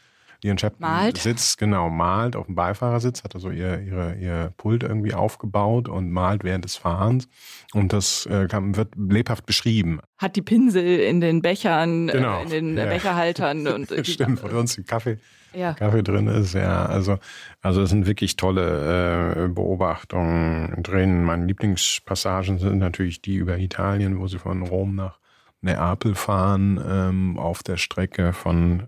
Ian 0.44 0.56
Chapman 0.56 0.90
malt. 0.90 1.18
sitzt, 1.18 1.58
genau, 1.58 1.90
malt 1.90 2.36
auf 2.36 2.46
dem 2.46 2.54
Beifahrersitz, 2.54 3.24
hat 3.24 3.34
also 3.34 3.50
ihr, 3.50 3.80
ihre, 3.80 4.14
ihr 4.14 4.52
Pult 4.56 4.84
irgendwie 4.84 5.12
aufgebaut 5.12 5.88
und 5.88 6.12
malt 6.12 6.44
während 6.44 6.64
des 6.64 6.76
Fahrens. 6.76 7.28
Und 7.74 7.92
das 7.92 8.26
äh, 8.26 8.46
kann, 8.46 8.76
wird 8.76 8.94
lebhaft 8.96 9.46
beschrieben. 9.46 10.00
Hat 10.16 10.36
die 10.36 10.42
Pinsel 10.42 11.00
in 11.00 11.20
den 11.20 11.42
Bechern, 11.42 12.08
äh, 12.08 12.12
genau. 12.12 12.40
äh, 12.40 12.42
in 12.44 12.76
den 12.76 12.76
ja. 12.76 12.86
Becherhaltern 12.86 13.66
und 13.66 13.92
Stimmt, 14.06 14.42
wo 14.44 14.48
sonst 14.48 14.86
Kaffee, 14.86 15.18
ja. 15.52 15.72
Kaffee 15.74 16.04
drin 16.04 16.28
ist, 16.28 16.54
ja. 16.54 16.86
Also, 16.86 17.18
also 17.60 17.82
es 17.82 17.90
sind 17.90 18.06
wirklich 18.06 18.36
tolle 18.36 19.46
äh, 19.46 19.48
Beobachtungen 19.48 20.84
drin. 20.84 21.24
Meine 21.24 21.46
Lieblingspassagen 21.46 22.58
sind 22.58 22.78
natürlich 22.78 23.22
die 23.22 23.34
über 23.34 23.58
Italien, 23.58 24.20
wo 24.20 24.28
sie 24.28 24.38
von 24.38 24.62
Rom 24.62 24.94
nach 24.94 25.18
Neapel 25.62 26.14
fahren, 26.14 26.80
ähm, 26.88 27.38
auf 27.38 27.64
der 27.64 27.76
Strecke 27.76 28.32
von 28.32 28.86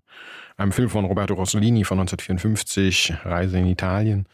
einem 0.61 0.73
Film 0.73 0.91
von 0.91 1.05
Roberto 1.05 1.35
Rossellini 1.35 1.85
von 1.85 1.99
1954, 1.99 3.15
Reise 3.25 3.59
in 3.59 3.67
Italien. 3.67 4.27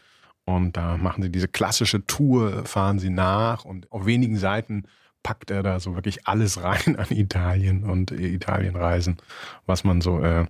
Und 0.45 0.77
da 0.77 0.97
machen 0.97 1.23
sie 1.23 1.29
diese 1.29 1.47
klassische 1.47 2.05
Tour, 2.05 2.65
fahren 2.65 2.99
sie 2.99 3.09
nach 3.09 3.65
und 3.65 3.91
auf 3.91 4.05
wenigen 4.05 4.37
Seiten 4.37 4.83
packt 5.23 5.51
er 5.51 5.63
da 5.63 5.79
so 5.79 5.95
wirklich 5.95 6.27
alles 6.27 6.63
rein 6.63 6.95
an 6.97 7.07
Italien 7.09 7.83
und 7.83 8.11
Italienreisen, 8.11 9.17
was 9.65 9.83
man 9.83 9.99
so 9.99 10.21
äh, 10.21 10.45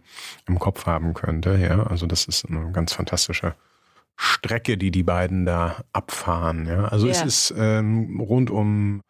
im 0.48 0.60
Kopf 0.60 0.86
haben 0.86 1.14
könnte. 1.14 1.58
Ja, 1.58 1.84
also 1.84 2.06
das 2.06 2.26
ist 2.26 2.46
eine 2.46 2.72
ganz 2.72 2.94
fantastische 2.94 3.56
Strecke, 4.16 4.78
die 4.78 4.92
die 4.92 5.04
beiden 5.04 5.46
da 5.46 5.84
abfahren. 5.94 6.68
Ja, 6.68 6.86
also 6.86 7.08
yeah. 7.08 7.16
es 7.16 7.24
ist 7.24 7.54
ähm, 7.58 8.20
rundum 8.20 9.02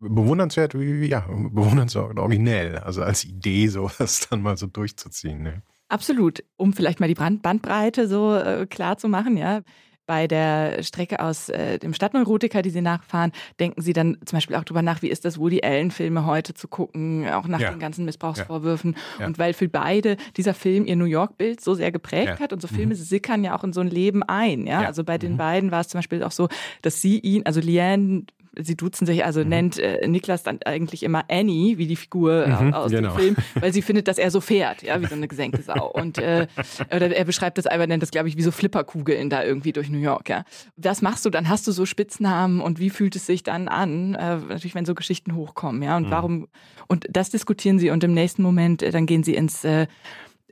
bewundernswert, 0.00 0.78
wie, 0.78 1.06
ja, 1.06 1.20
bewundernswert 1.20 2.18
originell, 2.18 2.78
also 2.78 3.02
als 3.02 3.24
Idee 3.24 3.68
sowas 3.68 4.26
dann 4.28 4.42
mal 4.42 4.56
so 4.56 4.66
durchzuziehen. 4.66 5.42
Ne? 5.42 5.62
Absolut. 5.88 6.42
Um 6.56 6.72
vielleicht 6.72 7.00
mal 7.00 7.08
die 7.08 7.14
Bandbreite 7.14 8.08
so 8.08 8.34
äh, 8.34 8.66
klar 8.66 8.96
zu 8.96 9.08
machen, 9.08 9.36
ja. 9.36 9.62
Bei 10.06 10.26
der 10.26 10.82
Strecke 10.82 11.20
aus 11.20 11.48
äh, 11.48 11.78
dem 11.78 11.94
Stadtneurotiker, 11.94 12.60
die 12.60 12.68
Sie 12.68 12.82
nachfahren, 12.82 13.32
denken 13.58 13.80
Sie 13.80 13.94
dann 13.94 14.18
zum 14.26 14.36
Beispiel 14.36 14.56
auch 14.56 14.64
drüber 14.64 14.82
nach, 14.82 15.00
wie 15.00 15.08
ist 15.08 15.24
das 15.24 15.38
Woody 15.38 15.62
Allen-Filme 15.62 16.26
heute 16.26 16.52
zu 16.52 16.68
gucken, 16.68 17.26
auch 17.30 17.46
nach 17.46 17.60
ja. 17.60 17.70
den 17.70 17.78
ganzen 17.78 18.04
Missbrauchsvorwürfen. 18.04 18.96
Ja. 19.18 19.24
Und 19.26 19.38
weil 19.38 19.54
für 19.54 19.66
beide 19.66 20.18
dieser 20.36 20.52
Film 20.52 20.84
ihr 20.84 20.96
New 20.96 21.06
York-Bild 21.06 21.62
so 21.62 21.72
sehr 21.72 21.90
geprägt 21.90 22.34
ja. 22.34 22.40
hat 22.40 22.52
und 22.52 22.60
so 22.60 22.68
Filme 22.68 22.94
mhm. 22.94 22.98
sickern 22.98 23.44
ja 23.44 23.56
auch 23.56 23.64
in 23.64 23.72
so 23.72 23.80
ein 23.80 23.88
Leben 23.88 24.22
ein. 24.22 24.66
Ja? 24.66 24.80
Also 24.80 25.04
bei 25.04 25.16
den 25.16 25.32
mhm. 25.32 25.38
beiden 25.38 25.70
war 25.70 25.80
es 25.80 25.88
zum 25.88 25.98
Beispiel 25.98 26.22
auch 26.22 26.32
so, 26.32 26.48
dass 26.82 27.00
sie 27.00 27.18
ihn, 27.20 27.46
also 27.46 27.60
Liane 27.60 28.24
sie 28.60 28.76
duzen 28.76 29.06
sich, 29.06 29.24
also 29.24 29.42
mhm. 29.42 29.48
nennt 29.48 29.78
äh, 29.78 30.06
Niklas 30.06 30.42
dann 30.42 30.60
eigentlich 30.64 31.02
immer 31.02 31.24
Annie, 31.28 31.78
wie 31.78 31.86
die 31.86 31.96
Figur 31.96 32.46
äh, 32.46 32.62
mhm, 32.62 32.74
aus 32.74 32.90
genau. 32.90 33.10
dem 33.10 33.18
Film, 33.18 33.36
weil 33.54 33.72
sie 33.72 33.82
findet, 33.82 34.08
dass 34.08 34.18
er 34.18 34.30
so 34.30 34.40
fährt, 34.40 34.82
ja, 34.82 35.00
wie 35.00 35.06
so 35.06 35.14
eine 35.14 35.28
gesenkte 35.28 35.62
Sau. 35.62 35.90
Und 35.90 36.18
äh, 36.18 36.46
oder 36.94 37.14
er 37.14 37.24
beschreibt 37.24 37.58
das 37.58 37.66
einfach, 37.66 37.86
nennt 37.86 38.02
das, 38.02 38.10
glaube 38.10 38.28
ich, 38.28 38.36
wie 38.36 38.42
so 38.42 38.50
Flipperkugeln 38.50 39.30
da 39.30 39.44
irgendwie 39.44 39.72
durch 39.72 39.90
New 39.90 39.98
York, 39.98 40.28
ja. 40.28 40.44
Was 40.76 41.02
machst 41.02 41.24
du 41.24 41.30
dann? 41.30 41.48
Hast 41.48 41.66
du 41.66 41.72
so 41.72 41.86
Spitznamen 41.86 42.60
und 42.60 42.78
wie 42.78 42.90
fühlt 42.90 43.16
es 43.16 43.26
sich 43.26 43.42
dann 43.42 43.68
an? 43.68 44.14
Äh, 44.14 44.36
natürlich, 44.36 44.74
wenn 44.74 44.84
so 44.84 44.94
Geschichten 44.94 45.34
hochkommen, 45.34 45.82
ja. 45.82 45.96
Und 45.96 46.06
mhm. 46.06 46.10
warum, 46.10 46.48
und 46.88 47.06
das 47.10 47.30
diskutieren 47.30 47.78
sie 47.78 47.90
und 47.90 48.04
im 48.04 48.14
nächsten 48.14 48.42
Moment, 48.42 48.82
äh, 48.82 48.90
dann 48.90 49.06
gehen 49.06 49.22
sie 49.22 49.34
ins 49.34 49.64
äh, 49.64 49.86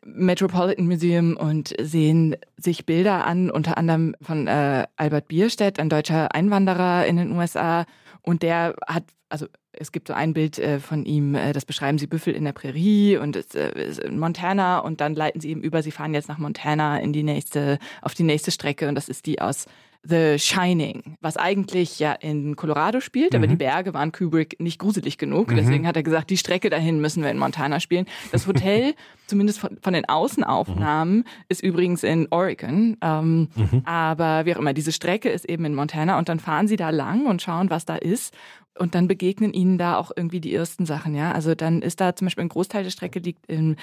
Metropolitan 0.05 0.87
Museum 0.87 1.37
und 1.37 1.75
sehen 1.81 2.37
sich 2.57 2.87
Bilder 2.87 3.27
an, 3.27 3.51
unter 3.51 3.79
anderem 3.79 4.15
von 4.21 4.47
äh, 4.47 4.87
Albert 4.97 5.29
Bierstedt, 5.29 5.79
ein 5.79 5.89
deutscher 5.89 6.35
Einwanderer 6.35 7.07
in 7.07 7.17
den 7.17 7.33
USA. 7.33 7.87
Und 8.23 8.43
der 8.43 8.75
hat, 8.87 9.05
also 9.29 9.47
es 9.73 9.93
gibt 9.93 10.09
so 10.09 10.15
ein 10.15 10.35
Bild 10.35 10.59
äh, 10.59 10.81
von 10.81 11.05
ihm, 11.05 11.35
äh, 11.35 11.53
das 11.53 11.65
beschreiben 11.65 11.99
sie 11.99 12.07
Büffel 12.07 12.35
in 12.35 12.45
der 12.45 12.53
Prärie 12.53 13.17
und 13.17 13.37
äh, 13.55 14.11
Montana 14.11 14.79
und 14.79 15.01
dann 15.01 15.15
leiten 15.15 15.41
sie 15.41 15.51
eben 15.51 15.63
über, 15.63 15.83
sie 15.83 15.91
fahren 15.91 16.15
jetzt 16.15 16.29
nach 16.29 16.39
Montana 16.39 16.99
in 17.01 17.13
die 17.13 17.23
nächste, 17.23 17.79
auf 18.01 18.15
die 18.15 18.25
nächste 18.25 18.51
Strecke 18.51 18.89
und 18.89 18.95
das 18.95 19.09
ist 19.09 19.27
die 19.27 19.41
aus 19.41 19.67
The 20.05 20.37
Shining, 20.37 21.17
was 21.21 21.37
eigentlich 21.37 22.01
ja 22.01 22.13
in 22.13 22.57
Colorado 22.57 23.01
spielt, 23.01 23.33
mhm. 23.33 23.37
aber 23.37 23.47
die 23.47 23.57
Berge 23.57 23.95
waren 23.95 24.11
Kubrick 24.11 24.59
nicht 24.59 24.81
gruselig 24.81 25.17
genug. 25.17 25.51
Mhm. 25.51 25.57
Deswegen 25.57 25.87
hat 25.87 25.97
er 25.97 26.03
gesagt, 26.03 26.31
die 26.31 26.37
Strecke 26.37 26.71
dahin 26.71 27.01
müssen 27.01 27.23
wir 27.23 27.31
in 27.31 27.39
Montana 27.39 27.79
spielen. 27.79 28.07
Das 28.33 28.49
Hotel, 28.49 28.95
zumindest 29.29 29.61
von, 29.61 29.79
von, 29.81 29.93
den 29.93 30.09
Außenaufnahmen, 30.09 31.19
mhm. 31.19 31.25
ist 31.49 31.63
übrigens 31.63 32.03
in 32.03 32.27
Oregon. 32.31 32.97
Ähm, 33.01 33.49
mhm. 33.55 33.83
aber 33.85 34.45
wie 34.45 34.55
auch 34.55 34.59
immer, 34.59 34.73
diese 34.73 34.91
Strecke 34.91 35.29
ist 35.29 35.45
eben 35.45 35.65
in 35.65 35.75
Montana 35.75 36.19
und 36.19 36.29
dann 36.29 36.41
fahren 36.41 36.67
sie 36.67 36.77
da 36.77 36.91
lang 36.91 37.27
und 37.27 37.41
schauen, 37.41 37.71
was 37.71 37.85
da 37.85 37.95
ist. 37.95 38.35
Und 38.79 38.95
dann 38.95 39.07
begegnen 39.07 39.53
ihnen 39.53 39.77
da 39.79 39.99
auch 39.99 40.11
irgendwie 40.17 40.41
die 40.41 40.55
ersten 40.55 40.87
Sachen, 40.87 41.15
ja. 41.15 41.33
Also 41.33 41.55
dann 41.55 41.83
ist 41.83 42.01
da 42.01 42.17
zum 42.17 42.27
Beispiel 42.27 42.45
ein 42.45 42.49
Großteil 42.49 42.83
der 42.83 42.91
Strecke 42.91 43.19
liegt 43.19 43.47
im, 43.47 43.77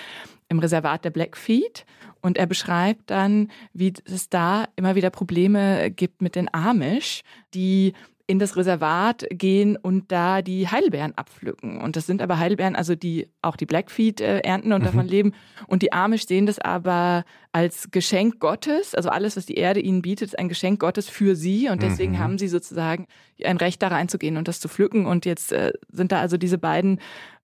im 0.49 0.59
Reservat 0.59 1.05
der 1.05 1.11
Blackfeet 1.11 1.85
und 2.21 2.37
er 2.37 2.47
beschreibt 2.47 3.09
dann, 3.09 3.49
wie 3.73 3.93
es 4.05 4.29
da 4.29 4.67
immer 4.75 4.95
wieder 4.95 5.09
Probleme 5.09 5.91
gibt 5.91 6.21
mit 6.21 6.35
den 6.35 6.53
Amish, 6.53 7.21
die 7.53 7.93
in 8.29 8.37
das 8.37 8.55
Reservat 8.55 9.25
gehen 9.31 9.75
und 9.75 10.11
da 10.11 10.43
die 10.43 10.67
Heidelbeeren 10.67 11.17
abpflücken. 11.17 11.81
Und 11.81 11.95
das 11.95 12.05
sind 12.05 12.21
aber 12.21 12.37
Heidelbeeren, 12.37 12.75
also 12.75 12.93
die 12.93 13.27
auch 13.41 13.55
die 13.55 13.65
Blackfeet 13.65 14.21
äh, 14.21 14.41
ernten 14.41 14.71
und 14.71 14.81
mhm. 14.81 14.85
davon 14.85 15.07
leben. 15.07 15.33
Und 15.65 15.81
die 15.81 15.91
Amish 15.91 16.27
sehen 16.27 16.45
das 16.45 16.59
aber 16.59 17.25
als 17.53 17.89
Geschenk 17.89 18.39
Gottes. 18.39 18.93
Also 18.93 19.09
alles, 19.09 19.35
was 19.35 19.47
die 19.47 19.55
Erde 19.55 19.79
ihnen 19.79 20.03
bietet, 20.03 20.27
ist 20.27 20.37
ein 20.37 20.47
Geschenk 20.47 20.79
Gottes 20.79 21.09
für 21.09 21.35
sie. 21.35 21.69
Und 21.69 21.81
deswegen 21.81 22.13
mhm. 22.13 22.19
haben 22.19 22.37
sie 22.37 22.49
sozusagen 22.49 23.07
ein 23.43 23.57
Recht 23.57 23.81
da 23.81 23.87
reinzugehen 23.87 24.37
und 24.37 24.47
das 24.47 24.59
zu 24.59 24.67
pflücken. 24.67 25.07
Und 25.07 25.25
jetzt 25.25 25.51
äh, 25.51 25.73
sind 25.91 26.11
da 26.11 26.19
also 26.19 26.37
diese 26.37 26.59
beiden 26.59 26.99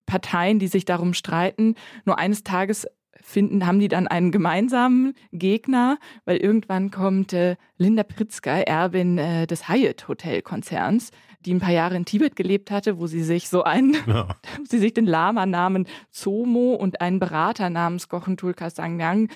Parteien, 0.06 0.60
die 0.60 0.68
sich 0.68 0.84
darum 0.84 1.14
streiten. 1.14 1.74
Nur 2.04 2.16
eines 2.16 2.44
Tages 2.44 2.86
finden, 3.26 3.66
haben 3.66 3.80
die 3.80 3.88
dann 3.88 4.06
einen 4.06 4.30
gemeinsamen 4.30 5.14
Gegner, 5.32 5.98
weil 6.24 6.36
irgendwann 6.36 6.92
kommt 6.92 7.32
äh, 7.32 7.56
Linda 7.76 8.04
Pritzker, 8.04 8.66
Erbin 8.66 9.18
äh, 9.18 9.46
des 9.48 9.68
Hyatt 9.68 10.06
Hotel 10.06 10.42
Konzerns, 10.42 11.10
die 11.44 11.52
ein 11.52 11.60
paar 11.60 11.72
Jahre 11.72 11.96
in 11.96 12.04
Tibet 12.04 12.36
gelebt 12.36 12.70
hatte, 12.70 13.00
wo 13.00 13.08
sie 13.08 13.22
sich 13.22 13.48
so 13.48 13.64
einen, 13.64 13.96
ja. 14.06 14.28
sie 14.68 14.78
sich 14.78 14.94
den 14.94 15.06
Lama 15.06 15.44
namen 15.44 15.86
Zomo 16.10 16.74
und 16.74 17.00
einen 17.00 17.18
Berater 17.18 17.68
namens 17.68 18.08
Gochentul 18.08 18.54
Kasangyang 18.54 19.28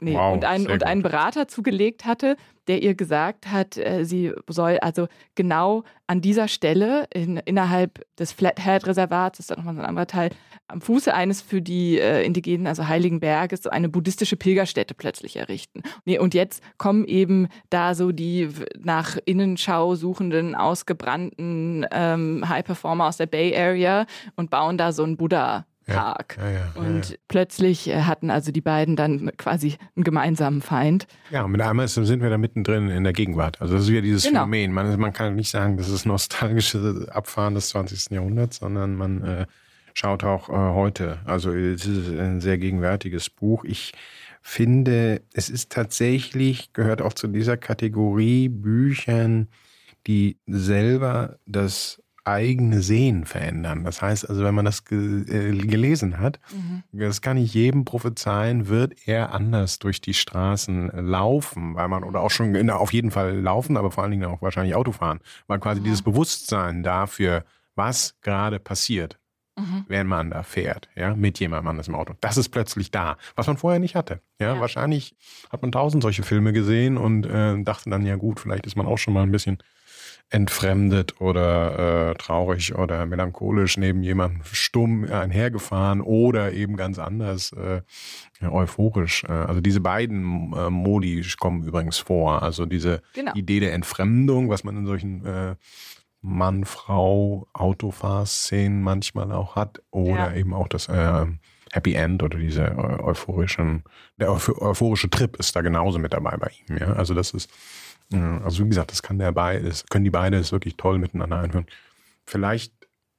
nee, 0.00 0.14
wow, 0.14 0.34
und, 0.34 0.44
einen, 0.44 0.68
und 0.68 0.84
einen 0.84 1.02
Berater 1.02 1.48
zugelegt 1.48 2.04
hatte, 2.04 2.36
der 2.68 2.82
ihr 2.82 2.94
gesagt 2.94 3.50
hat, 3.50 3.76
äh, 3.76 4.04
sie 4.04 4.32
soll 4.48 4.78
also 4.78 5.08
genau 5.34 5.84
an 6.06 6.20
dieser 6.20 6.48
Stelle 6.48 7.06
in, 7.12 7.38
innerhalb 7.38 8.04
des 8.18 8.32
Flathead-Reservats, 8.32 9.38
das 9.38 9.44
ist 9.44 9.50
dann 9.50 9.58
nochmal 9.58 9.74
so 9.74 9.80
ein 9.80 9.86
anderer 9.86 10.06
Teil, 10.06 10.30
am 10.68 10.80
Fuße 10.80 11.12
eines 11.12 11.40
für 11.40 11.62
die 11.62 11.98
äh, 11.98 12.24
Indigenen, 12.24 12.66
also 12.66 12.86
Heiligen 12.86 13.20
Berges, 13.20 13.62
so 13.62 13.70
eine 13.70 13.88
buddhistische 13.88 14.36
Pilgerstätte 14.36 14.94
plötzlich 14.94 15.36
errichten. 15.36 15.82
Nee, 16.04 16.18
und 16.18 16.34
jetzt 16.34 16.62
kommen 16.76 17.06
eben 17.06 17.48
da 17.70 17.94
so 17.94 18.12
die 18.12 18.48
nach 18.78 19.16
Innenschau 19.24 19.94
suchenden, 19.94 20.54
ausgebrannten 20.54 21.86
ähm, 21.90 22.48
High-Performer 22.48 23.06
aus 23.06 23.16
der 23.16 23.26
Bay 23.26 23.56
Area 23.56 24.06
und 24.36 24.50
bauen 24.50 24.76
da 24.76 24.92
so 24.92 25.04
einen 25.04 25.16
Buddha 25.16 25.64
Park. 25.94 26.36
Ja, 26.38 26.50
ja, 26.50 26.58
ja, 26.58 26.80
und 26.80 27.18
plötzlich 27.28 27.88
äh, 27.88 28.02
hatten 28.02 28.30
also 28.30 28.52
die 28.52 28.60
beiden 28.60 28.96
dann 28.96 29.30
quasi 29.36 29.76
einen 29.96 30.04
gemeinsamen 30.04 30.62
Feind. 30.62 31.06
Ja, 31.30 31.44
und 31.44 31.52
mit 31.52 31.60
einmal 31.60 31.88
sind 31.88 32.22
wir 32.22 32.30
da 32.30 32.38
mittendrin 32.38 32.88
in 32.90 33.04
der 33.04 33.12
Gegenwart. 33.12 33.60
Also 33.60 33.74
das 33.74 33.84
ist 33.84 33.90
wieder 33.90 34.02
dieses 34.02 34.24
genau. 34.24 34.40
Phänomen. 34.40 34.72
Man, 34.72 34.98
man, 34.98 35.12
kann 35.12 35.34
nicht 35.34 35.50
sagen, 35.50 35.76
das 35.76 35.88
ist 35.88 36.06
nostalgische 36.06 37.06
Abfahren 37.10 37.54
des 37.54 37.70
20. 37.70 38.10
Jahrhunderts, 38.10 38.58
sondern 38.58 38.94
man 38.94 39.22
äh, 39.22 39.46
schaut 39.94 40.24
auch 40.24 40.48
äh, 40.48 40.52
heute. 40.52 41.18
Also 41.24 41.52
es 41.52 41.86
ist 41.86 42.08
ein 42.18 42.40
sehr 42.40 42.58
gegenwärtiges 42.58 43.30
Buch. 43.30 43.64
Ich 43.64 43.92
finde, 44.42 45.22
es 45.32 45.50
ist 45.50 45.72
tatsächlich, 45.72 46.72
gehört 46.72 47.02
auch 47.02 47.12
zu 47.12 47.26
dieser 47.26 47.56
Kategorie 47.56 48.48
Büchern, 48.48 49.48
die 50.06 50.38
selber 50.46 51.38
das 51.46 52.02
eigene 52.28 52.82
Sehen 52.82 53.24
verändern. 53.24 53.84
Das 53.84 54.02
heißt 54.02 54.28
also, 54.28 54.44
wenn 54.44 54.54
man 54.54 54.64
das 54.64 54.84
ge 54.84 55.22
äh, 55.22 55.56
gelesen 55.56 56.18
hat, 56.18 56.38
mhm. 56.52 56.82
das 56.92 57.22
kann 57.22 57.36
ich 57.36 57.54
jedem 57.54 57.84
prophezeien, 57.84 58.68
wird 58.68 59.06
er 59.06 59.32
anders 59.32 59.78
durch 59.78 60.00
die 60.00 60.14
Straßen 60.14 60.90
laufen, 61.06 61.74
weil 61.74 61.88
man, 61.88 62.04
oder 62.04 62.20
auch 62.20 62.30
schon 62.30 62.54
in, 62.54 62.70
auf 62.70 62.92
jeden 62.92 63.10
Fall 63.10 63.38
laufen, 63.40 63.76
aber 63.76 63.90
vor 63.90 64.02
allen 64.02 64.10
Dingen 64.10 64.26
auch 64.26 64.42
wahrscheinlich 64.42 64.74
Auto 64.74 64.92
fahren, 64.92 65.20
weil 65.46 65.58
quasi 65.58 65.80
mhm. 65.80 65.84
dieses 65.84 66.02
Bewusstsein 66.02 66.82
dafür, 66.82 67.44
was 67.74 68.16
gerade 68.20 68.58
passiert, 68.58 69.18
mhm. 69.56 69.84
wenn 69.88 70.06
man 70.06 70.30
da 70.30 70.42
fährt, 70.42 70.88
ja, 70.96 71.14
mit 71.14 71.40
jemandem 71.40 71.68
anders 71.68 71.88
im 71.88 71.94
Auto. 71.94 72.14
Das 72.20 72.36
ist 72.36 72.50
plötzlich 72.50 72.90
da, 72.90 73.16
was 73.36 73.46
man 73.46 73.56
vorher 73.56 73.80
nicht 73.80 73.94
hatte. 73.94 74.20
Ja, 74.40 74.54
ja. 74.54 74.60
wahrscheinlich 74.60 75.16
hat 75.50 75.62
man 75.62 75.72
tausend 75.72 76.02
solche 76.02 76.22
Filme 76.22 76.52
gesehen 76.52 76.98
und 76.98 77.26
äh, 77.26 77.62
dachte 77.62 77.90
dann, 77.90 78.04
ja 78.04 78.16
gut, 78.16 78.40
vielleicht 78.40 78.66
ist 78.66 78.76
man 78.76 78.86
auch 78.86 78.98
schon 78.98 79.14
mal 79.14 79.22
ein 79.22 79.32
bisschen 79.32 79.58
entfremdet 80.30 81.20
oder 81.20 82.10
äh, 82.10 82.14
traurig 82.14 82.74
oder 82.74 83.06
melancholisch 83.06 83.78
neben 83.78 84.02
jemandem 84.02 84.42
stumm 84.44 85.04
einhergefahren 85.04 86.02
oder 86.02 86.52
eben 86.52 86.76
ganz 86.76 86.98
anders 86.98 87.52
äh, 87.52 87.80
euphorisch. 88.42 89.24
Äh, 89.24 89.32
also 89.32 89.60
diese 89.60 89.80
beiden 89.80 90.52
äh, 90.52 90.68
Modi 90.68 91.24
kommen 91.38 91.64
übrigens 91.64 91.98
vor. 91.98 92.42
Also 92.42 92.66
diese 92.66 93.00
genau. 93.14 93.32
Idee 93.34 93.60
der 93.60 93.72
Entfremdung, 93.72 94.50
was 94.50 94.64
man 94.64 94.76
in 94.76 94.86
solchen 94.86 95.24
äh, 95.24 95.56
Mann, 96.20 96.64
Frau, 96.64 97.48
Autofahrszenen 97.54 98.82
manchmal 98.82 99.32
auch 99.32 99.56
hat 99.56 99.80
oder 99.90 100.32
ja. 100.32 100.34
eben 100.34 100.52
auch 100.52 100.68
das 100.68 100.88
äh, 100.88 101.26
Happy 101.72 101.94
End 101.94 102.22
oder 102.22 102.38
diese 102.38 102.64
äh, 102.64 103.02
euphorischen, 103.02 103.84
der 104.18 104.30
euphorische 104.30 105.08
Trip 105.08 105.36
ist 105.36 105.56
da 105.56 105.62
genauso 105.62 105.98
mit 105.98 106.12
dabei 106.12 106.36
bei 106.36 106.50
ihm. 106.68 106.78
Ja? 106.78 106.92
Also 106.92 107.14
das 107.14 107.30
ist 107.30 107.50
also 108.12 108.64
wie 108.64 108.68
gesagt, 108.68 108.90
das 108.90 109.02
kann 109.02 109.18
der 109.18 109.32
beide, 109.32 109.70
können 109.90 110.04
die 110.04 110.10
beide 110.10 110.36
ist 110.38 110.52
wirklich 110.52 110.76
toll 110.76 110.98
miteinander 110.98 111.40
einhören. 111.40 111.66
Vielleicht 112.24 112.72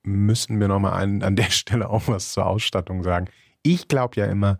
müssen 0.04 0.60
wir 0.60 0.68
nochmal 0.68 0.94
an 1.04 1.36
der 1.36 1.44
Stelle 1.52 1.90
auch 1.90 2.08
was 2.08 2.34
zur 2.34 2.46
Ausstattung 2.46 3.04
sagen. 3.04 3.28
Ich 3.62 3.88
glaube 3.88 4.16
ja 4.16 4.26
immer, 4.26 4.60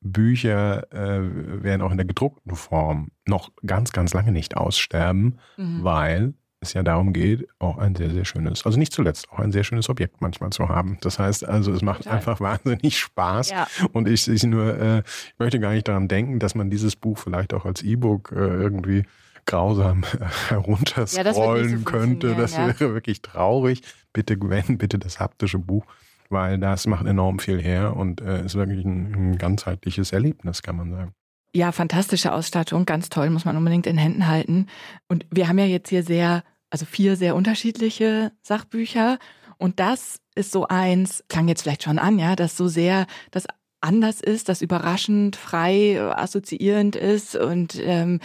Bücher 0.00 0.90
äh, 0.92 1.62
werden 1.62 1.82
auch 1.82 1.90
in 1.90 1.98
der 1.98 2.06
gedruckten 2.06 2.56
Form 2.56 3.08
noch 3.26 3.50
ganz, 3.66 3.92
ganz 3.92 4.14
lange 4.14 4.32
nicht 4.32 4.56
aussterben, 4.56 5.38
mhm. 5.56 5.84
weil 5.84 6.34
es 6.60 6.74
ja 6.74 6.82
darum 6.82 7.12
geht, 7.12 7.48
auch 7.58 7.78
ein 7.78 7.94
sehr, 7.94 8.10
sehr 8.10 8.24
schönes, 8.24 8.66
also 8.66 8.78
nicht 8.78 8.92
zuletzt, 8.92 9.30
auch 9.30 9.38
ein 9.38 9.50
sehr 9.50 9.64
schönes 9.64 9.88
Objekt 9.88 10.20
manchmal 10.20 10.50
zu 10.50 10.68
haben. 10.68 10.98
Das 11.00 11.18
heißt 11.18 11.46
also, 11.46 11.72
es 11.72 11.82
macht 11.82 12.04
Total. 12.04 12.16
einfach 12.16 12.40
wahnsinnig 12.40 12.98
Spaß. 12.98 13.50
Ja. 13.50 13.66
Und 13.92 14.08
ich, 14.08 14.28
ich 14.28 14.42
nur, 14.42 14.78
äh, 14.78 14.98
ich 14.98 15.38
möchte 15.38 15.58
gar 15.58 15.72
nicht 15.72 15.88
daran 15.88 16.08
denken, 16.08 16.38
dass 16.38 16.54
man 16.54 16.70
dieses 16.70 16.96
Buch 16.96 17.18
vielleicht 17.18 17.54
auch 17.54 17.64
als 17.64 17.82
E-Book 17.82 18.32
äh, 18.32 18.36
irgendwie 18.36 19.04
grausam 19.50 20.04
herunterscrollen 20.48 21.70
ja, 21.70 21.78
so 21.78 21.84
könnte. 21.84 22.34
Das 22.34 22.54
ja. 22.54 22.68
wäre 22.68 22.94
wirklich 22.94 23.20
traurig. 23.20 23.82
Bitte 24.12 24.38
Gwen, 24.38 24.78
bitte 24.78 24.98
das 24.98 25.20
haptische 25.20 25.58
Buch, 25.58 25.84
weil 26.28 26.58
das 26.58 26.86
macht 26.86 27.06
enorm 27.06 27.38
viel 27.38 27.60
her 27.60 27.96
und 27.96 28.20
äh, 28.20 28.44
ist 28.44 28.54
wirklich 28.54 28.84
ein, 28.84 29.32
ein 29.32 29.38
ganzheitliches 29.38 30.12
Erlebnis, 30.12 30.62
kann 30.62 30.76
man 30.76 30.90
sagen. 30.90 31.14
Ja, 31.52 31.72
fantastische 31.72 32.32
Ausstattung, 32.32 32.86
ganz 32.86 33.08
toll, 33.08 33.28
muss 33.30 33.44
man 33.44 33.56
unbedingt 33.56 33.86
in 33.88 33.98
Händen 33.98 34.28
halten. 34.28 34.66
Und 35.08 35.26
wir 35.30 35.48
haben 35.48 35.58
ja 35.58 35.64
jetzt 35.64 35.88
hier 35.88 36.04
sehr, 36.04 36.44
also 36.70 36.86
vier 36.86 37.16
sehr 37.16 37.34
unterschiedliche 37.34 38.30
Sachbücher. 38.42 39.18
Und 39.58 39.80
das 39.80 40.20
ist 40.36 40.52
so 40.52 40.68
eins, 40.68 41.24
klang 41.28 41.48
jetzt 41.48 41.62
vielleicht 41.62 41.82
schon 41.82 41.98
an, 41.98 42.20
ja, 42.20 42.36
das 42.36 42.56
so 42.56 42.68
sehr 42.68 43.06
das 43.32 43.46
anders 43.80 44.20
ist, 44.20 44.48
das 44.48 44.62
überraschend 44.62 45.36
frei 45.36 45.94
äh, 45.94 45.98
assoziierend 45.98 46.96
ist 46.96 47.36
und 47.36 47.80
ähm, 47.82 48.20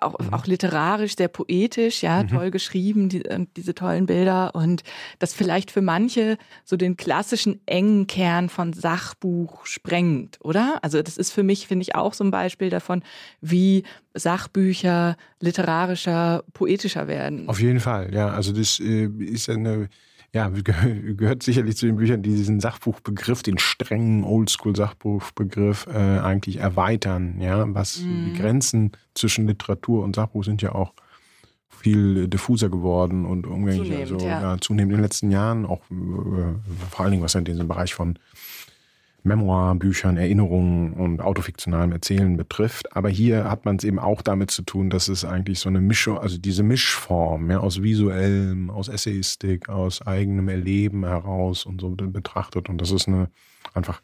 auch, 0.00 0.18
mhm. 0.18 0.34
auch 0.34 0.46
literarisch 0.46 1.16
sehr 1.16 1.28
poetisch, 1.28 2.02
ja, 2.02 2.22
mhm. 2.22 2.28
toll 2.28 2.50
geschrieben, 2.50 3.08
die, 3.08 3.22
diese 3.56 3.74
tollen 3.74 4.06
Bilder 4.06 4.54
und 4.54 4.82
das 5.18 5.32
vielleicht 5.32 5.70
für 5.70 5.82
manche 5.82 6.36
so 6.64 6.76
den 6.76 6.96
klassischen 6.96 7.60
engen 7.66 8.06
Kern 8.06 8.48
von 8.48 8.72
Sachbuch 8.72 9.64
sprengt, 9.66 10.38
oder? 10.42 10.78
Also 10.82 11.02
das 11.02 11.16
ist 11.16 11.32
für 11.32 11.42
mich, 11.42 11.66
finde 11.66 11.82
ich, 11.82 11.94
auch 11.94 12.12
so 12.12 12.24
ein 12.24 12.30
Beispiel 12.30 12.70
davon, 12.70 13.02
wie 13.40 13.84
Sachbücher 14.14 15.16
literarischer, 15.40 16.44
poetischer 16.52 17.08
werden. 17.08 17.48
Auf 17.48 17.60
jeden 17.60 17.80
Fall, 17.80 18.12
ja. 18.12 18.28
Also 18.28 18.52
das 18.52 18.80
äh, 18.80 19.06
ist 19.06 19.48
eine 19.48 19.88
ja, 20.34 20.48
gehört 20.52 21.42
sicherlich 21.42 21.76
zu 21.76 21.86
den 21.86 21.96
Büchern, 21.96 22.22
die 22.22 22.34
diesen 22.34 22.60
Sachbuchbegriff, 22.60 23.42
den 23.42 23.58
strengen 23.58 24.24
Oldschool-Sachbuchbegriff 24.24 25.86
äh, 25.86 26.18
eigentlich 26.18 26.58
erweitern. 26.58 27.40
Ja, 27.40 27.64
was 27.74 28.00
mhm. 28.00 28.26
die 28.26 28.40
Grenzen 28.40 28.92
zwischen 29.14 29.46
Literatur 29.46 30.04
und 30.04 30.16
Sachbuch 30.16 30.44
sind 30.44 30.62
ja 30.62 30.72
auch 30.74 30.92
viel 31.68 32.28
diffuser 32.28 32.68
geworden 32.68 33.24
und 33.24 33.46
umgänglich. 33.46 33.88
Zunehmend, 33.88 34.12
also, 34.12 34.26
ja. 34.26 34.40
ja. 34.40 34.60
zunehmend 34.60 34.92
in 34.92 34.98
den 34.98 35.04
letzten 35.04 35.30
Jahren, 35.30 35.64
auch 35.64 35.82
äh, 35.90 36.88
vor 36.90 37.00
allen 37.00 37.12
Dingen 37.12 37.22
was 37.22 37.34
in 37.34 37.44
diesem 37.44 37.68
Bereich 37.68 37.94
von 37.94 38.18
Memoirbüchern, 39.22 40.16
Erinnerungen 40.16 40.92
und 40.92 41.20
autofiktionalem 41.20 41.92
Erzählen 41.92 42.36
betrifft. 42.36 42.94
Aber 42.96 43.08
hier 43.08 43.50
hat 43.50 43.64
man 43.64 43.76
es 43.76 43.84
eben 43.84 43.98
auch 43.98 44.22
damit 44.22 44.50
zu 44.50 44.62
tun, 44.62 44.90
dass 44.90 45.08
es 45.08 45.24
eigentlich 45.24 45.58
so 45.58 45.68
eine 45.68 45.80
Mischung, 45.80 46.18
also 46.18 46.38
diese 46.38 46.62
Mischform 46.62 47.50
ja, 47.50 47.58
aus 47.58 47.82
visuellem, 47.82 48.70
aus 48.70 48.88
Essayistik, 48.88 49.68
aus 49.68 50.06
eigenem 50.06 50.48
Erleben 50.48 51.04
heraus 51.04 51.66
und 51.66 51.80
so 51.80 51.90
betrachtet. 51.90 52.68
Und 52.68 52.80
das 52.80 52.90
ist 52.90 53.08
eine 53.08 53.28
einfach 53.74 54.00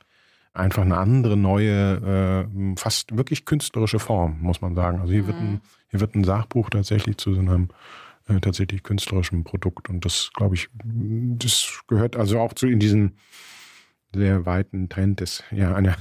einfach 0.53 0.83
eine 0.83 0.97
andere, 0.97 1.37
neue, 1.37 2.47
äh, 2.55 2.77
fast 2.77 3.17
wirklich 3.17 3.45
künstlerische 3.45 3.99
Form, 3.99 4.39
muss 4.41 4.61
man 4.61 4.77
sagen. 4.77 5.01
Also 5.01 5.13
hier 5.13 5.25
mhm. 5.25 5.27
wird 5.27 5.37
ein 5.37 5.61
hier 5.95 6.01
wird 6.01 6.17
ein 6.17 6.25
Sachbuch 6.25 6.71
tatsächlich 6.71 7.19
zu 7.19 7.35
so 7.35 7.41
einem 7.41 7.69
äh, 8.27 8.41
tatsächlich 8.41 8.83
künstlerischen 8.83 9.45
Produkt. 9.45 9.89
Und 9.89 10.05
das, 10.05 10.33
glaube 10.35 10.57
ich, 10.57 10.69
das 10.83 11.83
gehört 11.87 12.17
also 12.17 12.41
auch 12.41 12.53
zu 12.53 12.67
in 12.67 12.81
diesen 12.81 13.17
sehr 14.15 14.47
weiten 14.47 14.89
Trend 14.89 15.21
ist, 15.21 15.45
ja, 15.51 15.75
einer 15.75 15.97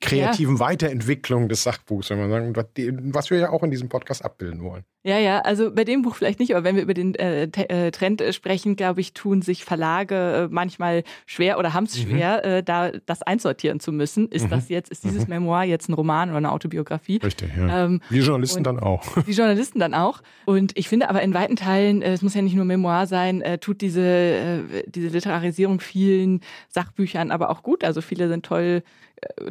kreativen 0.00 0.56
ja. 0.56 0.60
Weiterentwicklung 0.60 1.48
des 1.48 1.62
Sachbuchs, 1.62 2.10
wenn 2.10 2.18
man 2.18 2.30
sagen, 2.30 3.12
was 3.12 3.30
wir 3.30 3.38
ja 3.38 3.50
auch 3.50 3.62
in 3.62 3.70
diesem 3.70 3.88
Podcast 3.88 4.24
abbilden 4.24 4.62
wollen. 4.62 4.84
Ja, 5.02 5.18
ja, 5.18 5.40
also 5.40 5.70
bei 5.74 5.84
dem 5.84 6.02
Buch 6.02 6.14
vielleicht 6.14 6.40
nicht, 6.40 6.54
aber 6.54 6.62
wenn 6.62 6.76
wir 6.76 6.82
über 6.82 6.92
den 6.92 7.14
äh, 7.14 7.44
äh 7.44 7.90
Trend 7.90 8.20
äh, 8.20 8.34
sprechen, 8.34 8.76
glaube 8.76 9.00
ich, 9.00 9.14
tun 9.14 9.40
sich 9.40 9.64
Verlage 9.64 10.48
äh, 10.48 10.48
manchmal 10.52 11.04
schwer 11.24 11.58
oder 11.58 11.72
haben 11.72 11.84
es 11.84 11.96
mhm. 11.96 12.10
schwer, 12.10 12.44
äh, 12.44 12.62
da 12.62 12.90
das 13.06 13.22
einsortieren 13.22 13.80
zu 13.80 13.92
müssen. 13.92 14.28
Ist 14.28 14.46
mhm. 14.46 14.50
das 14.50 14.68
jetzt, 14.68 14.90
ist 14.90 15.04
dieses 15.04 15.24
mhm. 15.24 15.34
Memoir 15.34 15.64
jetzt 15.64 15.88
ein 15.88 15.94
Roman 15.94 16.28
oder 16.28 16.38
eine 16.38 16.52
Autobiografie? 16.52 17.18
Richtig, 17.22 17.50
ja. 17.56 17.86
Ähm, 17.86 18.02
die 18.10 18.18
Journalisten 18.18 18.62
dann 18.62 18.78
auch. 18.78 19.02
Die 19.26 19.32
Journalisten 19.32 19.78
dann 19.78 19.94
auch. 19.94 20.22
Und 20.44 20.76
ich 20.76 20.88
finde 20.88 21.08
aber 21.08 21.22
in 21.22 21.32
weiten 21.32 21.56
Teilen, 21.56 22.02
es 22.02 22.20
muss 22.20 22.34
ja 22.34 22.42
nicht 22.42 22.54
nur 22.54 22.64
Memoir 22.64 23.06
sein, 23.06 23.42
tut 23.60 23.80
diese, 23.80 24.64
diese 24.86 25.08
Literarisierung 25.08 25.80
vielen 25.80 26.40
Sachbüchern 26.68 27.30
aber 27.30 27.50
auch 27.50 27.62
gut. 27.62 27.84
Also 27.84 28.00
viele 28.00 28.28
sind 28.28 28.44
toll 28.44 28.82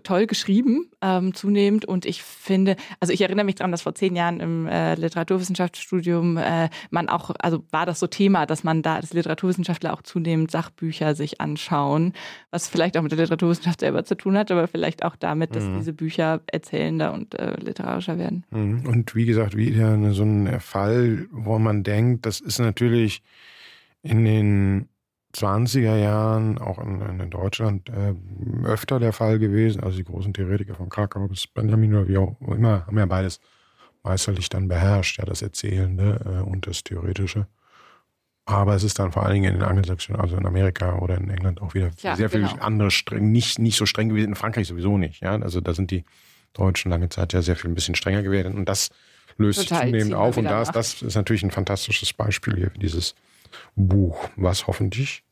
toll 0.03 0.28
geschrieben, 0.28 0.89
ähm, 1.01 1.34
zunehmend. 1.34 1.86
Und 1.86 2.05
ich 2.05 2.24
finde, 2.24 2.76
also 2.99 3.13
ich 3.13 3.22
erinnere 3.22 3.45
mich 3.45 3.55
daran, 3.55 3.72
dass 3.72 3.84
vor 3.84 3.95
zehn 3.95 4.15
Jahren 4.15 4.39
im 4.39 4.67
äh, 4.67 4.95
Literaturwissenschaftsstudium 4.95 6.38
äh, 6.38 6.70
man 6.89 7.09
auch, 7.09 7.32
also 7.39 7.63
war 7.72 7.86
das 7.86 7.99
so 7.99 8.07
Thema, 8.07 8.45
dass 8.45 8.63
man 8.63 8.82
da 8.82 8.95
als 8.95 9.13
Literaturwissenschaftler 9.13 9.93
auch 9.93 10.01
zunehmend 10.01 10.51
Sachbücher 10.51 11.15
sich 11.15 11.41
anschauen, 11.41 12.13
was 12.51 12.67
vielleicht 12.67 12.97
auch 12.97 13.01
mit 13.01 13.11
der 13.11 13.20
Literaturwissenschaft 13.20 13.80
selber 13.80 14.03
zu 14.03 14.15
tun 14.15 14.38
hat, 14.38 14.51
aber 14.51 14.67
vielleicht 14.67 15.03
auch 15.03 15.15
damit, 15.15 15.55
dass 15.55 15.63
mhm. 15.63 15.78
diese 15.78 15.93
Bücher 15.93 16.41
erzählender 16.47 17.13
und 17.13 17.36
äh, 17.36 17.55
literarischer 17.59 18.17
werden. 18.17 18.45
Mhm. 18.51 18.86
Und 18.88 19.15
wie 19.15 19.26
gesagt, 19.26 19.55
wieder 19.55 20.13
so 20.13 20.24
ein 20.24 20.59
Fall, 20.59 21.28
wo 21.32 21.59
man 21.59 21.84
denkt, 21.84 22.26
das 22.26 22.39
ist 22.39 22.59
natürlich 22.59 23.22
in 24.01 24.24
den 24.26 24.89
20er 25.36 25.97
Jahren 25.97 26.57
auch 26.57 26.80
in, 26.80 27.01
in 27.01 27.30
Deutschland 27.30 27.89
äh, 27.89 28.15
öfter 28.65 28.99
der 28.99 29.13
Fall 29.13 29.38
gewesen. 29.39 29.84
Also 29.84 29.97
die 29.97 30.03
großen 30.03 30.34
Theoretiker 30.34 30.75
von 30.75 30.89
Krakau 30.89 31.27
bis 31.27 31.45
Benjamin 31.47 31.93
oder 31.93 32.07
wie 32.07 32.17
auch 32.17 32.36
immer 32.41 32.86
haben 32.88 32.97
ja 32.97 33.05
beides 33.05 33.39
meisterlich 34.03 34.49
dann 34.49 34.67
beherrscht, 34.67 35.19
ja, 35.19 35.25
das 35.25 35.41
Erzählende 35.41 36.19
äh, 36.25 36.49
und 36.49 36.65
das 36.67 36.84
Theoretische. 36.84 37.47
Aber 38.45 38.73
es 38.73 38.84
ist 38.84 38.97
dann 38.97 39.11
vor 39.11 39.23
allen 39.23 39.36
Dingen 39.36 39.53
in 39.53 39.59
den 39.59 39.63
Angelsächsischen, 39.63 40.15
also 40.15 40.36
in 40.36 40.45
Amerika 40.47 40.97
oder 40.97 41.17
in 41.17 41.30
England 41.30 41.61
auch 41.61 41.75
wieder 41.75 41.91
ja, 42.01 42.15
sehr 42.15 42.30
genau. 42.30 42.47
viel 42.47 42.59
andere 42.59 42.89
streng, 42.89 43.32
nicht, 43.32 43.59
nicht 43.59 43.77
so 43.77 43.86
streng 43.86 44.09
gewesen, 44.09 44.30
in 44.30 44.36
Frankreich 44.36 44.67
sowieso 44.67 44.97
nicht. 44.97 45.21
Ja? 45.21 45.39
Also 45.39 45.61
da 45.61 45.75
sind 45.75 45.91
die 45.91 46.03
Deutschen 46.53 46.89
lange 46.89 47.09
Zeit 47.09 47.34
ja 47.34 47.43
sehr 47.43 47.55
viel 47.55 47.69
ein 47.69 47.75
bisschen 47.75 47.93
strenger 47.93 48.23
gewesen. 48.23 48.55
Und 48.55 48.65
das 48.65 48.89
löst 49.38 49.59
sich 49.59 49.69
zunehmend 49.69 50.15
auf. 50.15 50.38
Und 50.38 50.45
das, 50.45 50.71
das 50.71 51.03
ist 51.03 51.15
natürlich 51.15 51.43
ein 51.43 51.51
fantastisches 51.51 52.11
Beispiel 52.13 52.55
hier 52.55 52.71
für 52.71 52.80
dieses 52.80 53.13
Buch, 53.76 54.30
was 54.36 54.68
hoffentlich 54.68 55.24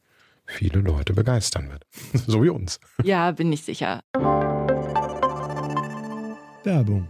viele 0.46 0.80
Leute 0.80 1.14
begeistern 1.14 1.70
wird. 1.70 1.86
so 2.28 2.44
wie 2.44 2.50
uns. 2.50 2.80
Ja, 3.04 3.32
bin 3.32 3.52
ich 3.52 3.64
sicher. 3.64 4.02
Werbung. 6.64 7.08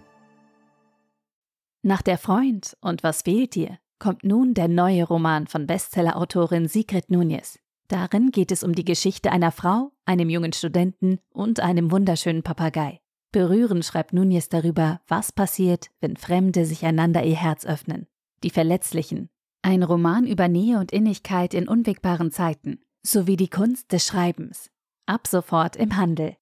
Nach 1.84 2.02
der 2.02 2.18
Freund 2.18 2.76
und 2.82 3.04
was 3.04 3.22
fehlt 3.22 3.56
dir? 3.56 3.78
kommt 4.00 4.24
nun 4.24 4.54
der 4.54 4.68
neue 4.68 5.04
Roman 5.04 5.48
von 5.48 5.66
Bestsellerautorin 5.68 6.68
Sigrid 6.68 7.10
Nunez. 7.10 7.60
Darin 7.88 8.32
geht 8.32 8.52
es 8.52 8.64
um 8.64 8.74
die 8.74 8.86
Geschichte 8.86 9.32
einer 9.32 9.52
Frau, 9.52 9.92
einem 10.06 10.30
jungen 10.30 10.54
Studenten 10.54 11.20
und 11.32 11.60
einem 11.60 11.92
wunderschönen 11.92 12.44
Papagei. 12.44 13.00
Berührend 13.32 13.86
schreibt 13.86 14.14
Nunez 14.14 14.50
darüber, 14.50 15.02
was 15.08 15.32
passiert, 15.32 15.90
wenn 16.00 16.18
Fremde 16.18 16.66
sich 16.66 16.86
einander 16.86 17.24
ihr 17.24 17.36
Herz 17.36 17.66
öffnen. 17.66 18.08
Die 18.44 18.50
Verletzlichen. 18.50 19.30
Ein 19.62 19.84
Roman 19.84 20.26
über 20.26 20.48
Nähe 20.48 20.80
und 20.80 20.92
Innigkeit 20.92 21.54
in 21.54 21.68
unwegbaren 21.68 22.32
Zeiten, 22.32 22.80
sowie 23.04 23.36
die 23.36 23.50
Kunst 23.50 23.92
des 23.92 24.06
Schreibens. 24.06 24.70
Ab 25.06 25.28
sofort 25.28 25.76
im 25.76 25.98
Handel. 25.98 26.36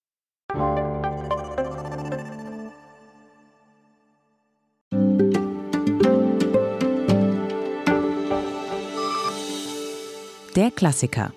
Der 10.55 10.72
Klassiker. 10.72 11.34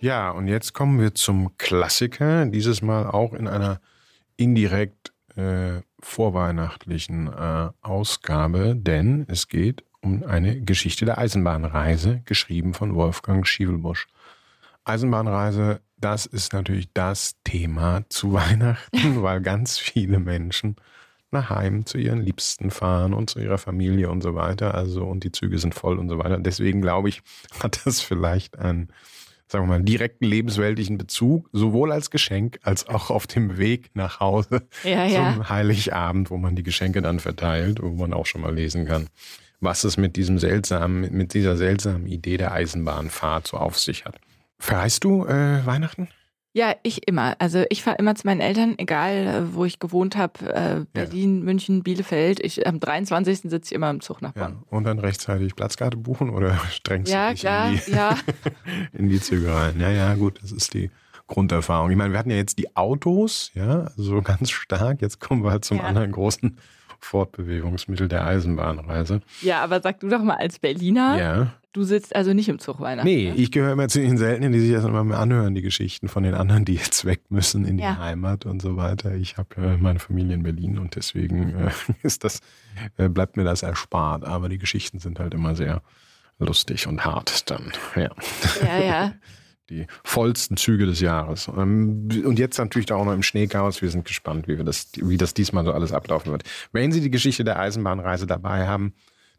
Ja, 0.00 0.30
und 0.30 0.48
jetzt 0.48 0.74
kommen 0.74 1.00
wir 1.00 1.14
zum 1.14 1.56
Klassiker, 1.56 2.46
dieses 2.46 2.82
Mal 2.82 3.06
auch 3.06 3.32
in 3.32 3.48
einer 3.48 3.80
indirekt 4.36 5.12
äh, 5.36 5.80
vorweihnachtlichen 6.00 7.28
äh, 7.28 7.70
Ausgabe, 7.80 8.74
denn 8.76 9.26
es 9.28 9.48
geht 9.48 9.84
um 10.02 10.22
eine 10.24 10.60
Geschichte 10.60 11.04
der 11.04 11.18
Eisenbahnreise, 11.18 12.22
geschrieben 12.24 12.74
von 12.74 12.94
Wolfgang 12.94 13.46
Schievelbusch. 13.46 14.06
Eisenbahnreise, 14.84 15.80
das 15.98 16.26
ist 16.26 16.52
natürlich 16.52 16.92
das 16.92 17.36
Thema 17.44 18.02
zu 18.08 18.32
Weihnachten, 18.32 19.22
weil 19.22 19.40
ganz 19.40 19.78
viele 19.78 20.18
Menschen 20.18 20.76
nach 21.32 21.50
Heim 21.50 21.86
zu 21.86 21.98
ihren 21.98 22.20
Liebsten 22.20 22.70
fahren 22.70 23.14
und 23.14 23.30
zu 23.30 23.38
ihrer 23.38 23.58
Familie 23.58 24.10
und 24.10 24.20
so 24.20 24.34
weiter. 24.34 24.74
Also, 24.74 25.04
und 25.04 25.22
die 25.22 25.30
Züge 25.30 25.58
sind 25.58 25.74
voll 25.74 25.98
und 25.98 26.08
so 26.08 26.18
weiter. 26.18 26.38
Deswegen 26.38 26.82
glaube 26.82 27.08
ich, 27.08 27.22
hat 27.62 27.86
das 27.86 28.00
vielleicht 28.00 28.58
einen 28.58 28.88
sagen 29.50 29.64
wir 29.64 29.78
mal, 29.78 29.82
direkten 29.82 30.24
lebensweltlichen 30.24 30.96
Bezug, 30.96 31.48
sowohl 31.52 31.90
als 31.90 32.10
Geschenk 32.10 32.60
als 32.62 32.88
auch 32.88 33.10
auf 33.10 33.26
dem 33.26 33.58
Weg 33.58 33.90
nach 33.94 34.20
Hause 34.20 34.62
ja, 34.84 35.04
ja. 35.04 35.34
zum 35.34 35.48
Heiligabend, 35.48 36.30
wo 36.30 36.36
man 36.36 36.54
die 36.54 36.62
Geschenke 36.62 37.02
dann 37.02 37.18
verteilt, 37.18 37.82
wo 37.82 37.90
man 37.90 38.12
auch 38.12 38.26
schon 38.26 38.42
mal 38.42 38.54
lesen 38.54 38.86
kann, 38.86 39.08
was 39.60 39.84
es 39.84 39.96
mit 39.96 40.16
diesem 40.16 40.38
seltsamen, 40.38 41.12
mit 41.12 41.34
dieser 41.34 41.56
seltsamen 41.56 42.06
Idee 42.06 42.36
der 42.36 42.52
Eisenbahnfahrt 42.52 43.48
so 43.48 43.56
auf 43.58 43.78
sich 43.78 44.04
hat. 44.04 44.16
Verreist 44.58 45.04
du 45.04 45.24
äh, 45.26 45.64
Weihnachten? 45.64 46.08
Ja, 46.52 46.74
ich 46.82 47.06
immer. 47.06 47.36
Also 47.38 47.64
ich 47.70 47.82
fahre 47.82 47.98
immer 47.98 48.16
zu 48.16 48.26
meinen 48.26 48.40
Eltern, 48.40 48.74
egal 48.78 49.26
äh, 49.26 49.54
wo 49.54 49.64
ich 49.64 49.78
gewohnt 49.78 50.16
habe, 50.16 50.52
äh, 50.52 50.84
Berlin, 50.92 51.38
ja. 51.38 51.44
München, 51.44 51.84
Bielefeld. 51.84 52.40
Ich, 52.44 52.66
am 52.66 52.80
23. 52.80 53.42
sitze 53.42 53.68
ich 53.68 53.72
immer 53.72 53.88
im 53.88 54.00
Zug 54.00 54.20
nach 54.20 54.32
Bonn. 54.32 54.58
Ja. 54.60 54.76
Und 54.76 54.84
dann 54.84 54.98
rechtzeitig 54.98 55.54
Platzkarte 55.54 55.96
buchen 55.96 56.30
oder 56.30 56.58
strengst 56.70 57.12
ja, 57.12 57.28
du 57.28 57.34
dich 57.34 57.40
klar, 57.42 57.70
in, 57.70 57.80
die, 57.86 57.90
ja. 57.92 58.18
in 58.92 59.08
die 59.08 59.20
Züge 59.20 59.54
rein? 59.54 59.78
Ja, 59.78 59.90
ja, 59.90 60.14
gut, 60.14 60.42
das 60.42 60.50
ist 60.50 60.74
die 60.74 60.90
Grunderfahrung. 61.28 61.92
Ich 61.92 61.96
meine, 61.96 62.12
wir 62.12 62.18
hatten 62.18 62.30
ja 62.30 62.36
jetzt 62.36 62.58
die 62.58 62.76
Autos, 62.76 63.52
ja, 63.54 63.88
so 63.96 64.20
ganz 64.20 64.50
stark. 64.50 65.02
Jetzt 65.02 65.20
kommen 65.20 65.44
wir 65.44 65.52
halt 65.52 65.64
zum 65.64 65.80
anderen 65.80 66.10
großen 66.10 66.58
Fortbewegungsmittel 67.00 68.08
der 68.08 68.26
Eisenbahnreise. 68.26 69.20
Ja, 69.42 69.62
aber 69.62 69.80
sag 69.80 70.00
du 70.00 70.08
doch 70.08 70.22
mal 70.22 70.36
als 70.36 70.58
Berliner, 70.58 71.18
ja. 71.18 71.54
du 71.72 71.82
sitzt 71.82 72.14
also 72.14 72.32
nicht 72.32 72.48
im 72.48 72.58
Zug 72.58 72.80
Weihnachten. 72.80 73.08
Nee, 73.08 73.30
ne? 73.30 73.36
ich 73.36 73.50
gehöre 73.50 73.72
immer 73.72 73.88
zu 73.88 74.00
den 74.00 74.18
Seltenen, 74.18 74.52
die 74.52 74.60
sich 74.60 74.70
erst 74.70 74.88
mal 74.88 75.12
anhören, 75.12 75.54
die 75.54 75.62
Geschichten 75.62 76.08
von 76.08 76.22
den 76.22 76.34
anderen, 76.34 76.64
die 76.64 76.74
jetzt 76.74 77.04
weg 77.04 77.22
müssen 77.30 77.64
in 77.64 77.76
die 77.76 77.82
ja. 77.82 77.98
Heimat 77.98 78.46
und 78.46 78.60
so 78.62 78.76
weiter. 78.76 79.14
Ich 79.14 79.36
habe 79.36 79.56
äh, 79.56 79.76
meine 79.76 79.98
Familie 79.98 80.34
in 80.34 80.42
Berlin 80.42 80.78
und 80.78 80.96
deswegen 80.96 81.54
äh, 81.54 81.70
ist 82.02 82.24
das, 82.24 82.40
äh, 82.96 83.08
bleibt 83.08 83.36
mir 83.36 83.44
das 83.44 83.62
erspart. 83.62 84.24
Aber 84.24 84.48
die 84.48 84.58
Geschichten 84.58 84.98
sind 84.98 85.18
halt 85.18 85.34
immer 85.34 85.54
sehr 85.54 85.82
lustig 86.38 86.86
und 86.86 87.04
hart 87.04 87.50
dann. 87.50 87.72
Ja, 87.96 88.10
ja. 88.62 88.78
ja. 88.84 89.12
die 89.70 89.86
vollsten 90.04 90.56
Züge 90.56 90.86
des 90.86 91.00
Jahres. 91.00 91.48
Ähm, 91.48 92.08
und 92.24 92.38
jetzt 92.38 92.58
natürlich 92.58 92.92
auch 92.92 93.04
noch 93.04 93.14
im 93.14 93.22
Schneechaos. 93.22 93.80
Wir 93.80 93.90
sind 93.90 94.04
gespannt, 94.04 94.48
wie, 94.48 94.58
wir 94.58 94.64
das, 94.64 94.88
wie 94.96 95.16
das 95.16 95.32
diesmal 95.32 95.64
so 95.64 95.72
alles 95.72 95.92
ablaufen 95.92 96.32
wird. 96.32 96.42
Wenn 96.72 96.92
Sie 96.92 97.00
die 97.00 97.10
Geschichte 97.10 97.44
der 97.44 97.58
Eisenbahnreise 97.58 98.26
dabei 98.26 98.66
haben, 98.66 98.94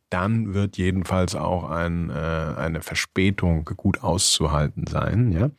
dann 0.09 0.53
wird 0.53 0.77
jedenfalls 0.77 1.35
auch 1.35 1.69
ein, 1.69 2.09
äh, 2.09 2.13
eine 2.13 2.81
Verspätung 2.81 3.65
gut 3.65 4.03
auszuhalten 4.03 4.85
sein. 4.87 5.31
Ja? 5.31 5.51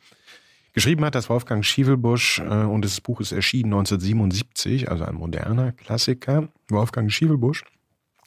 Geschrieben 0.73 1.05
hat 1.05 1.15
das 1.15 1.29
Wolfgang 1.29 1.63
Schievelbusch 1.63 2.39
äh, 2.39 2.63
und 2.63 2.83
das 2.83 2.99
Buch 3.01 3.19
ist 3.19 3.31
erschienen 3.31 3.73
1977, 3.73 4.89
also 4.89 5.05
ein 5.05 5.15
moderner 5.15 5.71
Klassiker. 5.71 6.49
Wolfgang 6.69 7.11
Schievelbusch 7.11 7.63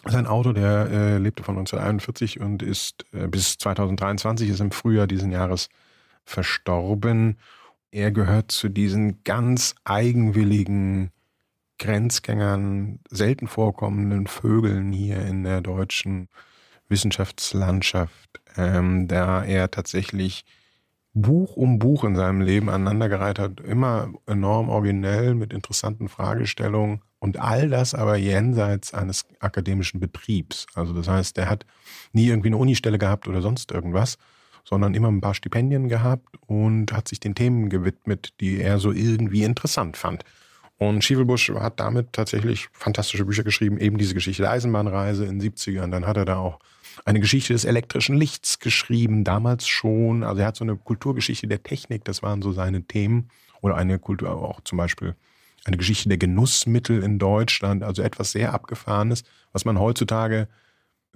ist 0.04 0.14
ein 0.14 0.26
Autor, 0.26 0.54
der 0.54 0.88
äh, 0.90 1.18
lebte 1.18 1.42
von 1.42 1.58
1941 1.58 2.40
und 2.40 2.62
ist 2.62 3.04
äh, 3.12 3.26
bis 3.26 3.58
2023, 3.58 4.48
ist 4.48 4.60
im 4.60 4.70
Frühjahr 4.70 5.06
diesen 5.06 5.32
Jahres 5.32 5.68
verstorben. 6.26 7.38
Er 7.90 8.10
gehört 8.10 8.52
zu 8.52 8.68
diesen 8.68 9.24
ganz 9.24 9.74
eigenwilligen 9.84 11.10
Grenzgängern, 11.78 13.00
selten 13.08 13.46
vorkommenden 13.46 14.26
Vögeln 14.26 14.92
hier 14.92 15.24
in 15.24 15.44
der 15.44 15.60
deutschen 15.60 16.28
Wissenschaftslandschaft, 16.88 18.40
ähm, 18.56 19.08
da 19.08 19.44
er 19.44 19.70
tatsächlich 19.70 20.44
Buch 21.12 21.56
um 21.56 21.78
Buch 21.78 22.04
in 22.04 22.14
seinem 22.14 22.42
Leben 22.42 22.68
aneinandergereiht 22.68 23.38
hat, 23.38 23.60
immer 23.60 24.12
enorm 24.26 24.68
originell 24.68 25.34
mit 25.34 25.52
interessanten 25.52 26.08
Fragestellungen 26.08 27.00
und 27.18 27.40
all 27.40 27.70
das 27.70 27.94
aber 27.94 28.16
jenseits 28.16 28.92
eines 28.92 29.26
akademischen 29.40 29.98
Betriebs. 29.98 30.66
Also 30.74 30.92
das 30.92 31.08
heißt, 31.08 31.38
er 31.38 31.48
hat 31.48 31.64
nie 32.12 32.28
irgendwie 32.28 32.48
eine 32.48 32.58
Unistelle 32.58 32.98
gehabt 32.98 33.28
oder 33.28 33.40
sonst 33.40 33.72
irgendwas, 33.72 34.18
sondern 34.68 34.94
immer 34.94 35.08
ein 35.08 35.20
paar 35.20 35.34
Stipendien 35.34 35.88
gehabt 35.88 36.28
und 36.46 36.92
hat 36.92 37.08
sich 37.08 37.20
den 37.20 37.34
Themen 37.34 37.70
gewidmet, 37.70 38.34
die 38.40 38.60
er 38.60 38.78
so 38.78 38.92
irgendwie 38.92 39.44
interessant 39.44 39.96
fand. 39.96 40.24
Und 40.78 41.04
Schievelbusch 41.04 41.50
hat 41.54 41.80
damit 41.80 42.12
tatsächlich 42.12 42.68
fantastische 42.72 43.24
Bücher 43.24 43.44
geschrieben, 43.44 43.78
eben 43.78 43.96
diese 43.96 44.12
Geschichte 44.12 44.42
der 44.42 44.50
Eisenbahnreise 44.50 45.24
in 45.24 45.38
den 45.38 45.52
70ern. 45.52 45.90
Dann 45.90 46.06
hat 46.06 46.16
er 46.16 46.26
da 46.26 46.36
auch 46.36 46.58
eine 47.04 47.20
Geschichte 47.20 47.52
des 47.52 47.64
elektrischen 47.64 48.16
Lichts 48.16 48.58
geschrieben, 48.58 49.24
damals 49.24 49.68
schon. 49.68 50.22
Also 50.22 50.42
er 50.42 50.48
hat 50.48 50.56
so 50.56 50.64
eine 50.64 50.76
Kulturgeschichte 50.76 51.46
der 51.46 51.62
Technik, 51.62 52.04
das 52.04 52.22
waren 52.22 52.42
so 52.42 52.52
seine 52.52 52.82
Themen. 52.82 53.30
Oder 53.62 53.76
eine 53.76 53.98
Kultur, 53.98 54.30
auch 54.30 54.60
zum 54.60 54.76
Beispiel 54.76 55.14
eine 55.64 55.78
Geschichte 55.78 56.08
der 56.08 56.18
Genussmittel 56.18 57.02
in 57.02 57.18
Deutschland, 57.18 57.82
also 57.82 58.02
etwas 58.02 58.32
sehr 58.32 58.52
Abgefahrenes, 58.52 59.24
was 59.52 59.64
man 59.64 59.78
heutzutage 59.78 60.48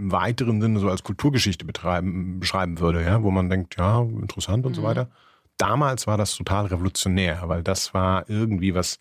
im 0.01 0.13
weiteren 0.13 0.61
Sinne 0.61 0.81
so 0.81 0.89
als 0.89 1.03
Kulturgeschichte 1.03 1.65
betreiben, 1.65 2.41
beschreiben 2.41 2.81
würde, 2.81 3.05
ja, 3.05 3.23
wo 3.23 3.31
man 3.31 3.51
denkt, 3.51 3.77
ja, 3.79 4.01
interessant 4.01 4.65
und 4.65 4.73
mhm. 4.73 4.77
so 4.77 4.83
weiter. 4.83 5.11
Damals 5.59 6.07
war 6.07 6.17
das 6.17 6.35
total 6.35 6.67
revolutionär, 6.67 7.43
weil 7.47 7.63
das 7.63 7.93
war 7.93 8.29
irgendwie 8.29 8.75
was 8.75 8.99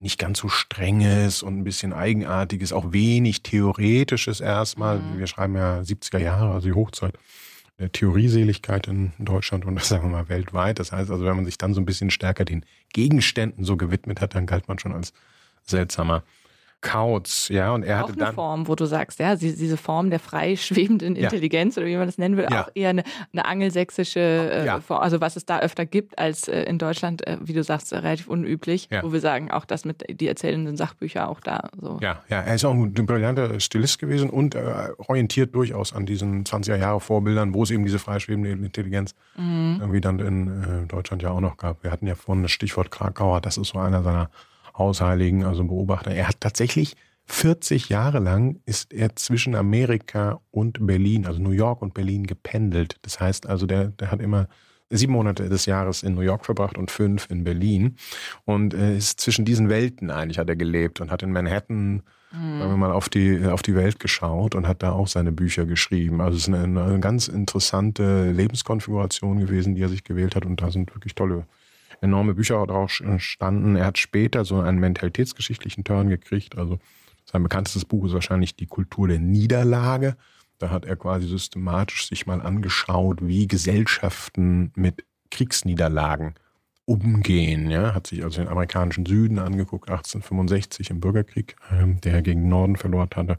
nicht 0.00 0.18
ganz 0.18 0.38
so 0.38 0.48
strenges 0.48 1.42
und 1.42 1.58
ein 1.58 1.64
bisschen 1.64 1.92
eigenartiges, 1.92 2.72
auch 2.72 2.92
wenig 2.92 3.42
theoretisches 3.42 4.40
erstmal. 4.40 4.98
Mhm. 4.98 5.18
Wir 5.18 5.26
schreiben 5.26 5.56
ja 5.56 5.80
70er 5.80 6.18
Jahre, 6.18 6.52
also 6.52 6.68
die 6.68 6.74
Hochzeit 6.74 7.18
der 7.78 7.90
Theorieseligkeit 7.90 8.86
in 8.86 9.12
Deutschland 9.18 9.64
und 9.64 9.76
das 9.76 9.88
sagen 9.88 10.04
wir 10.04 10.18
mal 10.18 10.28
weltweit. 10.28 10.78
Das 10.78 10.92
heißt 10.92 11.10
also, 11.10 11.24
wenn 11.24 11.36
man 11.36 11.44
sich 11.44 11.58
dann 11.58 11.74
so 11.74 11.80
ein 11.80 11.86
bisschen 11.86 12.10
stärker 12.10 12.44
den 12.44 12.64
Gegenständen 12.92 13.64
so 13.64 13.76
gewidmet 13.76 14.20
hat, 14.20 14.34
dann 14.34 14.46
galt 14.46 14.68
man 14.68 14.78
schon 14.78 14.92
als 14.92 15.12
seltsamer 15.62 16.22
Kautz, 16.80 17.48
ja, 17.48 17.72
und 17.72 17.82
er 17.82 17.96
auch 17.96 18.02
hatte 18.08 18.12
eine 18.12 18.24
dann 18.26 18.34
Form, 18.34 18.68
wo 18.68 18.76
du 18.76 18.84
sagst, 18.86 19.18
ja, 19.18 19.34
diese 19.34 19.76
Form 19.76 20.10
der 20.10 20.20
frei 20.20 20.54
schwebenden 20.56 21.16
Ja. 21.16 21.24
Intelligenz 21.24 21.76
oder 21.76 21.86
wie 21.86 21.96
man 21.96 22.06
das 22.06 22.18
nennen 22.18 22.36
will, 22.36 22.46
Ja. 22.50 22.62
auch 22.64 22.70
eher 22.74 22.90
eine, 22.90 23.02
eine 23.32 23.44
angelsächsische 23.44 24.20
äh, 24.20 24.64
Ja. 24.66 24.80
Form, 24.80 25.00
also 25.00 25.20
was 25.20 25.34
es 25.36 25.44
da 25.44 25.58
öfter 25.60 25.86
gibt 25.86 26.18
als 26.18 26.46
äh, 26.46 26.62
in 26.62 26.78
Deutschland, 26.78 27.26
äh, 27.26 27.36
wie 27.40 27.52
du 27.52 27.62
sagst, 27.64 27.92
relativ 27.92 28.28
unüblich, 28.28 28.88
wo 29.02 29.12
wir 29.12 29.20
sagen, 29.20 29.50
auch 29.50 29.64
das 29.64 29.84
mit 29.84 30.04
die 30.08 30.28
erzählenden 30.28 30.76
Sachbücher 30.76 31.28
auch 31.28 31.40
da 31.40 31.68
so. 31.80 31.98
Ja, 32.00 32.22
ja, 32.28 32.40
er 32.42 32.54
ist 32.54 32.64
auch 32.64 32.72
ein 32.74 32.92
brillanter 32.92 33.58
Stilist 33.60 33.98
gewesen 33.98 34.30
und 34.30 34.54
äh, 34.54 34.88
orientiert 34.98 35.54
durchaus 35.54 35.92
an 35.92 36.06
diesen 36.06 36.44
20er 36.44 36.76
Jahre 36.76 37.00
Vorbildern, 37.00 37.54
wo 37.54 37.64
es 37.64 37.70
eben 37.70 37.84
diese 37.84 37.98
freischwebende 37.98 38.50
Intelligenz 38.50 39.14
irgendwie 39.36 40.00
dann 40.00 40.18
in 40.18 40.48
äh, 40.84 40.86
Deutschland 40.86 41.22
ja 41.22 41.30
auch 41.30 41.40
noch 41.40 41.56
gab. 41.56 41.82
Wir 41.84 41.90
hatten 41.92 42.06
ja 42.06 42.14
vorhin 42.14 42.42
das 42.42 42.50
Stichwort 42.52 42.90
Krakauer, 42.90 43.40
das 43.40 43.56
ist 43.56 43.68
so 43.68 43.78
einer 43.78 44.02
seiner 44.02 44.30
Hausheiligen, 44.78 45.44
also 45.44 45.64
Beobachter. 45.64 46.12
Er 46.12 46.28
hat 46.28 46.40
tatsächlich 46.40 46.96
40 47.26 47.90
Jahre 47.90 48.20
lang 48.20 48.60
ist 48.64 48.92
er 48.92 49.14
zwischen 49.16 49.54
Amerika 49.54 50.40
und 50.50 50.86
Berlin, 50.86 51.26
also 51.26 51.42
New 51.42 51.50
York 51.50 51.82
und 51.82 51.92
Berlin 51.92 52.26
gependelt. 52.26 52.96
Das 53.02 53.20
heißt 53.20 53.46
also, 53.46 53.66
der, 53.66 53.88
der 53.88 54.10
hat 54.10 54.22
immer 54.22 54.48
sieben 54.90 55.12
Monate 55.12 55.48
des 55.50 55.66
Jahres 55.66 56.02
in 56.02 56.14
New 56.14 56.22
York 56.22 56.46
verbracht 56.46 56.78
und 56.78 56.90
fünf 56.90 57.28
in 57.30 57.44
Berlin 57.44 57.96
und 58.46 58.72
äh, 58.72 58.96
ist 58.96 59.20
zwischen 59.20 59.44
diesen 59.44 59.68
Welten 59.68 60.10
eigentlich 60.10 60.38
hat 60.38 60.48
er 60.48 60.56
gelebt 60.56 61.02
und 61.02 61.10
hat 61.10 61.22
in 61.22 61.30
Manhattan 61.32 62.02
sagen 62.30 62.72
wir 62.72 62.76
mal 62.76 62.92
auf 62.92 63.08
die 63.08 63.46
auf 63.46 63.62
die 63.62 63.74
Welt 63.74 64.00
geschaut 64.00 64.54
und 64.54 64.68
hat 64.68 64.82
da 64.82 64.92
auch 64.92 65.08
seine 65.08 65.32
Bücher 65.32 65.64
geschrieben. 65.64 66.20
Also 66.20 66.36
es 66.36 66.48
ist 66.48 66.54
eine, 66.54 66.82
eine 66.82 67.00
ganz 67.00 67.28
interessante 67.28 68.30
Lebenskonfiguration 68.30 69.38
gewesen, 69.38 69.74
die 69.74 69.82
er 69.82 69.88
sich 69.88 70.04
gewählt 70.04 70.36
hat 70.36 70.44
und 70.44 70.60
da 70.60 70.70
sind 70.70 70.94
wirklich 70.94 71.14
tolle 71.14 71.46
enorme 72.00 72.34
Bücher 72.34 72.64
draus 72.66 73.00
entstanden. 73.00 73.76
Er 73.76 73.86
hat 73.86 73.98
später 73.98 74.44
so 74.44 74.60
einen 74.60 74.78
mentalitätsgeschichtlichen 74.78 75.84
Turn 75.84 76.08
gekriegt. 76.08 76.58
Also 76.58 76.78
sein 77.24 77.42
bekanntestes 77.42 77.84
Buch 77.84 78.06
ist 78.06 78.14
wahrscheinlich 78.14 78.56
Die 78.56 78.66
Kultur 78.66 79.08
der 79.08 79.18
Niederlage. 79.18 80.16
Da 80.58 80.70
hat 80.70 80.84
er 80.84 80.96
quasi 80.96 81.28
systematisch 81.28 82.08
sich 82.08 82.26
mal 82.26 82.40
angeschaut, 82.40 83.18
wie 83.22 83.46
Gesellschaften 83.46 84.72
mit 84.74 85.04
Kriegsniederlagen 85.30 86.34
umgehen. 86.84 87.70
Ja? 87.70 87.94
Hat 87.94 88.06
sich 88.06 88.24
also 88.24 88.40
den 88.40 88.48
amerikanischen 88.48 89.06
Süden 89.06 89.38
angeguckt, 89.38 89.88
1865 89.88 90.90
im 90.90 91.00
Bürgerkrieg, 91.00 91.56
ähm, 91.70 92.00
der 92.00 92.22
gegen 92.22 92.42
den 92.42 92.48
Norden 92.48 92.76
verloren 92.76 93.10
hatte. 93.14 93.38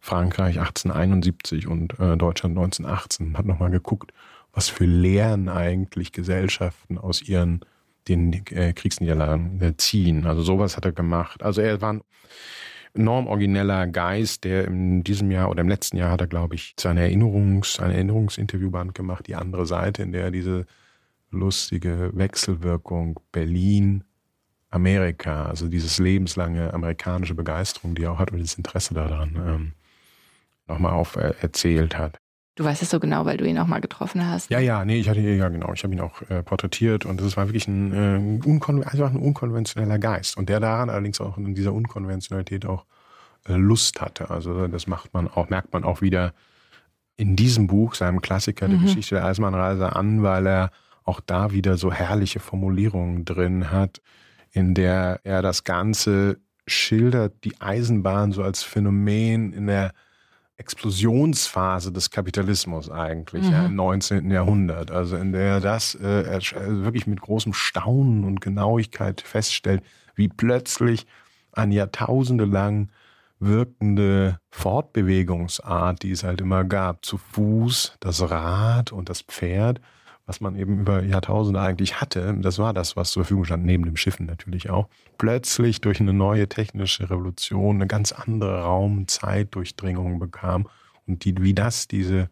Frankreich 0.00 0.60
1871 0.60 1.66
und 1.66 1.98
äh, 1.98 2.16
Deutschland 2.16 2.56
1918. 2.56 3.36
Hat 3.36 3.46
nochmal 3.46 3.70
geguckt, 3.70 4.12
was 4.54 4.68
für 4.68 4.86
Lehren 4.86 5.48
eigentlich 5.48 6.12
Gesellschaften 6.12 6.96
aus 6.98 7.22
ihren 7.22 7.60
den 8.08 8.32
äh, 8.50 8.72
Kriegsniederlagen 8.72 9.60
äh, 9.60 9.76
ziehen. 9.76 10.26
Also 10.26 10.42
sowas 10.42 10.76
hat 10.76 10.84
er 10.84 10.92
gemacht. 10.92 11.42
Also 11.42 11.60
er 11.60 11.80
war 11.80 11.94
ein 11.94 12.02
enorm 12.94 13.26
origineller 13.26 13.86
Geist, 13.86 14.44
der 14.44 14.66
in 14.66 15.02
diesem 15.02 15.30
Jahr 15.30 15.50
oder 15.50 15.62
im 15.62 15.68
letzten 15.68 15.96
Jahr 15.96 16.10
hat 16.10 16.20
er, 16.20 16.26
glaube 16.26 16.54
ich, 16.54 16.74
seine 16.78 17.00
Erinnerungs, 17.00 17.80
ein 17.80 17.90
Erinnerungsinterviewband 17.90 18.94
gemacht, 18.94 19.26
die 19.26 19.34
andere 19.34 19.66
Seite, 19.66 20.02
in 20.02 20.12
der 20.12 20.24
er 20.24 20.30
diese 20.30 20.66
lustige 21.30 22.10
Wechselwirkung 22.14 23.18
Berlin, 23.32 24.04
Amerika, 24.70 25.46
also 25.46 25.68
dieses 25.68 25.98
lebenslange 25.98 26.72
amerikanische 26.72 27.34
Begeisterung, 27.34 27.94
die 27.94 28.04
er 28.04 28.12
auch 28.12 28.18
hat 28.18 28.32
und 28.32 28.40
das 28.40 28.54
Interesse 28.54 28.94
daran 28.94 29.36
ähm, 29.36 29.72
nochmal 30.66 30.92
auf 30.92 31.16
äh, 31.16 31.34
erzählt 31.40 31.96
hat. 31.96 32.18
Du 32.56 32.62
weißt 32.64 32.82
es 32.82 32.90
so 32.90 33.00
genau, 33.00 33.24
weil 33.24 33.36
du 33.36 33.44
ihn 33.46 33.58
auch 33.58 33.66
mal 33.66 33.80
getroffen 33.80 34.24
hast. 34.24 34.48
Ja, 34.50 34.60
ja, 34.60 34.84
nee, 34.84 34.98
ich 34.98 35.08
hatte 35.08 35.20
ja 35.20 35.48
genau, 35.48 35.72
ich 35.72 35.82
habe 35.82 35.92
ihn 35.92 36.00
auch 36.00 36.22
äh, 36.30 36.42
porträtiert 36.42 37.04
und 37.04 37.20
das 37.20 37.36
war 37.36 37.48
wirklich 37.48 37.66
ein, 37.66 37.92
äh, 37.92 38.48
unkon 38.48 38.84
einfach 38.84 39.10
ein 39.10 39.18
unkonventioneller 39.18 39.98
Geist 39.98 40.36
und 40.36 40.48
der 40.48 40.60
daran 40.60 40.88
allerdings 40.88 41.20
auch 41.20 41.36
in 41.36 41.54
dieser 41.54 41.72
Unkonventionalität 41.72 42.64
auch 42.64 42.84
äh, 43.48 43.54
Lust 43.54 44.00
hatte. 44.00 44.30
Also 44.30 44.68
das 44.68 44.86
macht 44.86 45.12
man 45.14 45.26
auch, 45.26 45.48
merkt 45.48 45.72
man 45.72 45.82
auch 45.82 46.00
wieder 46.00 46.32
in 47.16 47.34
diesem 47.34 47.66
Buch, 47.66 47.94
seinem 47.94 48.20
Klassiker 48.20 48.68
der 48.68 48.78
Mhm. 48.78 48.82
Geschichte 48.82 49.16
der 49.16 49.24
Eisenbahnreise 49.24 49.94
an, 49.94 50.22
weil 50.22 50.46
er 50.46 50.70
auch 51.04 51.20
da 51.20 51.50
wieder 51.52 51.76
so 51.76 51.92
herrliche 51.92 52.40
Formulierungen 52.40 53.24
drin 53.24 53.70
hat, 53.72 54.00
in 54.52 54.74
der 54.74 55.20
er 55.24 55.42
das 55.42 55.64
Ganze 55.64 56.38
schildert, 56.66 57.44
die 57.44 57.60
Eisenbahn 57.60 58.32
so 58.32 58.42
als 58.42 58.62
Phänomen 58.62 59.52
in 59.52 59.66
der 59.66 59.92
Explosionsphase 60.56 61.90
des 61.90 62.10
Kapitalismus 62.10 62.88
eigentlich, 62.88 63.48
ja, 63.48 63.66
im 63.66 63.74
19. 63.74 64.30
Jahrhundert. 64.30 64.90
Also 64.90 65.16
in 65.16 65.32
der 65.32 65.60
das 65.60 65.96
äh, 65.96 66.24
also 66.30 66.56
wirklich 66.84 67.06
mit 67.06 67.20
großem 67.20 67.52
Staunen 67.52 68.24
und 68.24 68.40
Genauigkeit 68.40 69.20
feststellt, 69.20 69.82
wie 70.14 70.28
plötzlich 70.28 71.06
eine 71.52 71.74
Jahrtausende 71.74 72.44
lang 72.44 72.90
wirkende 73.40 74.38
Fortbewegungsart, 74.50 76.02
die 76.02 76.12
es 76.12 76.22
halt 76.22 76.40
immer 76.40 76.64
gab, 76.64 77.04
zu 77.04 77.18
Fuß, 77.18 77.96
das 78.00 78.30
Rad 78.30 78.92
und 78.92 79.08
das 79.08 79.22
Pferd, 79.22 79.80
was 80.26 80.40
man 80.40 80.56
eben 80.56 80.80
über 80.80 81.02
Jahrtausende 81.02 81.60
eigentlich 81.60 82.00
hatte, 82.00 82.34
das 82.40 82.58
war 82.58 82.72
das, 82.72 82.96
was 82.96 83.10
zur 83.10 83.24
Verfügung 83.24 83.44
stand, 83.44 83.64
neben 83.64 83.84
dem 83.84 83.96
Schiffen 83.96 84.26
natürlich 84.26 84.70
auch, 84.70 84.88
plötzlich 85.18 85.80
durch 85.80 86.00
eine 86.00 86.12
neue 86.12 86.48
technische 86.48 87.10
Revolution 87.10 87.76
eine 87.76 87.86
ganz 87.86 88.12
andere 88.12 88.62
Raum-Zeitdurchdringung 88.62 90.18
bekam 90.18 90.68
und 91.06 91.24
die, 91.24 91.34
wie 91.40 91.54
das 91.54 91.88
diese 91.88 92.30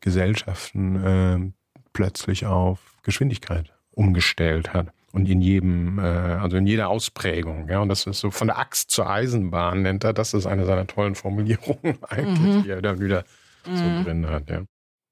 Gesellschaften 0.00 1.04
äh, 1.04 1.52
plötzlich 1.92 2.46
auf 2.46 2.80
Geschwindigkeit 3.02 3.72
umgestellt 3.90 4.72
hat. 4.72 4.88
Und 5.12 5.28
in 5.28 5.40
jedem, 5.40 5.98
äh, 5.98 6.02
also 6.02 6.56
in 6.56 6.66
jeder 6.66 6.88
Ausprägung, 6.88 7.68
ja, 7.68 7.80
und 7.80 7.88
das 7.88 8.06
ist 8.06 8.18
so 8.18 8.30
von 8.30 8.48
der 8.48 8.58
Axt 8.58 8.90
zur 8.90 9.08
Eisenbahn 9.08 9.82
nennt 9.82 10.02
er, 10.02 10.12
das 10.12 10.34
ist 10.34 10.46
eine 10.46 10.64
seiner 10.64 10.86
tollen 10.86 11.14
Formulierungen 11.14 11.98
eigentlich, 12.08 12.64
die 12.64 12.70
er 12.70 12.82
da 12.82 12.98
wieder 12.98 13.24
so 13.64 14.02
drin 14.02 14.26
hat, 14.28 14.50
ja. 14.50 14.62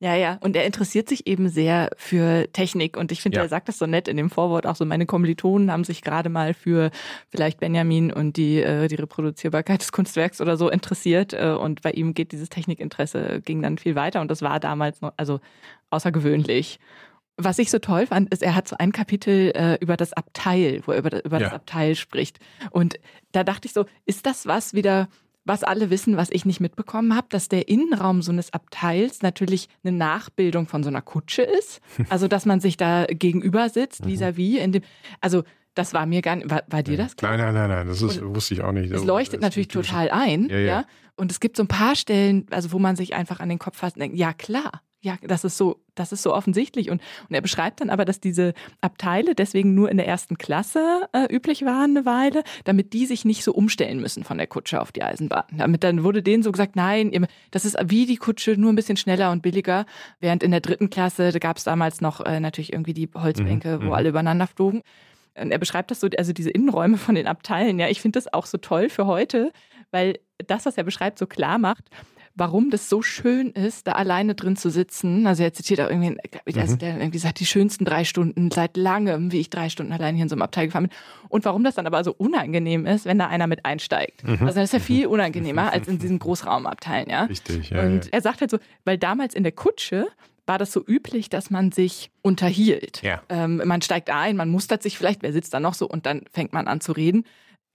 Ja, 0.03 0.17
ja. 0.17 0.37
Und 0.41 0.57
er 0.57 0.67
interessiert 0.67 1.09
sich 1.09 1.29
eben 1.29 1.49
sehr 1.49 1.89
für 1.97 2.49
Technik. 2.53 2.97
Und 2.97 3.13
ich 3.13 3.23
finde, 3.23 3.37
Ja. 3.39 3.45
er 3.45 3.49
sagt 3.49 3.69
das 3.69 3.79
so 3.79 3.87
nett 3.87 4.09
in 4.09 4.17
dem 4.17 4.31
Vorwort 4.31 4.67
auch 4.67 4.75
so, 4.75 4.85
meine 4.85 5.07
Kommilitonen 5.07 5.71
haben 5.71 5.85
sich 5.85 6.03
gerade 6.03 6.29
mal 6.29 6.55
für 6.55 6.91
vielleicht 7.29 7.61
Benjamin 7.61 8.13
und 8.13 8.37
die, 8.37 8.61
äh, 8.61 8.89
die 8.89 8.97
Reproduzierbarkeit 8.97 9.81
des 9.81 9.93
Kunstwerks 9.93 10.41
oder 10.41 10.57
so 10.57 10.69
interessiert. 10.71 11.35
Äh, 11.35 11.51
und 11.53 11.83
bei 11.83 11.93
ihm 11.93 12.15
geht 12.15 12.33
dieses 12.33 12.49
Technikinteresse, 12.49 13.43
ging 13.45 13.63
dann 13.63 13.79
viel 13.79 13.95
weiter. 13.95 14.21
Und 14.21 14.29
das 14.33 14.43
war 14.43 14.59
damals 14.59 15.01
noch, 15.03 15.13
also 15.17 15.39
außergewöhnlich. 15.91 16.81
Was 17.37 17.59
ich 17.59 17.71
so 17.71 17.79
toll 17.79 18.07
fand, 18.07 18.33
ist, 18.33 18.43
er 18.43 18.55
hat 18.55 18.67
so 18.69 18.77
ein 18.79 18.93
Kapitel 18.93 19.53
äh, 19.55 19.77
über 19.81 19.97
das 19.97 20.13
Abteil, 20.13 20.83
wo 20.85 20.93
er 20.93 20.99
über, 20.99 21.25
über 21.25 21.39
das 21.39 21.51
Ja. 21.51 21.55
Abteil 21.55 21.95
spricht. 21.95 22.41
Und 22.71 22.97
da 23.33 23.45
dachte 23.45 23.67
ich 23.67 23.73
so, 23.73 23.87
ist 24.05 24.27
das 24.27 24.47
was 24.47 24.75
wieder, 24.75 25.09
was 25.45 25.65
alle 25.65 25.91
wissen, 25.91 26.17
was 26.17 26.31
ich 26.31 26.45
nicht 26.45 26.61
mitbekommen 26.61 27.17
habe, 27.17 27.27
dass 27.31 27.49
der 27.49 27.69
Innenraum 27.69 28.23
so 28.23 28.33
eines 28.33 28.53
Abteils 28.53 29.23
natürlich 29.23 29.69
eine 29.83 29.97
Nachbildung 29.97 30.67
von 30.67 30.83
so 30.83 30.89
einer 30.89 31.03
Kutsche 31.03 31.43
ist. 31.43 31.81
Also, 32.09 32.29
dass 32.29 32.47
man 32.47 32.61
sich 32.61 32.77
da 32.77 33.07
gegenüber 33.07 33.69
sitzt, 33.69 34.05
vis-à-vis, 34.07 34.59
in 34.59 34.73
dem, 34.73 34.83
also, 35.21 35.45
das 35.75 35.95
war 35.95 36.05
mir 36.05 36.21
gar 36.21 36.37
nicht, 36.37 36.51
war, 36.51 36.63
war 36.69 36.83
dir 36.83 36.97
das 36.97 37.17
klar? 37.17 37.37
Nein, 37.37 37.55
nein, 37.55 37.69
nein, 37.69 37.71
nein, 37.71 37.87
das 37.87 38.03
ist, 38.03 38.23
wusste 38.23 38.55
ich 38.55 38.63
auch 38.63 38.73
nicht. 38.73 38.93
Es 38.93 39.05
leuchtet 39.05 39.41
Das 39.43 39.49
natürlich 39.49 39.69
total 39.69 40.11
ein, 40.11 40.49
Ja, 40.49 40.59
ja, 40.59 40.67
ja. 40.67 40.85
Und 41.17 41.31
es 41.31 41.41
gibt 41.41 41.57
so 41.57 41.63
ein 41.63 41.69
paar 41.69 41.95
Stellen, 41.95 42.47
also 42.51 42.73
wo 42.73 42.79
man 42.79 42.97
sich 42.97 43.15
einfach 43.15 43.41
an 43.41 43.49
den 43.49 43.59
Kopf 43.59 43.79
fasst 43.79 43.97
und 43.97 44.01
denkt, 44.01 44.17
ja 44.17 44.33
klar, 44.33 44.83
ja, 45.05 45.17
das 45.23 45.43
ist 45.45 45.57
so, 45.59 45.81
das 45.97 46.13
ist 46.13 46.23
so 46.23 46.33
offensichtlich. 46.33 46.89
Und, 46.89 47.03
und 47.29 47.35
er 47.35 47.41
beschreibt 47.41 47.81
dann 47.81 47.91
aber, 47.91 48.05
dass 48.05 48.21
diese 48.21 48.55
Abteile 48.81 49.35
deswegen 49.35 49.75
nur 49.75 49.91
in 49.91 49.97
der 49.97 50.07
ersten 50.07 50.39
Klasse 50.39 51.09
äh, 51.13 51.27
üblich 51.35 51.65
waren 51.65 51.97
eine 51.97 52.07
Weile, 52.07 52.45
damit 52.65 52.93
die 52.93 53.07
sich 53.07 53.25
nicht 53.25 53.43
so 53.43 53.53
umstellen 53.53 54.01
müssen 54.01 54.23
von 54.23 54.39
der 54.39 54.47
Kutsche 54.47 54.81
auf 54.81 54.93
die 54.93 55.03
Eisenbahn. 55.03 55.43
Damit 55.51 55.83
dann 55.83 56.05
wurde 56.05 56.23
denen 56.23 56.43
so 56.45 56.53
gesagt, 56.53 56.77
nein, 56.77 57.11
ihr- 57.11 57.27
das 57.51 57.65
ist 57.65 57.77
wie 57.87 58.07
die 58.07 58.17
Kutsche, 58.17 58.57
nur 58.57 58.73
ein 58.73 58.77
bisschen 58.77 58.97
schneller 58.97 59.33
und 59.33 59.43
billiger. 59.43 59.87
Während 60.21 60.43
in 60.45 60.53
der 60.53 60.61
dritten 60.61 60.89
Klasse, 60.89 61.33
da 61.33 61.39
gab 61.41 61.57
es 61.57 61.65
damals 61.65 62.01
noch 62.01 62.21
äh, 62.25 62.39
natürlich 62.39 62.73
irgendwie 62.73 62.95
die 62.95 63.11
Holzbänke, 63.13 63.79
Mhm, 63.81 63.87
wo 63.89 63.93
alle 63.93 64.09
übereinander 64.11 64.47
flogen. 64.47 64.83
Und 65.35 65.51
er 65.51 65.59
beschreibt 65.59 65.91
das 65.91 65.99
so, 65.99 66.09
also 66.17 66.33
diese 66.33 66.51
Innenräume 66.51 66.97
von 66.99 67.15
den 67.17 67.27
Abteilen. 67.27 67.79
Ja, 67.79 67.89
ich 67.89 68.01
finde 68.01 68.19
das 68.19 68.33
auch 68.33 68.47
so 68.47 68.59
toll 68.59 68.89
für 68.89 69.07
heute, 69.07 69.51
weil 69.91 70.19
das, 70.47 70.67
was 70.67 70.77
er 70.77 70.85
beschreibt, 70.85 71.19
so 71.19 71.27
klar 71.27 71.59
macht, 71.59 71.85
warum 72.35 72.71
das 72.71 72.89
so 72.89 73.03
schön 73.03 73.51
ist, 73.51 73.87
da 73.87 73.93
alleine 73.93 74.35
drin 74.35 74.57
zu 74.57 74.71
sitzen. 74.71 75.27
Also 75.27 75.43
er 75.43 75.53
zitiert 75.53 75.81
auch 75.81 75.91
irgendwie, 75.91 76.17
ich, 76.47 76.59
also 76.59 76.77
der 76.77 76.99
irgendwie 76.99 77.19
sagt, 77.19 77.41
die 77.41 77.47
schönsten 77.47 77.85
drei 77.85 78.05
Stunden 78.05 78.51
seit 78.51 78.77
langem, 78.77 79.33
wie 79.33 79.41
ich 79.41 79.51
drei 79.51 79.69
Stunden 79.69 79.93
allein 79.93 80.15
hier 80.15 80.25
in 80.25 80.29
so 80.29 80.35
einem 80.35 80.43
Abteil 80.43 80.67
gefahren 80.67 80.89
bin. 80.89 80.97
Und 81.29 81.45
warum 81.45 81.65
das 81.65 81.75
dann 81.75 81.87
aber 81.87 82.03
so 82.05 82.15
unangenehm 82.17 82.87
ist, 82.87 83.05
wenn 83.05 83.19
da 83.19 83.27
einer 83.27 83.47
mit 83.47 83.65
einsteigt. 83.65 84.25
Also 84.25 84.47
das 84.47 84.57
ist 84.57 84.73
ja 84.73 84.79
viel 84.79 85.07
unangenehmer 85.07 85.73
als 85.73 85.89
in 85.89 85.99
diesen 85.99 86.19
Großraumabteilen, 86.19 87.11
ja. 87.11 87.25
Richtig, 87.25 87.71
ja. 87.71 87.83
Und 87.83 88.07
ja. 88.07 88.11
er 88.13 88.21
sagt 88.23 88.41
halt 88.41 88.51
so, 88.51 88.59
weil 88.85 88.99
damals 88.99 89.35
in 89.35 89.43
der 89.43 89.53
Kutsche 89.53 90.09
war 90.47 90.59
das 90.59 90.73
so 90.73 90.85
üblich, 90.85 91.29
dass 91.29 91.51
man 91.51 91.71
sich 91.71 92.11
unterhielt. 92.23 93.03
Ja. 93.03 93.23
Ähm, 93.29 93.63
man 93.65 93.83
steigt 93.83 94.11
ein, 94.11 94.37
man 94.37 94.49
mustert 94.49 94.83
sich 94.83 94.99
vielleicht, 94.99 95.23
wer 95.23 95.33
sitzt 95.33 95.55
da 95.55 95.61
noch 95.61 95.75
so 95.75 95.89
und 95.89 96.07
dann 96.07 96.23
fängt 96.33 96.53
man 96.53 96.67
an 96.67 96.81
zu 96.81 96.93
reden. 96.93 97.25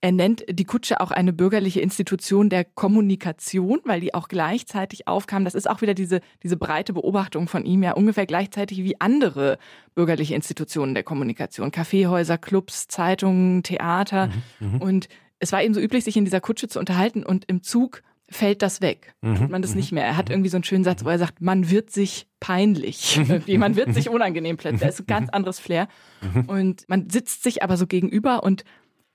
Er 0.00 0.12
nennt 0.12 0.44
die 0.48 0.64
Kutsche 0.64 1.00
auch 1.00 1.10
eine 1.10 1.32
bürgerliche 1.32 1.80
Institution 1.80 2.50
der 2.50 2.64
Kommunikation, 2.64 3.80
weil 3.84 4.00
die 4.00 4.14
auch 4.14 4.28
gleichzeitig 4.28 5.08
aufkam. 5.08 5.44
Das 5.44 5.56
ist 5.56 5.68
auch 5.68 5.82
wieder 5.82 5.94
diese, 5.94 6.20
diese 6.44 6.56
breite 6.56 6.92
Beobachtung 6.92 7.48
von 7.48 7.64
ihm, 7.64 7.82
ja 7.82 7.92
ungefähr 7.92 8.26
gleichzeitig 8.26 8.84
wie 8.84 9.00
andere 9.00 9.58
bürgerliche 9.96 10.36
Institutionen 10.36 10.94
der 10.94 11.02
Kommunikation. 11.02 11.72
Kaffeehäuser, 11.72 12.38
Clubs, 12.38 12.86
Zeitungen, 12.86 13.64
Theater. 13.64 14.30
Und 14.78 15.08
es 15.40 15.50
war 15.50 15.62
eben 15.62 15.74
so 15.74 15.80
üblich, 15.80 16.04
sich 16.04 16.16
in 16.16 16.24
dieser 16.24 16.40
Kutsche 16.40 16.68
zu 16.68 16.78
unterhalten 16.78 17.24
und 17.24 17.44
im 17.46 17.62
Zug 17.62 18.02
fällt 18.30 18.62
das 18.62 18.80
weg. 18.80 19.14
Mhm. 19.22 19.36
Tut 19.36 19.50
man 19.50 19.62
das 19.62 19.72
mhm. 19.72 19.78
nicht 19.78 19.92
mehr. 19.92 20.04
Er 20.04 20.16
hat 20.16 20.30
irgendwie 20.30 20.50
so 20.50 20.56
einen 20.56 20.64
schönen 20.64 20.84
Satz, 20.84 21.04
wo 21.04 21.08
er 21.08 21.18
sagt, 21.18 21.40
man 21.40 21.70
wird 21.70 21.90
sich 21.90 22.26
peinlich. 22.40 23.20
Man 23.48 23.74
wird 23.74 23.94
sich 23.94 24.10
unangenehm 24.10 24.56
plötzlich. 24.58 24.82
Das 24.82 24.94
ist 24.94 25.00
ein 25.00 25.06
ganz 25.06 25.30
anderes 25.30 25.58
Flair. 25.58 25.88
Mhm. 26.20 26.44
Und 26.44 26.88
man 26.88 27.10
sitzt 27.10 27.42
sich 27.42 27.64
aber 27.64 27.76
so 27.76 27.86
gegenüber 27.86 28.44
und 28.44 28.64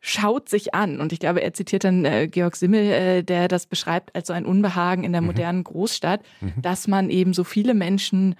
schaut 0.06 0.50
sich 0.50 0.76
an. 0.76 1.00
Und 1.00 1.14
ich 1.14 1.20
glaube, 1.20 1.42
er 1.42 1.54
zitiert 1.54 1.86
dann 1.86 2.04
äh, 2.04 2.28
Georg 2.28 2.58
Simmel, 2.58 2.92
äh, 2.92 3.24
der 3.24 3.48
das 3.48 3.66
beschreibt 3.66 4.14
als 4.14 4.28
so 4.28 4.34
ein 4.34 4.46
Unbehagen 4.46 5.06
in 5.06 5.14
der 5.14 5.22
mhm. 5.22 5.28
modernen 5.28 5.64
Großstadt, 5.64 6.22
mhm. 6.42 6.62
dass 6.62 6.90
man 6.90 7.10
eben 7.10 7.34
so 7.34 7.46
viele 7.46 7.74
Menschen 7.74 8.36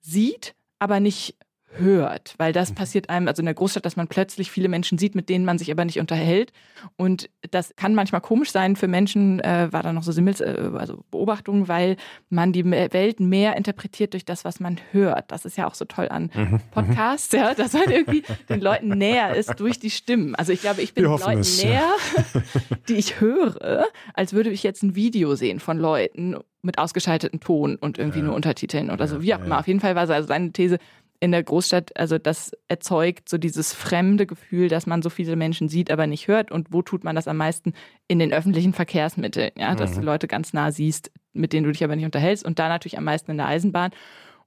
sieht, 0.00 0.54
aber 0.78 1.00
nicht 1.00 1.36
hört, 1.78 2.34
weil 2.38 2.52
das 2.52 2.70
mhm. 2.70 2.74
passiert 2.74 3.10
einem, 3.10 3.28
also 3.28 3.40
in 3.40 3.46
der 3.46 3.54
Großstadt, 3.54 3.84
dass 3.84 3.96
man 3.96 4.08
plötzlich 4.08 4.50
viele 4.50 4.68
Menschen 4.68 4.98
sieht, 4.98 5.14
mit 5.14 5.28
denen 5.28 5.44
man 5.44 5.58
sich 5.58 5.70
aber 5.70 5.84
nicht 5.84 6.00
unterhält. 6.00 6.52
Und 6.96 7.30
das 7.50 7.74
kann 7.76 7.94
manchmal 7.94 8.20
komisch 8.20 8.50
sein 8.50 8.76
für 8.76 8.88
Menschen, 8.88 9.40
äh, 9.40 9.72
war 9.72 9.82
da 9.82 9.92
noch 9.92 10.02
so 10.02 10.12
Simmels, 10.12 10.40
äh, 10.40 10.70
also 10.74 11.04
Beobachtungen, 11.10 11.68
weil 11.68 11.96
man 12.30 12.52
die 12.52 12.64
Welt 12.64 13.20
mehr 13.20 13.56
interpretiert 13.56 14.12
durch 14.12 14.24
das, 14.24 14.44
was 14.44 14.60
man 14.60 14.78
hört. 14.92 15.30
Das 15.32 15.44
ist 15.44 15.56
ja 15.56 15.66
auch 15.66 15.74
so 15.74 15.84
toll 15.84 16.08
an 16.08 16.30
mhm. 16.34 16.42
mhm. 16.42 16.60
Podcasts, 16.70 17.32
ja, 17.32 17.54
dass 17.54 17.72
man 17.72 17.90
irgendwie 17.90 18.22
den 18.48 18.60
Leuten 18.60 18.88
näher 18.88 19.34
ist 19.34 19.58
durch 19.58 19.78
die 19.78 19.90
Stimmen. 19.90 20.34
Also 20.34 20.52
ich 20.52 20.60
glaube, 20.60 20.82
ich 20.82 20.94
bin 20.94 21.04
den 21.04 21.18
Leuten 21.18 21.40
es, 21.40 21.62
näher, 21.62 21.90
ja. 22.34 22.42
die 22.88 22.94
ich 22.94 23.20
höre, 23.20 23.86
als 24.14 24.32
würde 24.32 24.50
ich 24.50 24.62
jetzt 24.62 24.82
ein 24.82 24.94
Video 24.94 25.34
sehen 25.34 25.60
von 25.60 25.78
Leuten 25.78 26.36
mit 26.64 26.78
ausgeschaltetem 26.78 27.40
Ton 27.40 27.76
und 27.76 27.98
irgendwie 27.98 28.20
ja. 28.20 28.24
nur 28.24 28.34
Untertiteln 28.34 28.90
oder 28.90 29.06
so. 29.06 29.22
Wie 29.22 29.34
auch 29.34 29.44
immer. 29.44 29.60
Auf 29.60 29.68
jeden 29.68 29.80
Fall 29.80 29.94
war 29.94 30.08
also 30.08 30.26
seine 30.26 30.52
These, 30.52 30.78
in 31.20 31.32
der 31.32 31.42
Großstadt, 31.42 31.96
also 31.96 32.18
das 32.18 32.52
erzeugt 32.68 33.28
so 33.28 33.38
dieses 33.38 33.72
fremde 33.72 34.26
Gefühl, 34.26 34.68
dass 34.68 34.86
man 34.86 35.02
so 35.02 35.10
viele 35.10 35.36
Menschen 35.36 35.68
sieht, 35.68 35.90
aber 35.90 36.06
nicht 36.06 36.28
hört. 36.28 36.50
Und 36.50 36.72
wo 36.72 36.82
tut 36.82 37.04
man 37.04 37.16
das 37.16 37.28
am 37.28 37.36
meisten? 37.36 37.72
In 38.08 38.18
den 38.18 38.32
öffentlichen 38.32 38.74
Verkehrsmitteln, 38.74 39.52
ja, 39.56 39.74
dass 39.74 39.92
mhm. 39.92 40.00
du 40.00 40.06
Leute 40.06 40.28
ganz 40.28 40.52
nah 40.52 40.70
siehst, 40.70 41.10
mit 41.32 41.52
denen 41.52 41.64
du 41.64 41.72
dich 41.72 41.82
aber 41.84 41.96
nicht 41.96 42.04
unterhältst. 42.04 42.44
Und 42.44 42.58
da 42.58 42.68
natürlich 42.68 42.98
am 42.98 43.04
meisten 43.04 43.30
in 43.30 43.38
der 43.38 43.46
Eisenbahn. 43.46 43.92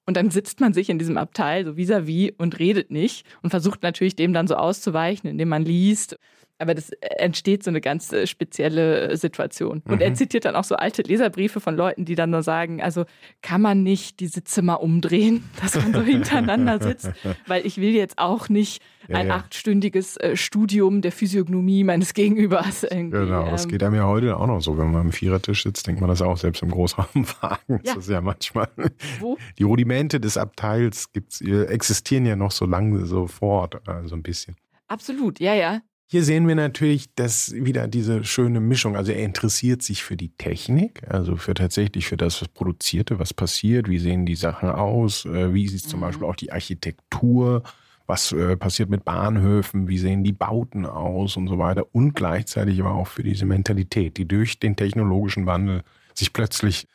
Und 0.06 0.16
dann 0.18 0.30
sitzt 0.30 0.62
man 0.62 0.74
sich 0.74 0.90
in 0.90 1.00
diesem 1.00 1.18
Abteil 1.18 1.66
so 1.66 1.72
vis-à-vis 1.72 2.30
-vis 2.30 2.34
und 2.38 2.60
redet 2.60 2.92
nicht 2.92 3.26
und 3.42 3.50
versucht 3.50 3.84
natürlich 3.84 4.16
dem 4.16 4.34
dann 4.34 4.48
so 4.48 4.56
auszuweichen, 4.56 5.30
indem 5.30 5.50
man 5.50 5.66
liest 5.66 6.18
aber 6.60 6.74
das 6.74 6.90
äh, 6.90 7.08
entsteht 7.18 7.64
so 7.64 7.70
eine 7.70 7.82
ganz 7.82 8.12
äh, 8.12 8.26
spezielle 8.28 9.10
äh, 9.10 9.18
Situation. 9.18 9.82
Und 9.86 9.96
mhm. 9.96 10.02
er 10.02 10.14
zitiert 10.14 10.46
dann 10.46 10.56
auch 10.56 10.64
so 10.64 10.76
alte 10.76 11.02
Leserbriefe 11.04 11.60
von 11.60 11.76
Leuten, 11.76 12.06
die 12.06 12.16
dann 12.16 12.32
nur 12.32 12.44
sagen, 12.44 12.82
also 12.82 13.06
kann 13.42 13.62
man 13.62 13.84
nicht 13.84 14.20
diese 14.20 14.44
Zimmer 14.44 14.82
umdrehen, 14.82 15.48
dass 15.62 15.76
man 15.76 15.94
so 15.94 16.02
hintereinander 16.02 16.82
sitzt, 16.82 17.12
weil 17.46 17.66
ich 17.66 17.78
will 17.78 17.94
jetzt 17.94 18.18
auch 18.18 18.50
nicht 18.50 18.82
ja, 19.08 19.18
ein 19.18 19.28
ja. 19.28 19.36
achtstündiges 19.36 20.18
Studium 20.34 21.02
der 21.02 21.12
Physiognomie 21.12 21.84
meines 21.84 22.14
Gegenübers. 22.14 22.84
Irgendwie. 22.90 23.20
Genau, 23.20 23.50
das 23.50 23.66
ähm, 23.66 23.72
geht 23.72 23.84
einem 23.84 23.96
ja 23.96 24.06
heute 24.06 24.38
auch 24.38 24.48
noch 24.48 24.60
so. 24.60 24.78
Wenn 24.78 24.92
man 24.92 25.02
am 25.02 25.12
Vierertisch 25.12 25.64
sitzt, 25.64 25.88
denkt 25.88 26.02
man 26.02 26.10
das 26.10 26.22
auch, 26.22 26.38
selbst 26.38 26.62
im 26.64 26.72
Großraumwagen. 26.72 27.82
Ja. 27.84 27.94
Das 27.96 27.98
ist 27.98 28.10
ja 28.10 28.22
manchmal. 28.22 28.70
Wo? 29.20 29.38
Die 29.58 29.64
Rudimente 29.64 30.20
des 30.20 30.38
Abteils 30.38 31.12
gibt's, 31.14 31.42
existieren 31.42 32.26
ja 32.26 32.36
noch 32.36 32.52
so 32.52 32.66
lange 32.66 33.06
sofort, 33.06 33.80
so 33.86 33.92
also 33.92 34.16
ein 34.16 34.24
bisschen. 34.24 34.56
Absolut, 34.88 35.40
ja, 35.40 35.54
ja. 35.54 35.82
Hier 36.10 36.24
sehen 36.24 36.48
wir 36.48 36.56
natürlich, 36.56 37.14
dass 37.16 37.54
wieder 37.54 37.90
diese 37.90 38.24
schöne 38.24 38.62
Mischung, 38.62 38.96
also 38.96 39.12
er 39.12 39.26
interessiert 39.26 39.82
sich 39.82 40.04
für 40.04 40.16
die 40.16 40.30
Technik, 40.30 41.02
also 41.10 41.36
für 41.36 41.54
tatsächlich 41.54 42.08
für 42.08 42.16
das, 42.16 42.42
was 42.42 42.48
Produzierte, 42.48 43.20
was 43.20 43.34
passiert, 43.34 43.90
wie 43.90 44.00
sehen 44.00 44.26
die 44.26 44.36
Sachen 44.36 44.70
aus, 44.70 45.26
äh, 45.26 45.54
wie 45.54 45.68
sieht 45.68 45.82
zum 45.82 46.00
mhm. 46.00 46.06
Beispiel 46.06 46.28
auch 46.28 46.38
die 46.38 46.54
Architektur, 46.54 47.62
was 48.06 48.32
äh, 48.32 48.56
passiert 48.56 48.90
mit 48.90 49.04
Bahnhöfen, 49.04 49.90
wie 49.90 49.98
sehen 49.98 50.24
die 50.24 50.32
Bauten 50.32 50.86
aus 50.86 51.36
und 51.36 51.50
so 51.50 51.58
weiter 51.58 51.94
und 51.94 52.14
gleichzeitig 52.14 52.80
aber 52.80 52.94
auch 52.94 53.08
für 53.08 53.24
diese 53.24 53.46
Mentalität, 53.46 54.16
die 54.16 54.26
durch 54.26 54.60
den 54.60 54.78
technologischen 54.78 55.46
Wandel 55.46 55.82
sich 56.14 56.32
plötzlich 56.32 56.88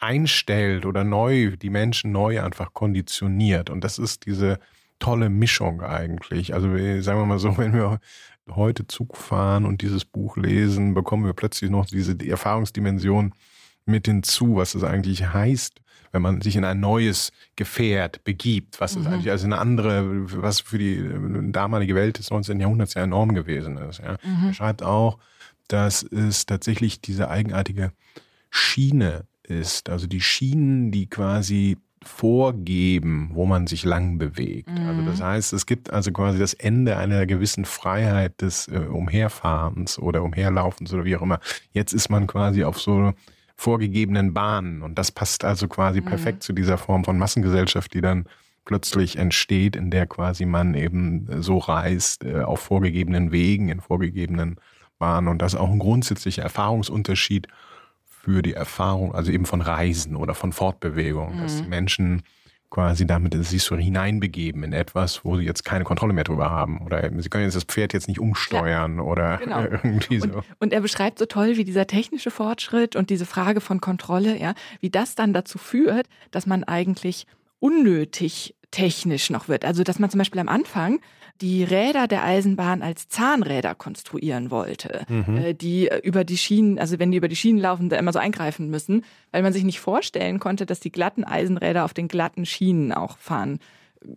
einstellt 0.00 0.84
oder 0.84 1.04
neu, 1.04 1.56
die 1.56 1.70
Menschen 1.70 2.10
neu 2.10 2.42
einfach 2.42 2.72
konditioniert 2.72 3.70
und 3.70 3.84
das 3.84 4.00
ist 4.00 4.26
diese 4.26 4.58
tolle 4.98 5.28
Mischung 5.28 5.80
eigentlich. 5.80 6.54
Also 6.54 6.68
sagen 7.00 7.20
wir 7.20 7.26
mal 7.26 7.38
so, 7.38 7.56
wenn 7.58 7.72
wir 7.72 8.00
heute 8.50 8.86
Zug 8.86 9.16
fahren 9.16 9.64
und 9.64 9.82
dieses 9.82 10.04
Buch 10.04 10.36
lesen, 10.36 10.94
bekommen 10.94 11.24
wir 11.24 11.32
plötzlich 11.32 11.70
noch 11.70 11.86
diese 11.86 12.14
die 12.14 12.30
Erfahrungsdimension 12.30 13.32
mit 13.84 14.06
hinzu, 14.06 14.56
was 14.56 14.74
es 14.74 14.84
eigentlich 14.84 15.26
heißt, 15.32 15.80
wenn 16.12 16.22
man 16.22 16.40
sich 16.40 16.56
in 16.56 16.64
ein 16.64 16.80
neues 16.80 17.32
Gefährt 17.56 18.24
begibt, 18.24 18.80
was 18.80 18.96
mhm. 18.96 19.06
eigentlich 19.06 19.30
also 19.30 19.46
eine 19.46 19.58
andere, 19.58 20.04
was 20.42 20.60
für 20.60 20.78
die 20.78 21.02
damalige 21.52 21.94
Welt 21.94 22.18
des 22.18 22.30
19. 22.30 22.60
Jahrhunderts 22.60 22.94
ja 22.94 23.02
enorm 23.02 23.34
gewesen 23.34 23.76
ist. 23.78 23.98
Ja. 23.98 24.16
Mhm. 24.22 24.48
Er 24.48 24.54
schreibt 24.54 24.82
auch, 24.82 25.18
dass 25.68 26.02
es 26.02 26.46
tatsächlich 26.46 27.00
diese 27.00 27.28
eigenartige 27.28 27.92
Schiene 28.50 29.26
ist, 29.42 29.88
also 29.88 30.06
die 30.06 30.20
Schienen, 30.20 30.90
die 30.90 31.08
quasi 31.08 31.78
vorgeben, 32.08 33.30
wo 33.34 33.46
man 33.46 33.66
sich 33.66 33.84
lang 33.84 34.18
bewegt. 34.18 34.70
Mhm. 34.70 34.86
Also 34.88 35.02
das 35.02 35.20
mhm. 35.20 35.24
heißt, 35.24 35.52
es 35.52 35.66
gibt 35.66 35.92
also 35.92 36.10
quasi 36.10 36.38
das 36.38 36.54
Ende 36.54 36.96
einer 36.96 37.26
gewissen 37.26 37.64
Freiheit 37.64 38.40
des 38.40 38.66
äh, 38.68 38.78
Umherfahrens 38.78 39.98
oder 39.98 40.22
Umherlaufens 40.22 40.92
oder 40.92 41.04
wie 41.04 41.14
auch 41.16 41.22
immer. 41.22 41.38
Jetzt 41.72 41.92
ist 41.92 42.08
man 42.08 42.26
quasi 42.26 42.64
auf 42.64 42.80
so 42.80 43.12
vorgegebenen 43.54 44.34
Bahnen 44.34 44.82
und 44.82 44.98
das 44.98 45.12
passt 45.12 45.44
also 45.44 45.68
quasi 45.68 46.00
mhm. 46.00 46.06
perfekt 46.06 46.42
zu 46.42 46.52
dieser 46.52 46.78
Form 46.78 47.04
von 47.04 47.18
Massengesellschaft, 47.18 47.92
die 47.94 48.00
dann 48.00 48.24
plötzlich 48.64 49.16
entsteht, 49.16 49.76
in 49.76 49.90
der 49.90 50.06
quasi 50.06 50.44
man 50.44 50.74
eben 50.74 51.26
so 51.42 51.58
reist 51.58 52.24
äh, 52.24 52.40
auf 52.40 52.60
vorgegebenen 52.60 53.32
Wegen, 53.32 53.68
in 53.68 53.80
vorgegebenen 53.80 54.56
Bahnen 54.98 55.28
und 55.28 55.40
das 55.40 55.54
ist 55.54 55.60
auch 55.60 55.70
ein 55.70 55.78
grundsätzlicher 55.78 56.42
Erfahrungsunterschied 56.42 57.46
für 58.28 58.42
die 58.42 58.52
Erfahrung, 58.52 59.14
also 59.14 59.32
eben 59.32 59.46
von 59.46 59.62
Reisen 59.62 60.14
oder 60.14 60.34
von 60.34 60.52
Fortbewegung, 60.52 61.36
mhm. 61.36 61.40
dass 61.40 61.62
die 61.62 61.68
Menschen 61.68 62.22
quasi 62.70 63.06
damit 63.06 63.32
sich 63.46 63.62
so 63.62 63.76
hineinbegeben 63.76 64.62
in 64.62 64.74
etwas, 64.74 65.24
wo 65.24 65.38
sie 65.38 65.44
jetzt 65.44 65.64
keine 65.64 65.84
Kontrolle 65.84 66.12
mehr 66.12 66.24
drüber 66.24 66.50
haben. 66.50 66.82
Oder 66.84 67.10
sie 67.16 67.30
können 67.30 67.44
jetzt 67.44 67.56
das 67.56 67.64
Pferd 67.64 67.94
jetzt 67.94 68.08
nicht 68.08 68.20
umsteuern 68.20 68.96
ja, 68.96 69.02
oder 69.02 69.38
genau. 69.38 69.60
irgendwie 69.62 70.20
so. 70.20 70.26
Und, 70.28 70.44
und, 70.58 70.72
er 70.74 70.82
beschreibt 70.82 71.18
so 71.18 71.24
toll, 71.24 71.56
wie 71.56 71.64
dieser 71.64 71.86
technische 71.86 72.30
Fortschritt 72.30 72.94
und 72.94 73.08
diese 73.08 73.24
Frage 73.24 73.62
von 73.62 73.80
Kontrolle, 73.80 74.38
ja, 74.38 74.52
wie 74.80 74.90
das 74.90 75.14
dann 75.14 75.32
dazu 75.32 75.56
führt, 75.56 76.08
dass 76.30 76.44
man 76.44 76.62
eigentlich 76.64 77.26
unnötig 77.58 78.54
technisch 78.70 79.30
noch 79.30 79.48
wird. 79.48 79.64
Also, 79.64 79.82
dass 79.82 79.98
man 79.98 80.10
zum 80.10 80.18
Beispiel 80.18 80.40
am 80.40 80.48
Anfang 80.48 81.00
die 81.40 81.64
Räder 81.64 82.08
der 82.08 82.24
Eisenbahn 82.24 82.82
als 82.82 83.08
Zahnräder 83.08 83.74
konstruieren 83.74 84.50
wollte, 84.50 85.04
mhm. 85.08 85.36
Äh, 85.36 85.54
die 85.54 85.90
über 86.02 86.24
die 86.24 86.38
Schienen, 86.38 86.78
also 86.78 86.98
wenn 86.98 87.10
die 87.10 87.18
über 87.18 87.28
die 87.28 87.36
Schienen 87.36 87.60
laufen, 87.60 87.88
da 87.88 87.96
immer 87.96 88.12
so 88.12 88.18
eingreifen 88.18 88.70
müssen, 88.70 89.04
weil 89.30 89.42
man 89.42 89.52
sich 89.52 89.64
nicht 89.64 89.80
vorstellen 89.80 90.38
konnte, 90.40 90.66
dass 90.66 90.80
die 90.80 90.92
glatten 90.92 91.24
Eisenräder 91.24 91.84
auf 91.84 91.94
den 91.94 92.08
glatten 92.08 92.46
Schienen 92.46 92.92
auch 92.92 93.18
fahren 93.18 93.60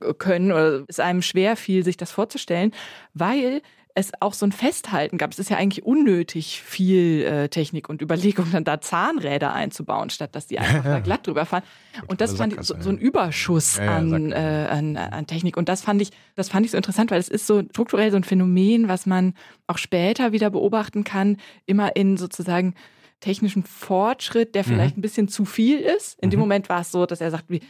äh, 0.02 0.14
können 0.14 0.52
oder 0.52 0.84
es 0.88 1.00
einem 1.00 1.22
schwer 1.22 1.56
fiel, 1.56 1.84
sich 1.84 1.98
das 1.98 2.12
vorzustellen, 2.12 2.72
weil 3.14 3.62
es 3.96 4.12
auch 4.20 4.34
so 4.34 4.46
ein 4.46 4.52
Festhalten 4.52 5.18
gab. 5.18 5.32
Es 5.32 5.40
ist 5.40 5.50
ja 5.50 5.58
eigentlich 5.58 5.86
unnötig, 5.86 6.62
viel 6.62 7.24
äh, 7.24 7.50
Technik 7.50 7.90
und 7.90 8.02
Überlegung, 8.02 8.48
dann 8.52 8.64
da 8.64 8.82
Zahnräder 8.82 9.54
einzubauen, 9.54 10.10
statt 10.10 10.36
dass 10.36 10.48
die 10.48 10.60
einfach 10.60 10.84
da 10.84 11.00
glatt 11.04 11.28
drüber 11.28 11.46
fahren. 11.46 11.64
Und 12.08 12.22
das 12.22 12.36
fand 12.36 12.54
ich 12.54 12.62
so, 12.62 12.76
so 12.80 12.90
ein 12.90 12.98
Überschuss 12.98 13.80
an, 13.80 14.32
äh, 14.32 14.68
an, 14.70 14.98
an 14.98 15.28
Technik. 15.28 15.58
Und 15.58 15.70
das 15.70 15.82
fand 15.82 16.02
ich, 16.02 16.12
das 16.36 16.50
fand 16.50 16.66
ich 16.66 16.72
so 16.72 16.78
interessant, 16.78 17.12
weil 17.12 17.20
es 17.20 17.30
ist 17.30 17.48
so 17.48 17.62
strukturell 17.62 18.12
so 18.12 18.18
ein 18.18 18.24
Phänomen, 18.24 18.88
was 18.88 19.06
man 19.06 19.34
auch 19.68 19.78
später 19.78 20.32
wieder 20.32 20.50
beobachten 20.50 21.04
kann, 21.04 21.38
immer 21.66 21.96
in 21.96 22.18
sozusagen 22.18 22.76
technischen 23.22 23.64
Fortschritt, 23.64 24.54
der 24.56 24.64
vielleicht 24.64 24.98
mhm. 24.98 25.00
ein 25.00 25.02
bisschen 25.02 25.28
zu 25.30 25.46
viel 25.46 25.80
ist. 25.80 26.20
In 26.20 26.28
mhm. 26.28 26.32
dem 26.32 26.40
Moment 26.42 26.70
war 26.70 26.82
es 26.82 26.92
so, 26.92 27.06
dass 27.06 27.22
er 27.22 27.32
sagt, 27.32 27.46
wie, 27.48 27.62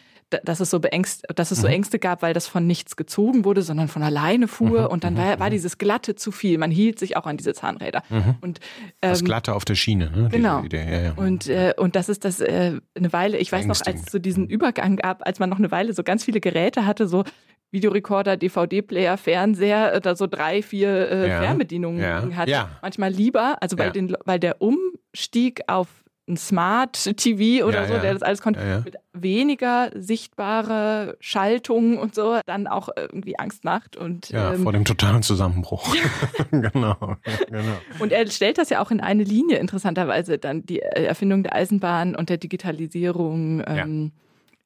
dass 0.44 0.60
es 0.60 0.70
so 0.70 0.80
beängst, 0.80 1.26
dass 1.36 1.52
es 1.52 1.60
so 1.60 1.68
mhm. 1.68 1.74
Ängste 1.74 2.00
gab, 2.00 2.22
weil 2.22 2.34
das 2.34 2.48
von 2.48 2.66
nichts 2.66 2.96
gezogen 2.96 3.46
wurde, 3.46 3.62
sondern 3.62 3.88
von 3.88 4.02
alleine 4.02 4.48
fuhr. 4.48 4.82
Mhm. 4.82 4.88
Und 4.88 5.04
dann 5.04 5.14
mhm. 5.14 5.18
war, 5.18 5.40
war 5.40 5.50
dieses 5.50 5.78
Glatte 5.78 6.16
zu 6.16 6.32
viel. 6.32 6.58
Man 6.58 6.72
hielt 6.72 7.00
sich 7.00 7.18
auch 7.18 7.26
an 7.26 7.38
diese 7.38 7.54
Zahnräder. 7.54 8.04
Mhm. 8.10 8.36
Und, 8.42 8.60
ähm, 9.02 9.10
das 9.12 9.24
Glatte 9.24 9.54
auf 9.54 9.66
der 9.66 9.76
Schiene, 9.76 10.10
ne? 10.10 10.30
Genau. 10.32 10.64
Ja, 10.72 11.02
ja. 11.02 11.14
Und, 11.16 11.48
äh, 11.48 11.74
und 11.78 11.96
das 11.96 12.10
ist 12.10 12.26
das 12.26 12.40
äh, 12.40 12.80
eine 12.96 13.14
Weile, 13.14 13.38
ich 13.38 13.52
weiß 13.52 13.66
noch, 13.66 13.80
als 13.86 14.02
es 14.02 14.12
so 14.12 14.20
diesen 14.20 14.48
Übergang 14.48 14.96
gab, 14.96 15.26
als 15.26 15.40
man 15.40 15.50
noch 15.50 15.60
eine 15.60 15.72
Weile 15.72 15.94
so 15.94 16.04
ganz 16.04 16.24
viele 16.24 16.40
Geräte 16.40 16.86
hatte, 16.86 17.08
so 17.08 17.24
Videorekorder, 17.72 18.38
DVD-Player, 18.38 19.18
Fernseher, 19.18 20.00
da 20.00 20.16
so 20.16 20.28
drei, 20.28 20.62
vier 20.62 21.10
äh, 21.10 21.30
ja. 21.30 21.42
Fernbedienungen 21.42 22.02
ja. 22.02 22.36
hat. 22.36 22.50
Ja. 22.50 22.70
Manchmal 22.82 23.12
lieber, 23.12 23.58
also 23.62 23.78
weil, 23.78 23.92
den, 23.92 24.16
weil 24.26 24.40
der 24.40 24.62
Umstieg 24.62 25.62
auf 25.68 25.88
ein 26.28 26.38
Smart 26.38 27.18
TV 27.18 27.66
oder 27.66 27.88
so, 27.88 27.98
der 27.98 28.14
das 28.14 28.22
alles 28.22 28.42
konnte, 28.42 28.84
mit 28.86 28.96
weniger 29.14 29.90
sichtbare 29.96 31.18
Schaltungen 31.20 31.98
und 31.98 32.16
so, 32.16 32.40
dann 32.46 32.68
auch 32.68 32.90
irgendwie 32.96 33.38
Angst 33.38 33.64
macht. 33.64 33.98
Und, 33.98 34.30
ja, 34.30 34.54
ähm, 34.54 34.64
vor 34.64 34.72
dem 34.72 34.86
totalen 34.86 35.24
Zusammenbruch. 35.24 35.96
genau, 36.52 37.18
genau. 37.50 37.78
Und 38.00 38.12
er 38.12 38.28
stellt 38.28 38.58
das 38.58 38.70
ja 38.70 38.82
auch 38.82 38.92
in 38.92 39.02
eine 39.02 39.24
Linie, 39.24 39.58
interessanterweise, 39.58 40.38
dann 40.38 40.66
die 40.66 40.80
Erfindung 40.80 41.44
der 41.44 41.56
Eisenbahn 41.56 42.16
und 42.16 42.30
der 42.30 42.38
Digitalisierung. 42.38 43.64
Ähm, 43.66 44.12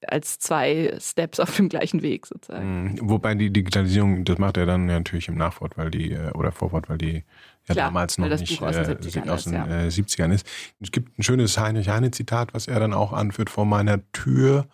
als 0.08 0.40
zwei 0.40 0.96
Steps 1.00 1.40
auf 1.40 1.56
dem 1.56 1.70
gleichen 1.70 2.02
Weg 2.02 2.28
sozusagen. 2.28 2.84
Mhm. 2.84 3.00
Wobei 3.02 3.36
die 3.36 3.52
Digitalisierung, 3.52 4.24
das 4.24 4.38
macht 4.38 4.58
er 4.58 4.66
dann 4.66 4.86
natürlich 4.86 5.28
im 5.28 5.36
Nachwort, 5.36 5.78
weil 5.78 5.92
die, 5.92 6.12
äh, 6.12 6.32
oder 6.32 6.52
Vorwort, 6.52 6.90
weil 6.90 6.98
die 6.98 7.24
ja 7.68 7.74
Klar, 7.74 7.88
damals 7.88 8.18
noch 8.18 8.28
nicht 8.28 8.60
Buch 8.60 8.68
aus 8.68 8.76
den 8.76 8.86
äh, 8.86 8.94
70ern 8.94 9.30
aus 9.30 9.40
ist, 9.40 9.46
den 9.46 9.54
ja. 9.54 9.86
äh, 9.86 9.88
70ern 9.88 10.34
ist. 10.34 10.48
Es 10.80 10.92
gibt 10.92 11.18
ein 11.18 11.24
schönes 11.24 11.58
Heinrich-Heine-Zitat, 11.58 12.54
was 12.54 12.68
er 12.68 12.80
dann 12.80 12.94
auch 12.94 13.14
anführt, 13.14 13.50
vor 13.50 13.66
meiner 13.66 14.00
Tür 14.12 14.68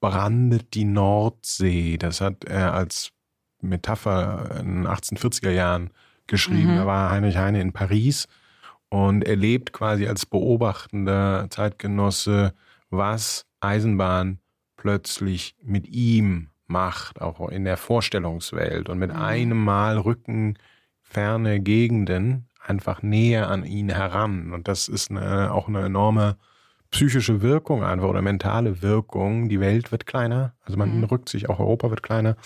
brandet 0.00 0.74
die 0.74 0.84
Nordsee. 0.84 1.96
Das 1.96 2.20
hat 2.20 2.44
er 2.44 2.74
als 2.74 3.12
Metapher 3.62 4.60
in 4.60 4.82
den 4.82 4.86
1840er 4.86 5.50
Jahren 5.50 5.90
geschrieben. 6.26 6.74
Mhm. 6.74 6.76
Da 6.76 6.86
war 6.86 7.10
Heinrich 7.10 7.36
Heine 7.36 7.60
in 7.60 7.72
Paris 7.72 8.28
und 8.88 9.24
er 9.24 9.36
lebt 9.36 9.72
quasi 9.72 10.06
als 10.06 10.26
beobachtender 10.26 11.48
Zeitgenosse, 11.50 12.54
was 12.90 13.46
Eisenbahn 13.60 14.38
plötzlich 14.84 15.56
mit 15.62 15.88
ihm 15.88 16.50
macht, 16.66 17.22
auch 17.22 17.48
in 17.48 17.64
der 17.64 17.78
Vorstellungswelt. 17.78 18.90
Und 18.90 18.98
mit 18.98 19.14
Mhm. 19.14 19.16
einem 19.18 19.64
Mal 19.64 19.96
rücken 19.96 20.58
ferne 21.00 21.58
Gegenden 21.60 22.48
einfach 22.62 23.00
näher 23.02 23.48
an 23.48 23.64
ihn 23.64 23.88
heran. 23.88 24.52
Und 24.52 24.68
das 24.68 24.88
ist 24.88 25.10
eine, 25.10 25.54
auch 25.54 25.68
eine 25.68 25.86
enorme 25.86 26.36
psychische 26.90 27.40
Wirkung 27.40 27.82
einfach 27.82 28.08
oder 28.08 28.20
mentale 28.20 28.82
Wirkung. 28.82 29.48
Die 29.48 29.58
Welt 29.58 29.90
wird 29.90 30.04
kleiner, 30.04 30.52
also 30.66 30.76
man 30.76 30.98
Mhm. 30.98 31.04
rückt 31.04 31.30
sich, 31.30 31.48
auch 31.48 31.60
Europa 31.60 31.88
wird 31.88 32.02
kleiner. 32.02 32.36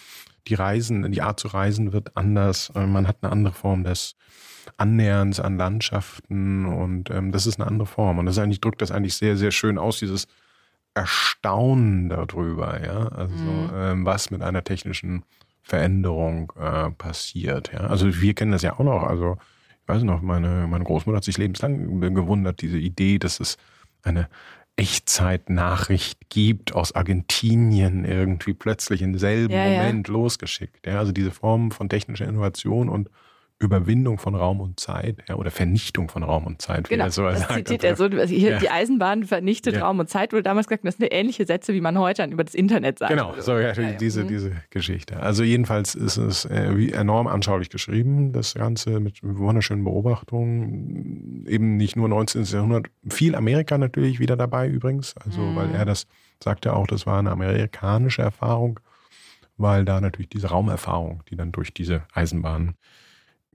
Die 0.47 0.55
Reisen, 0.55 1.11
die 1.11 1.23
Art 1.23 1.41
zu 1.41 1.49
reisen 1.49 1.93
wird 1.93 2.17
anders. 2.17 2.71
Äh, 2.77 2.87
Man 2.87 3.09
hat 3.09 3.17
eine 3.21 3.33
andere 3.33 3.53
Form 3.55 3.83
des 3.83 4.15
Annäherns 4.77 5.41
an 5.41 5.57
Landschaften 5.57 6.67
und 6.67 7.11
ähm, 7.11 7.33
das 7.33 7.47
ist 7.49 7.59
eine 7.61 7.69
andere 7.69 7.87
Form. 7.87 8.19
Und 8.19 8.27
das 8.27 8.39
eigentlich 8.39 8.61
drückt 8.61 8.81
das 8.81 8.93
eigentlich 8.93 9.17
sehr, 9.17 9.37
sehr 9.37 9.51
schön 9.51 9.77
aus, 9.77 9.99
dieses 9.99 10.29
Erstaunen 10.99 12.09
darüber, 12.09 12.83
ja. 12.85 13.09
Also 13.09 13.45
Mhm. 13.47 13.71
ähm, 13.75 14.07
was 14.07 14.31
mit 14.31 14.43
einer 14.43 14.65
technischen 14.65 15.25
Veränderung 15.63 16.53
äh, 16.59 16.91
passiert. 16.91 17.73
Ja? 17.73 17.81
Also 17.81 18.21
wir 18.21 18.35
kennen 18.35 18.53
das 18.53 18.63
ja 18.63 18.75
auch 18.75 18.85
noch. 18.85 19.03
Also 19.03 19.37
ich 19.83 19.89
weiß 19.89 20.03
noch, 20.03 20.23
meine, 20.23 20.67
meine 20.69 20.85
Großmutter 20.85 21.19
hat 21.19 21.25
sich 21.25 21.39
lebenslang 21.39 22.01
gewundert, 22.15 22.61
diese 22.63 22.79
Idee, 22.79 23.19
dass 23.19 23.41
es 23.41 23.57
eine 24.03 24.29
Echtzeitnachricht 24.77 26.29
gibt 26.31 26.75
aus 26.75 26.95
Argentinien 26.95 28.05
irgendwie 28.05 28.55
plötzlich 28.55 29.03
im 29.03 29.19
selben 29.19 29.53
Ja, 29.55 29.67
ja. 29.67 29.81
Moment 29.81 30.09
losgeschickt. 30.09 30.87
Ja? 30.87 30.99
Also 30.99 31.13
diese 31.13 31.31
Form 31.31 31.71
von 31.71 31.89
technischer 31.89 32.27
Innovation 32.27 32.89
und 32.89 33.11
Überwindung 33.61 34.19
von 34.19 34.37
Raum 34.37 34.61
und 34.61 34.79
Zeit 34.79 35.17
ja, 35.29 35.35
oder 35.35 35.51
Vernichtung 35.51 36.09
von 36.09 36.23
Raum 36.23 36.47
und 36.47 36.63
Zeit. 36.63 36.89
Genau, 36.89 37.09
so 37.09 37.25
das 37.25 37.49
zitiert 37.49 37.83
er 37.83 37.97
so. 37.97 38.05
Also 38.05 38.33
hier, 38.33 38.53
Ja. 38.53 38.59
Die 38.61 38.71
Eisenbahn 38.71 39.25
vernichtet 39.25 39.75
Ja. 39.75 39.85
Raum 39.87 39.99
und 39.99 40.09
Zeit, 40.09 40.33
wurde 40.33 40.45
damals 40.45 40.69
gesagt, 40.69 40.87
das 40.87 40.97
sind 40.97 41.09
ähnliche 41.13 41.45
Sätze, 41.45 41.75
wie 41.75 41.81
man 41.81 41.99
heute 41.99 42.25
über 42.27 42.45
das 42.45 42.55
Internet 42.55 43.01
sagt. 43.01 43.11
Genau, 43.11 43.35
so 43.41 43.59
ja, 43.59 43.73
Ja, 43.73 43.93
diese, 43.93 44.23
Mhm. 44.25 44.29
diese 44.29 44.53
Geschichte. 44.71 45.21
Also 45.21 45.43
jedenfalls 45.43 45.97
ist 45.97 46.17
es 46.19 46.45
äh, 46.45 46.69
enorm 46.93 47.27
anschaulich 47.27 47.69
geschrieben, 47.69 48.33
das 48.33 48.55
Ganze 48.55 49.01
mit 49.01 49.19
wunderschönen 49.23 49.83
Beobachtungen. 49.83 51.45
Eben 51.49 51.77
nicht 51.77 51.97
nur 51.97 52.09
19. 52.09 52.45
Jahrhundert, 52.45 52.87
viel 53.09 53.35
Amerika 53.35 53.77
natürlich 53.79 54.21
wieder 54.21 54.37
dabei 54.37 54.69
übrigens. 54.69 55.17
Also 55.25 55.41
Mhm. 55.41 55.57
weil 55.57 55.75
er 55.75 55.85
das 55.85 56.07
sagte 56.43 56.75
auch, 56.75 56.87
das 56.87 57.07
war 57.07 57.19
eine 57.19 57.33
amerikanische 57.33 58.23
Erfahrung, 58.23 58.79
weil 59.57 59.85
da 59.85 60.01
natürlich 60.01 60.29
diese 60.29 60.49
Raumerfahrung, 60.49 61.25
die 61.29 61.35
dann 61.37 61.51
durch 61.51 61.75
diese 61.75 62.03
Eisenbahn 62.13 62.75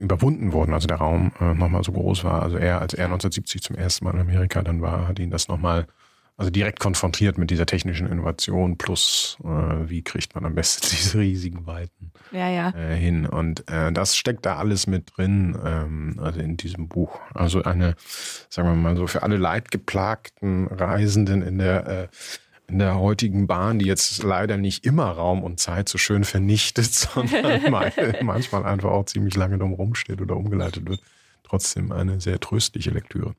überwunden 0.04 0.52
wurden, 0.52 0.72
also 0.72 0.86
der 0.86 0.98
Raum 0.98 1.32
äh, 1.40 1.54
nochmal 1.54 1.82
so 1.84 1.92
groß 1.92 2.24
war. 2.24 2.42
Also 2.42 2.56
er, 2.56 2.80
als 2.80 2.94
er 2.94 3.06
1970 3.06 3.62
zum 3.62 3.76
ersten 3.76 4.04
Mal 4.04 4.14
in 4.14 4.20
Amerika 4.20 4.62
dann 4.62 4.80
war, 4.82 5.08
hat 5.08 5.18
ihn 5.18 5.30
das 5.30 5.48
nochmal 5.48 5.86
also 6.36 6.50
direkt 6.50 6.80
konfrontiert 6.80 7.38
mit 7.38 7.50
dieser 7.50 7.64
technischen 7.66 8.08
Innovation 8.08 8.76
plus 8.76 9.38
äh, 9.44 9.88
wie 9.88 10.02
kriegt 10.02 10.34
man 10.34 10.44
am 10.44 10.54
besten 10.54 10.88
diese 10.90 11.18
riesigen 11.18 11.66
Weiten 11.66 12.12
Ja, 12.32 12.48
ja. 12.48 12.70
äh, 12.70 12.96
hin. 12.96 13.26
Und 13.26 13.68
äh, 13.70 13.92
das 13.92 14.16
steckt 14.16 14.44
da 14.44 14.56
alles 14.56 14.86
mit 14.86 15.12
drin, 15.16 15.56
ähm, 15.64 16.16
also 16.20 16.40
in 16.40 16.56
diesem 16.56 16.88
Buch. 16.88 17.20
Also 17.34 17.62
eine, 17.62 17.94
sagen 18.50 18.68
wir 18.68 18.74
mal 18.74 18.96
so, 18.96 19.06
für 19.06 19.22
alle 19.22 19.36
leidgeplagten 19.36 20.66
Reisenden 20.68 21.42
in 21.42 21.58
der 21.58 21.86
äh, 21.86 22.08
in 22.68 22.78
der 22.78 22.98
heutigen 22.98 23.46
Bahn, 23.46 23.78
die 23.78 23.86
jetzt 23.86 24.22
leider 24.22 24.56
nicht 24.56 24.86
immer 24.86 25.10
Raum 25.10 25.42
und 25.42 25.60
Zeit 25.60 25.88
so 25.88 25.98
schön 25.98 26.24
vernichtet, 26.24 26.86
sondern 26.92 27.70
mal- 27.70 27.92
manchmal 28.22 28.64
einfach 28.64 28.90
auch 28.90 29.04
ziemlich 29.04 29.36
lange 29.36 29.58
drum 29.58 29.74
rumsteht 29.74 30.20
oder 30.20 30.36
umgeleitet 30.36 30.88
wird, 30.88 31.00
trotzdem 31.42 31.92
eine 31.92 32.20
sehr 32.20 32.40
tröstliche 32.40 32.90
Lektüre. 32.90 33.34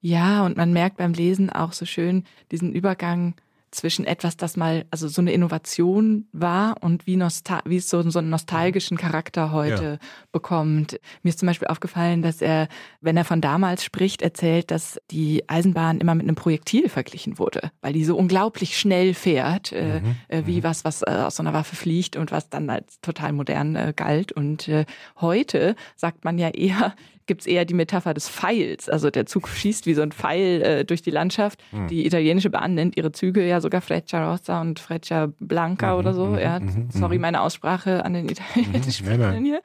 Ja, 0.00 0.44
und 0.46 0.56
man 0.56 0.72
merkt 0.72 0.96
beim 0.96 1.12
Lesen 1.12 1.50
auch 1.50 1.72
so 1.72 1.84
schön 1.84 2.24
diesen 2.52 2.72
Übergang 2.72 3.34
zwischen 3.70 4.04
etwas, 4.04 4.36
das 4.36 4.56
mal, 4.56 4.86
also 4.90 5.08
so 5.08 5.20
eine 5.20 5.32
Innovation 5.32 6.26
war 6.32 6.76
und 6.80 7.06
wie, 7.06 7.16
Nostal 7.16 7.60
wie 7.64 7.76
es 7.76 7.90
so, 7.90 8.08
so 8.08 8.18
einen 8.18 8.30
nostalgischen 8.30 8.96
Charakter 8.96 9.52
heute 9.52 9.98
bekommt. 10.32 10.98
Mir 11.22 11.30
ist 11.30 11.38
zum 11.38 11.46
Beispiel 11.46 11.68
aufgefallen, 11.68 12.22
dass 12.22 12.40
er, 12.40 12.68
wenn 13.00 13.16
er 13.16 13.24
von 13.24 13.40
damals 13.40 13.84
spricht, 13.84 14.22
erzählt, 14.22 14.70
dass 14.70 14.98
die 15.10 15.48
Eisenbahn 15.48 16.00
immer 16.00 16.14
mit 16.14 16.24
einem 16.24 16.36
Projektil 16.36 16.88
verglichen 16.88 17.38
wurde, 17.38 17.70
weil 17.80 17.92
die 17.92 18.04
so 18.04 18.16
unglaublich 18.16 18.78
schnell 18.78 19.12
fährt, 19.14 19.72
äh, 19.72 19.98
Mhm, 19.98 20.16
äh, 20.28 20.42
wie 20.46 20.62
was, 20.62 20.84
was 20.84 21.02
äh, 21.02 21.10
aus 21.10 21.36
so 21.36 21.42
einer 21.42 21.52
Waffe 21.52 21.76
fliegt 21.76 22.16
und 22.16 22.30
was 22.30 22.48
dann 22.48 22.70
als 22.70 23.00
total 23.00 23.32
modern 23.32 23.76
äh, 23.76 23.92
galt. 23.94 24.32
Und 24.32 24.68
äh, 24.68 24.84
heute 25.20 25.76
sagt 25.96 26.24
man 26.24 26.38
ja 26.38 26.48
eher, 26.48 26.94
gibt's 27.28 27.46
eher 27.46 27.64
die 27.64 27.74
Metapher 27.74 28.12
des 28.14 28.28
Pfeils. 28.28 28.88
Also 28.88 29.10
der 29.10 29.26
Zug 29.26 29.46
schießt 29.48 29.86
wie 29.86 29.94
so 29.94 30.02
ein 30.02 30.10
Pfeil 30.10 30.62
äh, 30.62 30.84
durch 30.84 31.02
die 31.02 31.10
Landschaft. 31.12 31.62
Hm. 31.70 31.86
Die 31.86 32.04
italienische 32.04 32.50
Bahn 32.50 32.74
nennt 32.74 32.96
ihre 32.96 33.12
Züge 33.12 33.46
ja 33.46 33.60
sogar 33.60 33.80
Freccia 33.80 34.32
Rossa 34.32 34.60
und 34.60 34.80
Freccia 34.80 35.28
Blanca 35.38 35.92
Mhm, 35.92 35.98
oder 35.98 36.14
so. 36.14 36.26
mhm, 36.26 36.38
ja, 36.38 36.58
mhm, 36.58 36.88
sorry, 36.90 37.16
mhm. 37.16 37.22
meine 37.22 37.40
Aussprache 37.42 38.04
an 38.04 38.14
den 38.14 38.28
italienischen 38.28 39.06
Mhm, 39.06 39.44
hier. 39.44 39.60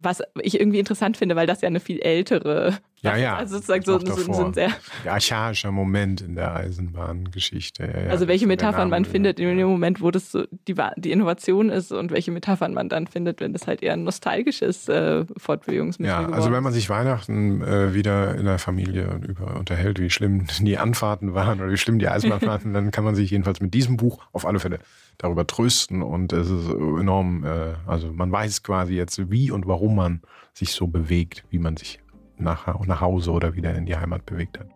Was 0.00 0.22
ich 0.42 0.60
irgendwie 0.60 0.78
interessant 0.78 1.16
finde, 1.16 1.34
weil 1.34 1.46
das 1.48 1.60
ja 1.62 1.66
eine 1.66 1.80
viel 1.80 1.98
ältere, 2.00 2.78
Ja, 3.00 3.16
ja. 3.16 3.36
also 3.36 3.56
sozusagen 3.56 3.84
so, 3.84 3.98
so, 3.98 4.32
so 4.32 4.44
ein 4.46 4.54
sehr 4.54 4.70
Der 5.04 5.12
archaischer 5.14 5.72
Moment 5.72 6.20
in 6.20 6.34
der 6.34 6.54
Eisenbahngeschichte. 6.54 7.84
Ja, 7.84 8.00
ja, 8.04 8.10
also 8.10 8.28
welche 8.28 8.46
Metaphern 8.46 8.90
man 8.90 9.04
findet 9.04 9.38
ja. 9.38 9.48
in 9.48 9.58
dem 9.58 9.68
Moment, 9.68 10.00
wo 10.00 10.10
das 10.10 10.32
so 10.32 10.44
die, 10.68 10.74
die 10.96 11.12
Innovation 11.12 11.70
ist 11.70 11.92
und 11.92 12.10
welche 12.10 12.30
Metaphern 12.30 12.74
man 12.74 12.88
dann 12.88 13.06
findet, 13.06 13.40
wenn 13.40 13.52
das 13.52 13.66
halt 13.66 13.82
eher 13.82 13.92
ein 13.94 14.04
nostalgisches 14.04 14.88
äh, 14.88 15.24
Fortbewegungsmittel 15.36 16.10
Ja, 16.10 16.18
geworden 16.20 16.34
also 16.34 16.48
wenn 16.50 16.58
ist. 16.58 16.64
man 16.64 16.72
sich 16.72 16.88
Weihnachten 16.90 17.05
äh, 17.08 17.94
wieder 17.94 18.34
in 18.34 18.44
der 18.44 18.58
Familie 18.58 19.20
über 19.26 19.56
unterhält, 19.56 20.00
wie 20.00 20.10
schlimm 20.10 20.46
die 20.60 20.78
Anfahrten 20.78 21.34
waren 21.34 21.60
oder 21.60 21.70
wie 21.70 21.76
schlimm 21.76 21.98
die 21.98 22.08
Eisenbahnfahrten, 22.08 22.72
dann 22.72 22.90
kann 22.90 23.04
man 23.04 23.14
sich 23.14 23.30
jedenfalls 23.30 23.60
mit 23.60 23.74
diesem 23.74 23.96
Buch 23.96 24.24
auf 24.32 24.46
alle 24.46 24.58
Fälle 24.58 24.78
darüber 25.18 25.46
trösten 25.46 26.02
und 26.02 26.32
es 26.32 26.50
ist 26.50 26.68
enorm, 26.68 27.44
äh, 27.44 27.74
also 27.86 28.12
man 28.12 28.30
weiß 28.30 28.62
quasi 28.62 28.94
jetzt, 28.94 29.30
wie 29.30 29.50
und 29.50 29.66
warum 29.66 29.96
man 29.96 30.22
sich 30.52 30.72
so 30.72 30.86
bewegt, 30.86 31.44
wie 31.50 31.58
man 31.58 31.76
sich 31.76 32.00
nach, 32.38 32.80
nach 32.84 33.00
Hause 33.00 33.30
oder 33.30 33.54
wieder 33.54 33.74
in 33.74 33.86
die 33.86 33.96
Heimat 33.96 34.26
bewegt 34.26 34.58
hat. 34.58 34.66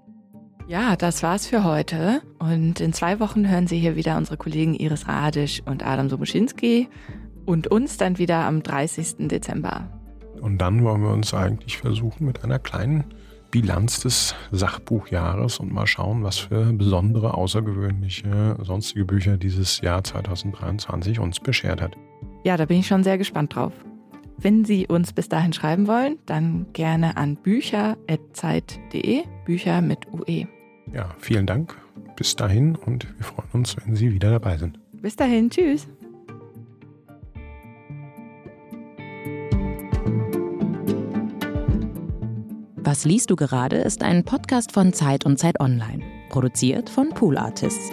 Ja, 0.67 0.95
das 0.95 1.23
war's 1.25 1.49
für 1.49 1.65
heute. 1.65 2.23
Und 2.39 2.81
in 2.81 2.93
zwei 2.93 3.19
Wochen 3.19 3.49
hören 3.49 3.67
Sie 3.67 3.79
hier 3.79 3.97
wieder 3.97 4.17
unsere 4.17 4.37
Kollegen 4.37 4.75
Iris 4.75 5.09
Radisch 5.09 5.63
und 5.67 5.85
Adam 5.85 6.09
Sobuschinski 6.09 6.89
und 7.45 7.67
uns 7.67 7.97
dann 7.97 8.19
wieder 8.19 8.45
am 8.45 8.63
30. 8.63 9.29
Dezember. 9.29 10.00
Und 10.41 10.59
dann 10.59 10.83
wollen 10.85 11.03
wir 11.03 11.11
uns 11.11 11.35
eigentlich 11.35 11.79
versuchen 11.79 12.27
mit 12.27 12.45
einer 12.45 12.59
kleinen 12.59 13.05
Bilanz 13.51 14.01
des 14.01 14.35
Sachbuchjahres 14.53 15.59
und 15.59 15.73
mal 15.73 15.87
schauen, 15.87 16.23
was 16.23 16.39
für 16.39 16.73
besondere, 16.73 17.35
außergewöhnliche, 17.35 18.57
sonstige 18.63 19.05
Bücher 19.05 19.37
dieses 19.37 19.81
Jahr 19.81 20.05
2023 20.05 21.19
uns 21.19 21.41
beschert 21.41 21.81
hat. 21.81 21.97
Ja, 22.45 22.57
da 22.57 22.65
bin 22.65 22.79
ich 22.79 22.87
schon 22.87 23.03
sehr 23.03 23.19
gespannt 23.19 23.55
drauf. 23.55 23.73
Wenn 24.39 24.65
Sie 24.65 24.87
uns 24.87 25.13
bis 25.13 25.29
dahin 25.29 25.53
schreiben 25.53 25.87
wollen, 25.87 26.19
dann 26.27 26.67
gerne 26.73 27.17
an 27.17 27.37
bücher.zeit.de, 27.37 29.25
Bücher 29.45 29.83
mit. 29.83 30.07
UE. 30.13 30.47
Ja, 30.95 31.15
vielen 31.19 31.47
Dank. 31.47 31.77
Bis 32.17 32.37
dahin 32.37 32.77
und 32.77 33.07
wir 33.19 33.25
freuen 33.25 33.51
uns, 33.53 33.77
wenn 33.77 33.95
Sie 33.95 34.13
wieder 34.13 34.31
dabei 34.31 34.57
sind. 34.57 34.79
Bis 35.03 35.17
dahin, 35.17 35.51
tschüss. 35.51 35.89
Was 42.91 43.05
liest 43.05 43.31
du 43.31 43.37
gerade 43.37 43.77
ist 43.77 44.03
ein 44.03 44.25
Podcast 44.25 44.73
von 44.73 44.93
Zeit 44.93 45.25
und 45.25 45.39
Zeit 45.39 45.61
Online, 45.61 46.03
produziert 46.29 46.91
von 46.91 47.11
Pool 47.11 47.39
Artists. 47.39 47.93